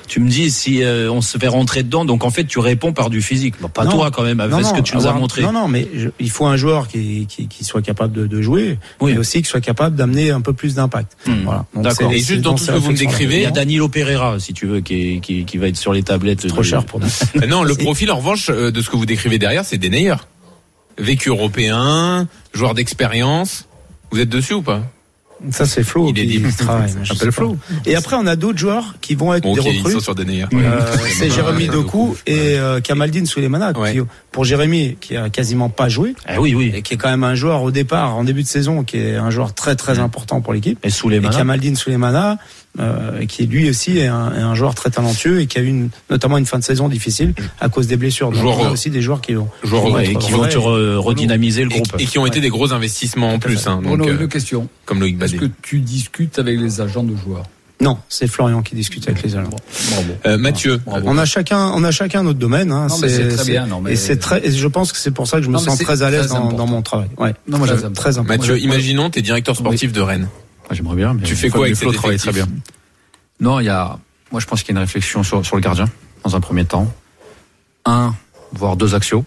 [0.08, 2.92] Tu me dis si euh, on se fait rentrer dedans, donc en fait tu réponds
[2.92, 3.54] par du physique.
[3.60, 3.92] Bon, pas Non.
[3.92, 5.42] toi quand même, avec Non, ce que tu nous as montré.
[5.42, 8.42] Non, non, mais je- il faut un joueur qui, qui, qui soit capable de, de
[8.42, 9.12] jouer, Oui.
[9.12, 11.16] mais aussi qui soit capable d'amener un peu plus d'impact.
[11.26, 11.44] Hmm.
[11.44, 11.64] Voilà.
[11.72, 12.10] Donc D'accord.
[12.10, 14.38] c'est- Et juste dans tout ce que vous me décrivez, Il y a Danilo Pereira,
[14.40, 16.46] si tu veux, qui, qui, qui va être sur les tablettes.
[16.48, 17.06] trop cher pour nous.
[17.40, 19.88] Euh, Non, le profil en revanche euh, de ce que vous décrivez derrière, c'est des
[19.88, 20.16] Neyer.
[20.98, 23.66] Vécu européen, joueur d'expérience.
[24.10, 24.82] Vous êtes dessus ou pas?
[25.50, 26.48] Ça, c'est Flo Il est libre.
[26.56, 26.92] travaille.
[26.92, 27.32] moi, je Appelle sais pas.
[27.32, 27.56] Flo.
[27.84, 30.00] Et après, on a d'autres joueurs qui vont être Bon, des ok, ils sont recrues.
[30.00, 30.46] sur des Neyer.
[30.54, 30.80] Euh,
[31.18, 33.72] c'est Jérémy Doku et euh, Kamaldine Souleymana.
[33.78, 33.92] Ouais.
[33.92, 34.00] qui,
[34.32, 36.72] pour Jérémy, qui a quasiment pas joué, Ah oui, oui.
[36.74, 39.16] et qui est quand même un joueur au départ, en début de saison, qui est
[39.16, 40.78] un joueur très très important pour l'équipe.
[40.84, 41.36] Et les Et.
[41.36, 42.38] Kamaldine Souleymana,
[42.78, 45.66] euh, qui lui aussi est un, est un joueur très talentueux et qui a eu
[45.68, 48.30] une, notamment une fin de saison difficile à cause des blessures.
[48.30, 50.10] Donc Joueur, on a euh, aussi des joueurs qui ont Joueur qui vont Ouais, être
[50.10, 50.48] et qui vont vrais.
[50.48, 51.94] te re- redynamiser le groupe.
[51.98, 53.66] et qui ont été des gros investissements en plus.
[53.66, 54.68] Hein, donc, Bruno, euh, une question.
[54.84, 55.22] comme Loïc.
[55.22, 57.44] Est-ce que tu discutes avec les agents de joueurs?
[57.78, 59.50] Non, c'est Florian qui discute avec les agents.
[59.90, 60.12] Bravo.
[60.24, 62.72] Euh, Mathieu, On a chacun, on a chacun notre domaine.
[62.72, 62.88] Hein.
[62.88, 65.36] C'est très bien, non, mais- Et c'est très, et je pense que c'est pour ça
[65.36, 67.08] que je me Non, sens très à l'aise très dans, mon travail.
[67.18, 67.34] Ouais.
[67.46, 68.38] Non, moi, très, j'aime- très important.
[68.38, 70.28] Mathieu, imaginons, t'es directeur sportif de Rennes.
[70.68, 71.14] Ah, J'aimerais bien.
[71.14, 72.46] Mais Tu fais quoi avec Flo travaille très bien.
[73.40, 73.98] Non, il y a.
[74.32, 75.86] Moi, je pense qu'il y a une réflexion sur, sur le gardien
[76.24, 76.92] dans un premier temps.
[77.84, 78.14] Un,
[78.52, 79.24] voire deux axios.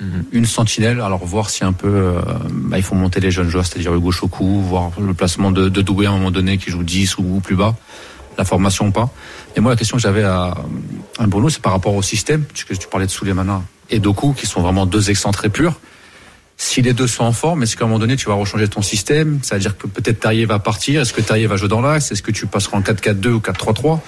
[0.00, 0.24] Mhm.
[0.32, 1.00] Une sentinelle.
[1.00, 4.10] Alors voir si un peu, euh, bah, il faut monter les jeunes joueurs, c'est-à-dire Hugo
[4.10, 7.36] Choukou, voir le placement de, de Doué à un moment donné qui joue 10 ou,
[7.36, 7.74] ou plus bas,
[8.36, 9.10] la formation ou pas.
[9.56, 10.54] Et moi, la question que j'avais à,
[11.18, 14.46] à Bruno, c'est par rapport au système, puisque tu parlais de Souleymana et Doku, qui
[14.46, 15.74] sont vraiment deux excentrés purs.
[16.62, 18.82] Si les deux sont en forme, est-ce qu'à un moment donné, tu vas rechanger ton
[18.82, 19.38] système?
[19.40, 21.00] C'est-à-dire que peut-être Terrier va partir.
[21.00, 22.12] Est-ce que Terrier va jouer dans l'axe?
[22.12, 23.98] Est-ce que tu passeras en 4-4-2 ou 4-3-3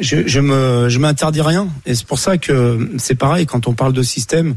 [0.00, 1.68] je, je me, je m'interdis rien.
[1.84, 4.54] Et c'est pour ça que c'est pareil quand on parle de système.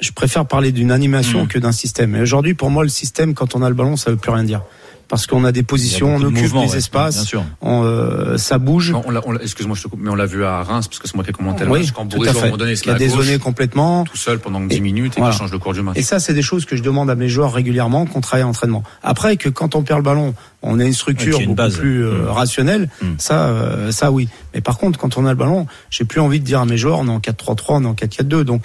[0.00, 1.48] Je préfère parler d'une animation Mm.
[1.48, 2.16] que d'un système.
[2.16, 4.44] Et aujourd'hui, pour moi, le système, quand on a le ballon, ça veut plus rien
[4.44, 4.62] dire.
[5.10, 8.94] Parce qu'on a des positions, on occupe ouais, espaces, on, euh, ça bouge.
[9.42, 11.30] Excuse-moi, je te coupe, mais on l'a vu à Reims, parce que c'est moi qui
[11.30, 11.90] ai commenté Oui, match.
[11.90, 12.44] Quand tout à à un fait.
[12.44, 14.04] moment donné, il a à dézonné complètement.
[14.04, 15.32] tout seul pendant 10 Et- minutes et voilà.
[15.34, 15.96] qui change le cours du match.
[15.98, 18.50] Et ça, c'est des choses que je demande à mes joueurs régulièrement, qu'on travaille en
[18.50, 18.84] entraînement.
[19.02, 20.32] Après, que quand on perd le ballon,
[20.62, 21.76] on a une structure a une beaucoup base.
[21.76, 22.28] plus euh, Mm.
[22.28, 22.88] rationnelle.
[23.02, 23.06] Mm.
[23.18, 24.28] Ça, euh, ça oui.
[24.54, 26.76] Mais par contre, quand on a le ballon, j'ai plus envie de dire à mes
[26.76, 28.44] joueurs, on est en 4-3-3, on est en 4-4-2.
[28.44, 28.62] Donc,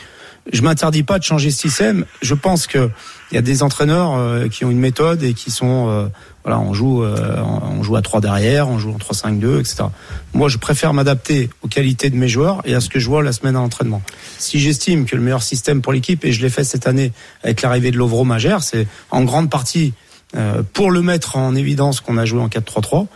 [0.51, 2.05] je m'interdis pas de changer ce système.
[2.21, 2.89] Je pense que
[3.31, 6.07] il y a des entraîneurs euh, qui ont une méthode et qui sont, euh,
[6.43, 9.85] voilà, on joue, euh, on joue à 3 derrière, on joue en 3-5-2, etc.
[10.33, 13.23] Moi, je préfère m'adapter aux qualités de mes joueurs et à ce que je vois
[13.23, 14.03] la semaine à l'entraînement.
[14.37, 17.11] Si j'estime que le meilleur système pour l'équipe, et je l'ai fait cette année
[17.43, 19.93] avec l'arrivée de Lovro Magère, c'est en grande partie
[20.35, 23.07] euh, pour le mettre en évidence qu'on a joué en 4-3-3.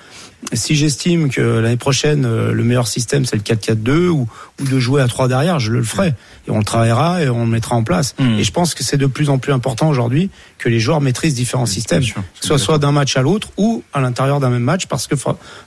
[0.54, 4.28] Si j'estime que l'année prochaine, euh, le meilleur système, c'est le 4-4-2 ou,
[4.62, 6.14] ou de jouer à 3 derrière, je le ferai.
[6.50, 8.16] Et on le travaillera et on le mettra en place.
[8.20, 8.40] Mm.
[8.40, 11.36] Et je pense que c'est de plus en plus important aujourd'hui que les joueurs maîtrisent
[11.36, 12.16] différents systèmes, sûr.
[12.16, 15.08] que ce soit soit d'un match à l'autre ou à l'intérieur d'un même match, parce
[15.08, 15.16] que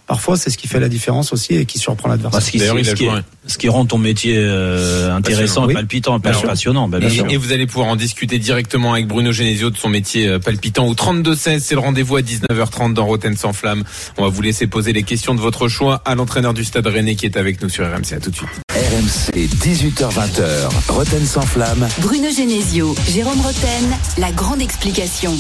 [0.07, 2.43] parfois c'est ce qui fait la différence aussi et qui surprend Bah, l'adversaire.
[2.43, 5.75] ce, qui, ce ce rend ton métier euh, intéressant, Oui.
[5.75, 6.89] palpitant, passionnant.
[6.89, 9.89] Bah, bien Et, et vous allez pouvoir en discuter directement avec Bruno Genesio de son
[9.89, 11.61] métier euh, palpitant au 32-16.
[11.61, 13.85] C'est le rendez-vous à 19h30 dans Roten sans flamme.
[14.19, 17.15] On va vous laisser poser les questions de votre choix à l'entraîneur du Stade Rennais
[17.15, 18.13] qui est avec nous sur RMC.
[18.15, 18.49] À tout de suite.
[18.71, 21.87] RMC 18h20h, Roten sans flamme.
[21.99, 25.35] Bruno Genesio, Jérôme Roten, la grande explication.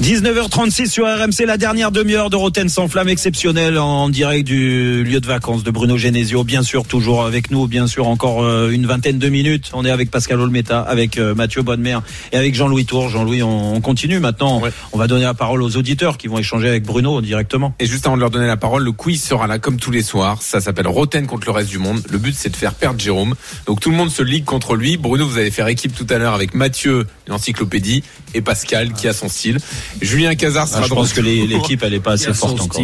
[0.00, 5.20] 19h36 sur RMC, la dernière demi-heure de Roten sans flamme exceptionnelle en direct du lieu
[5.20, 6.42] de vacances de Bruno Genesio.
[6.42, 9.70] Bien sûr, toujours avec nous, bien sûr, encore euh, une vingtaine de minutes.
[9.74, 11.98] On est avec Pascal Olmeta, avec euh, Mathieu Bonnemer
[12.32, 13.10] et avec Jean-Louis Tour.
[13.10, 14.60] Jean-Louis, on, on continue maintenant.
[14.60, 14.72] Ouais.
[14.92, 17.74] On va donner la parole aux auditeurs qui vont échanger avec Bruno directement.
[17.78, 20.02] Et juste avant de leur donner la parole, le quiz sera là comme tous les
[20.02, 20.42] soirs.
[20.42, 22.02] Ça s'appelle Roten contre le reste du monde.
[22.10, 23.34] Le but c'est de faire perdre Jérôme.
[23.66, 24.96] Donc tout le monde se ligue contre lui.
[24.96, 28.02] Bruno, vous allez faire équipe tout à l'heure avec Mathieu, l'encyclopédie,
[28.34, 29.58] et Pascal qui a son style.
[30.00, 32.82] Julien Cazard sera Ah, je de pense que l'équipe, elle est pas assez forte encore.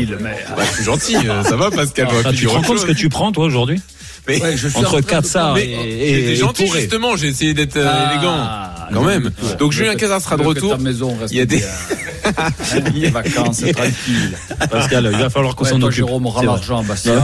[0.56, 2.08] Bah, c'est gentil, euh, ça va Pascal.
[2.24, 3.80] Ah, tu te rends compte ce que tu prends toi aujourd'hui
[4.26, 7.54] Mais- Ouais, je suis Entre Katsar Mais- et, J'étais et, et gentil justement, j'ai essayé
[7.54, 9.30] d'être euh, Ah, élégant quand même.
[9.58, 10.76] Donc Julien Cazard sera de retour.
[10.76, 11.62] ta maison reste Il y a des-.
[11.62, 12.28] Hein,
[13.12, 14.36] vacances tranquilles.
[14.70, 15.96] Pascal, il va falloir qu'on Ouais, s'en occupe.
[15.96, 16.56] Jérôme, on rend C'est vrai.
[16.56, 17.14] l'argent, Bastien.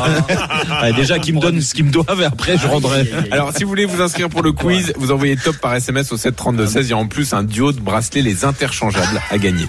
[0.71, 3.11] Ah, déjà qu'ils me donnent ce qu'ils me doivent et après je rendrai.
[3.31, 6.17] Alors, si vous voulez vous inscrire pour le quiz, vous envoyez top par SMS au
[6.17, 6.81] 732-16.
[6.83, 9.67] Il y a en plus un duo de bracelets les interchangeables à gagner.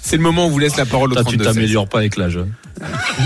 [0.00, 1.42] C'est le moment où on vous laisse la parole au Toi, tu 32-16.
[1.44, 2.38] t'améliores pas avec l'âge.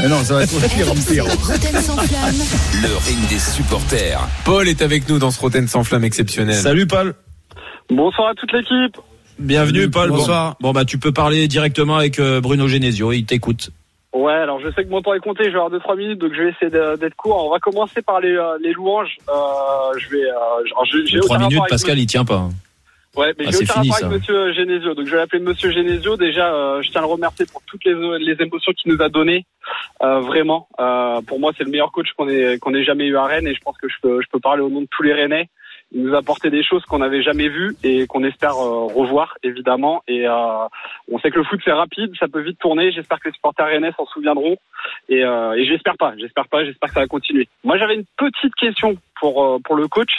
[0.02, 1.24] Mais non, ça va être pire en pire.
[1.24, 2.34] Roten sans flamme.
[2.82, 4.20] Le ring des supporters.
[4.44, 6.56] Paul est avec nous dans ce Roten sans flamme exceptionnel.
[6.60, 7.14] Salut Paul.
[7.90, 8.96] Bonsoir à toute l'équipe.
[9.38, 10.08] Bienvenue Paul.
[10.10, 10.56] Bon- bonsoir.
[10.60, 13.70] Bon, bah tu peux parler directement avec euh, Bruno Genesio, il t'écoute.
[14.14, 16.32] Ouais, alors je sais que mon temps est compté, je vais avoir 2-3 minutes, donc
[16.34, 17.44] je vais essayer de- d'être court.
[17.46, 19.14] On va commencer par les, euh, les louanges.
[19.28, 19.32] Euh,
[19.98, 22.24] je vais, euh, genre, j'ai- j'ai Les trois aucun minutes, rapport avec Pascal, il tient
[22.24, 22.36] pas.
[22.36, 22.50] hein.
[23.14, 24.20] Ouais, mais Ah, j'ai c'est aucun fini, rapport avec.
[24.20, 26.16] Monsieur Genesio, donc je vais l'appeler Monsieur Genesio.
[26.16, 29.08] Déjà, euh, je tiens à le remercier pour toutes les, les émotions qu'il nous a
[29.10, 29.44] données.
[30.02, 33.16] Euh, vraiment, euh, pour moi, c'est le meilleur coach qu'on ait qu'on ait jamais eu
[33.16, 35.02] à Rennes, et je pense que je peux, je peux parler au nom de tous
[35.02, 35.48] les Rennais.
[35.92, 39.36] Il nous a apporté des choses qu'on n'avait jamais vues et qu'on espère euh, revoir,
[39.42, 40.02] évidemment.
[40.08, 40.66] Et euh,
[41.10, 42.90] on sait que le foot c'est rapide, ça peut vite tourner.
[42.90, 44.56] J'espère que les supporters rennais s'en souviendront.
[45.08, 47.48] Et, euh, et j'espère pas, j'espère pas, j'espère que ça va continuer.
[47.64, 50.12] Moi, j'avais une petite question pour euh, pour le coach.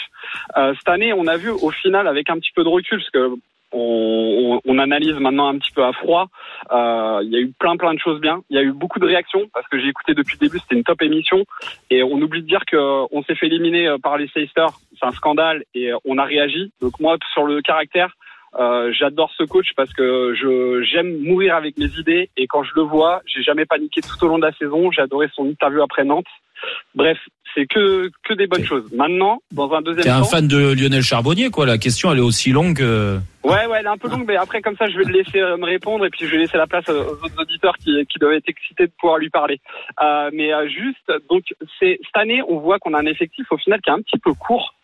[0.56, 3.10] Euh, cette année, on a vu au final avec un petit peu de recul, parce
[3.10, 3.34] que
[3.70, 6.28] on, on- analyse maintenant un petit peu à froid.
[6.72, 8.40] Euh, Il y a eu plein plein de choses bien.
[8.48, 10.58] Il y a eu beaucoup de réactions parce que j'ai écouté depuis le début.
[10.58, 11.44] C'était une top émission
[11.90, 12.76] et on oublie de dire que
[13.14, 14.70] on s'est fait éliminer par les Seisters.
[15.00, 16.72] C'est un scandale et euh, on a réagi.
[16.80, 18.10] Donc moi, sur le caractère,
[18.58, 22.72] Euh, J'adore ce coach parce que je j'aime mourir avec mes idées et quand je
[22.76, 24.90] le vois, j'ai jamais paniqué tout au long de la saison.
[24.90, 26.32] J'ai adoré son interview après Nantes.
[26.94, 27.18] Bref,
[27.54, 28.90] c'est que que des bonnes choses.
[28.92, 31.66] Maintenant, dans un deuxième T'es un temps, fan de Lionel Charbonnier, quoi.
[31.66, 32.80] La question, elle est aussi longue.
[32.80, 35.12] euh, Ouais, ouais, elle est un peu longue, mais après, comme ça, je vais le
[35.18, 37.90] laisser euh, me répondre et puis je vais laisser la place aux autres auditeurs qui,
[38.10, 39.60] qui doivent être excités de pouvoir lui parler.
[40.02, 41.44] Euh, mais juste, donc,
[41.78, 44.18] c'est cette année, on voit qu'on a un effectif au final qui est un petit
[44.18, 44.74] peu court.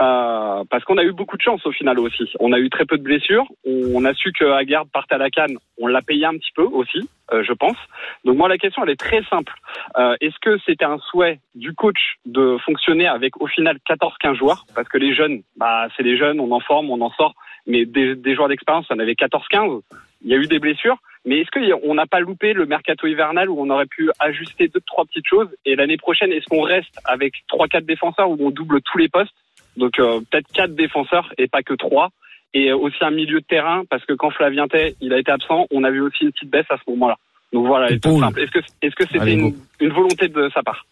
[0.00, 2.30] Euh, parce qu'on a eu beaucoup de chance au final aussi.
[2.40, 3.46] On a eu très peu de blessures.
[3.66, 5.58] On, a su que Haggard partait à la canne.
[5.80, 7.76] On l'a payé un petit peu aussi, euh, je pense.
[8.24, 9.54] Donc moi la question elle est très simple.
[9.98, 14.66] Euh, Est-ce que c'était un souhait du coach de fonctionner avec au final 14-15 joueurs?
[14.74, 17.34] Parce que les jeunes, bah c'est les jeunes, on en forme, on en sort.
[17.66, 19.82] Mais des, des joueurs d'expérience, on avait 14-15.
[20.22, 20.98] Il y a eu des blessures.
[21.24, 24.80] Mais est-ce qu'on n'a pas loupé le mercato hivernal où on aurait pu ajuster deux
[24.86, 25.48] trois petites choses?
[25.66, 29.08] Et l'année prochaine est-ce qu'on reste avec trois quatre défenseurs où on double tous les
[29.08, 29.34] postes?
[29.78, 32.10] Donc euh, peut-être quatre défenseurs et pas que trois
[32.54, 35.30] et euh, aussi un milieu de terrain parce que quand Flavien Tay il a été
[35.30, 37.16] absent on a vu aussi une petite baisse à ce moment-là
[37.52, 38.40] donc voilà c'est tout simple.
[38.40, 40.86] est-ce que est-ce que c'était Allez, une, volonté de sa part?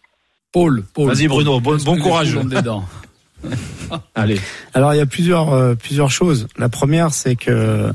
[0.51, 1.07] Paul, Paul.
[1.07, 2.33] Vas-y, Bruno, bon- bon courage.
[2.33, 2.83] Dedans.
[4.15, 4.39] Allez.
[4.73, 6.47] Alors il y a plusieurs euh, plusieurs choses.
[6.57, 7.91] La première c'est que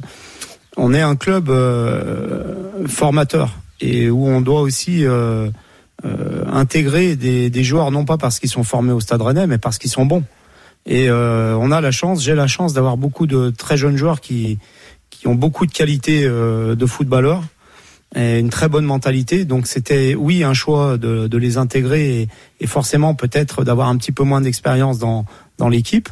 [0.77, 3.51] on est un club euh, formateur
[3.81, 5.51] et où on doit aussi euh,
[6.05, 9.59] euh, intégrer des, des joueurs non pas parce qu'ils sont formés au Stade Rennais mais
[9.59, 10.23] parce qu'ils sont bons.
[10.87, 14.21] Et euh, on a la chance, j'ai la chance d'avoir beaucoup de très jeunes joueurs
[14.21, 14.59] qui
[15.11, 17.45] qui ont beaucoup de qualités euh, de footballeurs
[18.17, 19.45] et une très bonne mentalité.
[19.45, 22.29] Donc c'était oui un choix de, de les intégrer et,
[22.61, 25.25] et forcément peut-être d'avoir un petit peu moins d'expérience dans
[25.59, 26.09] dans l'équipe.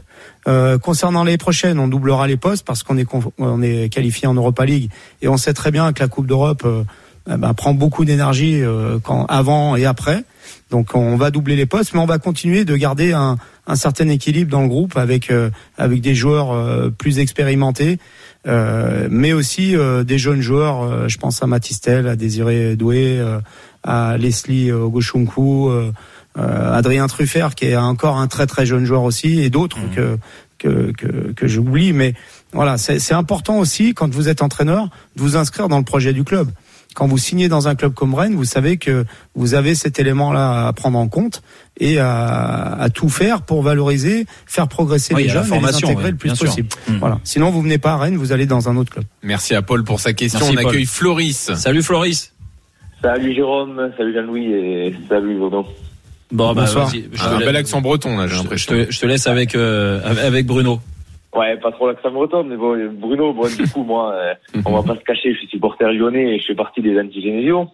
[0.48, 3.06] Euh, concernant les prochaines, on doublera les postes parce qu'on est
[3.38, 4.90] on est qualifié en Europa League
[5.22, 6.84] et on sait très bien que la Coupe d'Europe euh,
[7.28, 10.24] eh ben, prend beaucoup d'énergie euh, quand avant et après.
[10.70, 13.36] Donc on va doubler les postes, mais on va continuer de garder un,
[13.70, 17.98] un certain équilibre dans le groupe avec euh, avec des joueurs euh, plus expérimentés,
[18.47, 20.82] euh, mais aussi euh, des jeunes joueurs.
[20.82, 23.38] euh, je pense à Matistel, à Désiré Doué, euh,
[23.84, 25.92] à Leslie Ogochunku, euh,
[26.36, 30.18] euh, Adrien Truffert qui est encore un très très jeune joueur aussi, et d'autres que
[30.59, 31.92] que que, que j'oublie.
[31.92, 32.14] Mais
[32.52, 36.12] voilà, c'est c'est important aussi quand vous êtes entraîneur de vous inscrire dans le projet
[36.12, 36.48] du club.
[36.94, 39.04] Quand vous signez dans un club comme Rennes, vous savez que
[39.36, 41.40] vous avez cet élément-là à prendre en compte
[41.78, 46.04] et à, à tout faire pour valoriser, faire progresser Oui, les jeunes et les intégrer
[46.04, 46.68] ouais, le plus possible.
[46.88, 46.96] Mm.
[46.98, 47.20] Voilà.
[47.22, 49.04] Sinon, vous venez pas à Rennes, vous allez dans un autre club.
[49.22, 50.40] Merci à Paul pour sa question.
[50.40, 50.70] Merci, On Paul.
[50.72, 51.52] accueille Floris.
[51.54, 52.32] Salut Floris.
[53.02, 55.64] Salut Jérôme, salut Jean-Louis et salut Bruno.
[56.32, 56.86] Bon, bah, Bonsoir.
[56.88, 57.08] vas-y.
[57.12, 58.72] Je Un te bel accent breton là, j'ai je l'impression.
[58.74, 60.80] te, je te laisse avec euh, avec Bruno.
[61.35, 64.35] Ouais, pas trop l'accent breton, mais bon, Bruno, bon, du coup, moi, euh,
[64.66, 67.69] on va pas se cacher, je suis supporter lyonnais et je fais partie des anti-Genesio.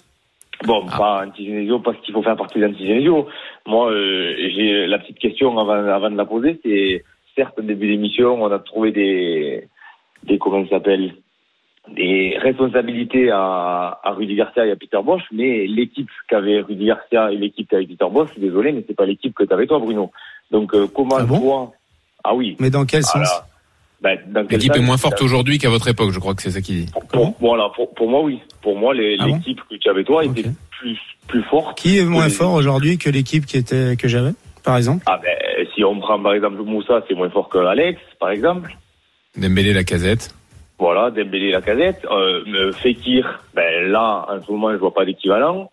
[0.65, 3.29] Bon, pas anti-Genesio parce qu'il faut faire partie des anti-Genesio.
[3.67, 7.03] Moi, euh, j'ai la petite question avant, avant de la poser, c'est
[7.35, 9.69] certes, au début d'émission, on a trouvé des,
[10.25, 11.15] des comment ça s'appelle,
[11.95, 17.31] des responsabilités à, à Rudy Garcia et à Peter Bosch, mais l'équipe qu'avait Rudy Garcia
[17.31, 19.79] et l'équipe qu'avait Peter Bosch, je suis désolé, mais c'est pas l'équipe que t'avais toi,
[19.79, 20.11] Bruno.
[20.51, 21.73] Donc, euh, comment toi,
[22.27, 22.57] ah oui.
[22.61, 23.29] Mais dans quel sens
[24.03, 26.51] Ben, quel L'équipe est moins forte Ça- aujourd'hui qu'à votre époque, je crois que c'est
[26.51, 26.93] ça qu'il dit.
[27.13, 28.41] pour, voilà, pour, pour moi, oui.
[28.63, 30.99] Pour moi, Ah bon l'équipe que tu avais toi était plus,
[31.29, 31.79] plus forte.
[31.79, 34.33] Qui est moins les- fort aujourd'hui que l'équipe qui était que j'avais,
[34.63, 38.01] par exemple Ah ben, si on prend par exemple Moussa, c'est moins fort que Alex,
[38.21, 38.77] par exemple.
[39.37, 40.35] Dembélé la casette.
[40.79, 42.05] Voilà, Dembélé, la casette.
[42.11, 45.71] Euh, Fekir, ben là, en ce moment, je vois pas d'équivalent.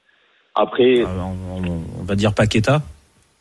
[0.56, 2.82] Après, On va dire Paqueta.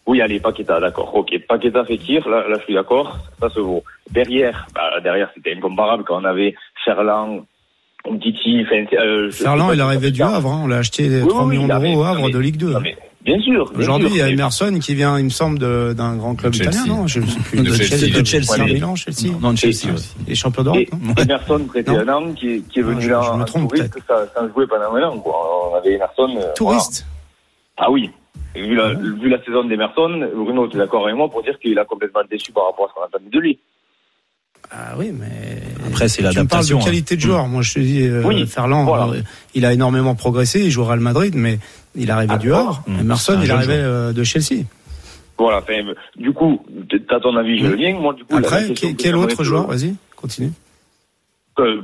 [0.06, 1.14] Oui, allez, Paqueta, d'accord.
[1.14, 3.84] Ok, Paqueta, Fekir, là, là, je suis d'accord, ça se vaut.
[4.10, 6.54] Derrière, bah, derrière, c'était incomparable quand on avait
[6.84, 7.44] Ferland,
[8.20, 10.36] Titi, enfin, euh, Ferland, il arrivait ça du ça.
[10.36, 10.60] Havre, hein.
[10.64, 12.72] on l'a acheté Oui, 3 oui, millions d'euros au Havre mais- de Ligue 2.
[12.72, 13.70] non, mais Bien sûr.
[13.78, 16.70] Aujourd'hui, il y a Emerson qui vient, il me semble, de- d'un grand club Chelsea.
[16.72, 17.06] italien, non?
[17.06, 17.60] Je sais plus.
[17.62, 18.18] De Chelsea.
[18.20, 18.50] de Chelsea.
[18.50, 19.32] Ouais, mais- Milan, Chelsea.
[19.40, 20.10] Non, de Chelsea aussi.
[20.26, 20.80] Et champion d'Europe.
[21.16, 23.68] Emerson prêté un an qui, est- qui est Non, venu là je me en trompe
[23.72, 25.18] touriste sans, sans jouer pendant un an.
[25.20, 25.70] Quoi.
[25.70, 26.34] On avait Emerson.
[26.36, 27.06] euh, Touriste?
[27.76, 28.10] Ah oui.
[28.54, 31.58] Et vu, la, vu la saison d'Emerson, Bruno, tu es d'accord avec moi pour dire
[31.58, 33.58] qu'il a complètement déçu par rapport à ce qu'on attendait de lui.
[34.70, 35.26] Ah oui, mais
[35.86, 36.78] Après, c'est tu me parles l'adaptation.
[36.78, 37.26] de qualité de hein.
[37.26, 37.46] joueur.
[37.48, 39.06] Moi, je te dis, euh, Oui, Ferland, voilà.
[39.08, 39.22] euh,
[39.54, 40.60] il a énormément progressé.
[40.60, 41.58] Il joue au Real Madrid, mais
[41.94, 42.52] il arrivait Ah, du.
[42.52, 42.82] Havre.
[42.86, 43.00] Mmh.
[43.00, 44.64] Emerson, il arrivait euh, de Chelsea.
[45.38, 45.62] Voilà.
[46.16, 46.64] Du coup,
[47.08, 47.98] t'as ton avis, je le viens.
[47.98, 50.52] Moi, du coup, Après, quel, autre joueur Vas-y, continue.
[51.58, 51.82] Euh,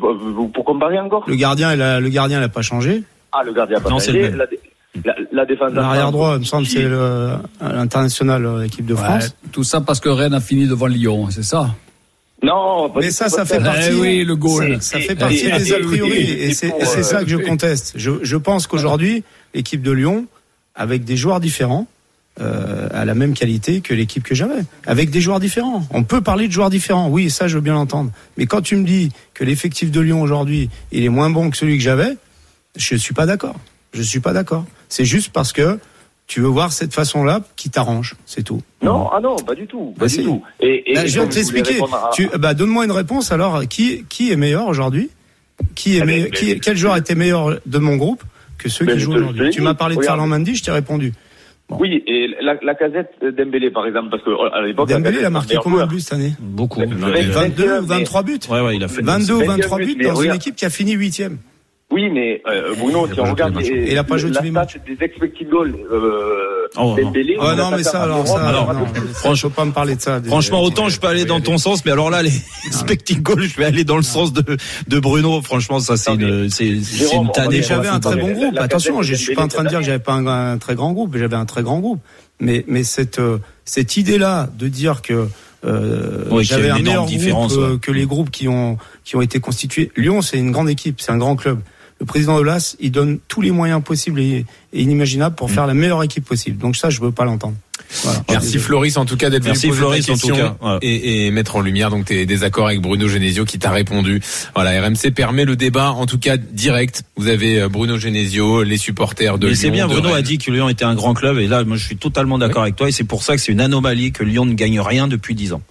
[0.54, 1.24] pour comparer encore?
[1.26, 3.02] Le gardien, il a, le gardien, il a pas changé.
[3.32, 4.12] Ah, le gardien a pas Non, changé.
[4.12, 4.36] le même.
[4.38, 4.60] La, dé-
[5.04, 9.00] la, la défense L'arrière droit, il me semble, c'est le- l'international euh, équipe de Ouais,
[9.02, 9.34] France.
[9.52, 11.74] tout ça parce que Rennes a fini devant Lyon, c'est ça
[12.42, 13.60] Non, pas Mais ça, ça fait ça.
[13.64, 13.88] partie.
[13.90, 14.78] Eh oui, le goal.
[14.80, 17.02] Ça fait partie et- des a priori, et- et et c'est pour, et c'est euh,
[17.02, 17.92] ça que je conteste.
[17.96, 20.26] Je, je pense qu'aujourd'hui, l'équipe de Lyon,
[20.74, 21.86] avec des joueurs différents,
[22.40, 25.82] euh, à la même qualité que l'équipe que j'avais, avec des joueurs différents.
[25.90, 28.12] On peut parler de joueurs différents, oui, ça je veux bien l'entendre.
[28.36, 31.56] Mais quand tu me dis que l'effectif de Lyon aujourd'hui, il est moins bon que
[31.56, 32.16] celui que j'avais,
[32.76, 33.56] je suis pas d'accord.
[33.92, 34.64] Je suis pas d'accord.
[34.88, 35.78] C'est juste parce que
[36.26, 38.60] tu veux voir cette façon-là qui t'arrange, c'est tout.
[38.82, 39.94] Non, ah non, pas du tout.
[39.98, 40.42] Pas Bah, du tout.
[40.60, 41.72] Et, et, Bah, et je viens de comme je voulais t'expliquer.
[41.74, 43.66] répondre à- Tu, bah, donne-moi une réponse alors.
[43.66, 45.10] Qui, qui est meilleur aujourd'hui?
[45.74, 48.22] Qui est Ah, mais- mais- Quel joueur était meilleur de mon groupe
[48.58, 49.50] que ceux Mais qui jouent aujourd'hui?
[49.50, 50.02] Tu m'as parlé de.
[50.02, 51.12] Ferland Mendy, je t'ai répondu.
[51.70, 54.88] Oui, et la, la casette Dembélé, par exemple, parce que euh, à l'époque.
[54.88, 56.32] Dembélé, il a marqué combien de buts cette année?
[56.40, 56.80] Beaucoup.
[56.80, 57.10] joueur.
[57.12, 58.38] Ouais, 22 ou mais- 23 buts?
[58.48, 59.02] Ouais, ouais, il a fait.
[59.02, 60.36] 22 ou 21 23 buts dans une regarde.
[60.36, 61.38] équipe qui a fini huitième.
[61.90, 63.88] Oui, mais euh, Bruno, Il a si on regarde les les, matchs.
[63.92, 64.76] Il a pas joué la matchs.
[64.86, 67.36] des expected goals, euh, Oh, Dembélé.
[67.40, 68.84] Oh on non, mais pas ça, alors ça, alors, non,
[69.14, 70.20] franchement, faut pas me parler de ça.
[70.20, 72.30] des- Franchement, autant je peux aller dans ton sens, mais alors là, les
[72.66, 74.44] expecting goals, je vais aller dans le sens de,
[74.86, 75.40] de Bruno.
[75.40, 77.62] Franchement, ça, c'est Non, une, c'est, une tannée.
[77.62, 78.58] J'avais un très bon groupe.
[78.58, 81.16] Attention, je suis pas en train de dire que j'avais pas un, très grand groupe.
[81.16, 82.00] J'avais un très grand groupe.
[82.38, 85.26] Mais mais cette euh, cette idée-là de dire que
[85.64, 87.78] euh, Oui, j'avais un énorme meilleur différence, groupe ouais.
[87.80, 89.90] que les groupes qui ont qui ont été constitués.
[89.96, 91.58] Lyon, c'est une grande équipe, c'est un grand club.
[92.00, 95.36] Le président de l'AS, il donne tous les moyens possibles et, et inimaginables Mm.
[95.36, 96.58] pour faire la meilleure équipe possible.
[96.58, 97.54] Donc ça, je veux pas l'entendre.
[98.04, 98.22] Voilà.
[98.28, 101.26] Merci Floris en tout cas d'être venu Merci, poser Floris, ta en tout cas, et,
[101.26, 104.20] et mettre en lumière donc tes désaccords avec Bruno Genesio qui t'a répondu.
[104.54, 107.02] Voilà, RMC permet le débat en tout cas direct.
[107.16, 109.60] Vous avez euh, Bruno Genesio, les supporters de Mais Lyon.
[109.62, 111.84] c'est bien, Bruno a dit que Lyon était un grand club, et là, moi, je
[111.84, 114.44] suis totalement d'accord avec toi, et c'est pour ça que c'est une anomalie que Lyon
[114.44, 115.62] ne gagne rien depuis 10 ans.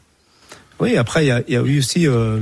[0.80, 2.40] Oui, après, il y a, y a eu aussi euh,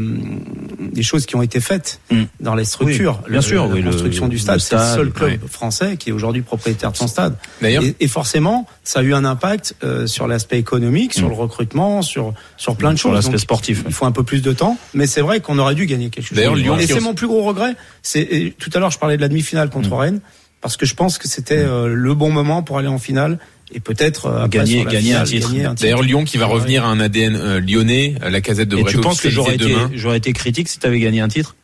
[0.92, 2.24] des choses qui ont été faites Mm.
[2.42, 3.22] dans les structures.
[3.26, 5.96] Oui, bien sûr, la oui, le- construction du stade, le c'est le seul club français
[5.98, 7.36] qui est aujourd'hui propriétaire de son stade.
[7.62, 11.30] D'ailleurs, Et, et forcément, ça a eu un impact euh, sur l'aspect économique, sur Mm.
[11.32, 13.16] le recrutement, sur sur plein de Sur choses.
[13.16, 13.84] l'aspect Donc, sportif.
[13.88, 16.26] il faut un peu plus de temps, mais c'est vrai qu'on aurait dû gagner quelque
[16.28, 16.36] chose.
[16.38, 17.76] D'ailleurs, Lyon et c'est mon plus gros regret.
[18.02, 19.94] C'est tout à l'heure, je parlais de la demi-finale contre Mm.
[19.94, 20.20] Rennes
[20.62, 23.38] parce que je pense que c'était euh, le bon moment pour aller en finale
[23.74, 25.50] et peut-être euh, après, Gagner- gagner un finale, titre.
[25.50, 25.82] gagner un titre.
[25.82, 29.00] D'ailleurs Lyon qui va revenir à un ADN euh, lyonnais, la casette Et devrait tu
[29.00, 31.56] penses que j'aurais été, j'aurais été critique si tu avais gagné un titre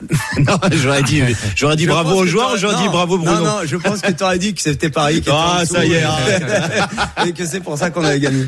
[0.38, 1.20] Non, j'aurais dit,
[1.56, 3.32] j'aurais dit Je bravo aux joueurs, t'aurais- j'aurais dit bravo Bruno.
[3.34, 5.84] Non, non, je pense que tu aurais dit que c'était Paris qui était Ah, ça
[5.84, 6.02] y est, et-
[7.28, 8.44] et que c'est pour ça qu'on avait gagné.